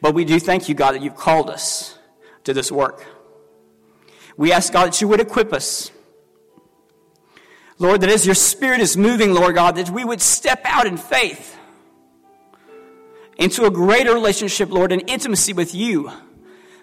But 0.02 0.12
we 0.12 0.24
do 0.24 0.38
thank 0.38 0.68
you, 0.68 0.74
God, 0.74 0.92
that 0.96 1.02
you've 1.02 1.16
called 1.16 1.48
us 1.48 1.96
to 2.44 2.52
this 2.52 2.70
work. 2.70 3.06
We 4.36 4.52
ask, 4.52 4.72
God, 4.72 4.88
that 4.88 5.00
you 5.00 5.08
would 5.08 5.20
equip 5.20 5.52
us 5.52 5.90
Lord, 7.78 8.00
that 8.00 8.10
as 8.10 8.24
your 8.24 8.34
Spirit 8.34 8.80
is 8.80 8.96
moving, 8.96 9.34
Lord 9.34 9.54
God, 9.54 9.76
that 9.76 9.90
we 9.90 10.04
would 10.04 10.22
step 10.22 10.62
out 10.64 10.86
in 10.86 10.96
faith 10.96 11.55
into 13.36 13.64
a 13.64 13.70
greater 13.70 14.14
relationship, 14.14 14.70
Lord, 14.70 14.92
and 14.92 15.02
intimacy 15.08 15.52
with 15.52 15.74
you. 15.74 16.10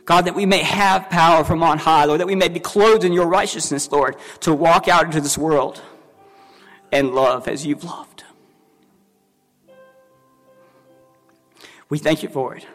God, 0.06 0.26
that 0.26 0.36
we 0.36 0.45
may 0.45 0.60
have 0.60 1.10
power 1.10 1.43
from 1.43 1.64
on 1.64 1.78
high, 1.78 2.06
Lord, 2.06 2.20
that 2.20 2.28
we 2.28 2.36
may 2.36 2.49
be 2.49 2.60
clothed 2.60 3.06
in 3.06 3.14
your 3.14 3.28
righteousness, 3.28 3.89
Lord, 3.91 4.18
to 4.41 4.54
walk 4.54 4.88
out 4.88 5.06
into 5.06 5.22
this 5.22 5.38
world 5.38 5.82
and 6.91 7.16
love 7.16 7.47
as 7.47 7.66
you've 7.66 7.84
loved. 7.84 8.24
We 11.89 11.97
thank 11.99 12.24
you 12.24 12.30
for 12.30 12.56
it. 12.56 12.66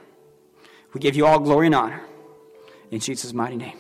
We 0.94 1.00
give 1.00 1.16
you 1.16 1.26
all 1.26 1.38
glory 1.38 1.66
and 1.66 1.74
honor. 1.74 2.00
In 2.90 3.00
Jesus' 3.00 3.32
mighty 3.32 3.56
name. 3.56 3.76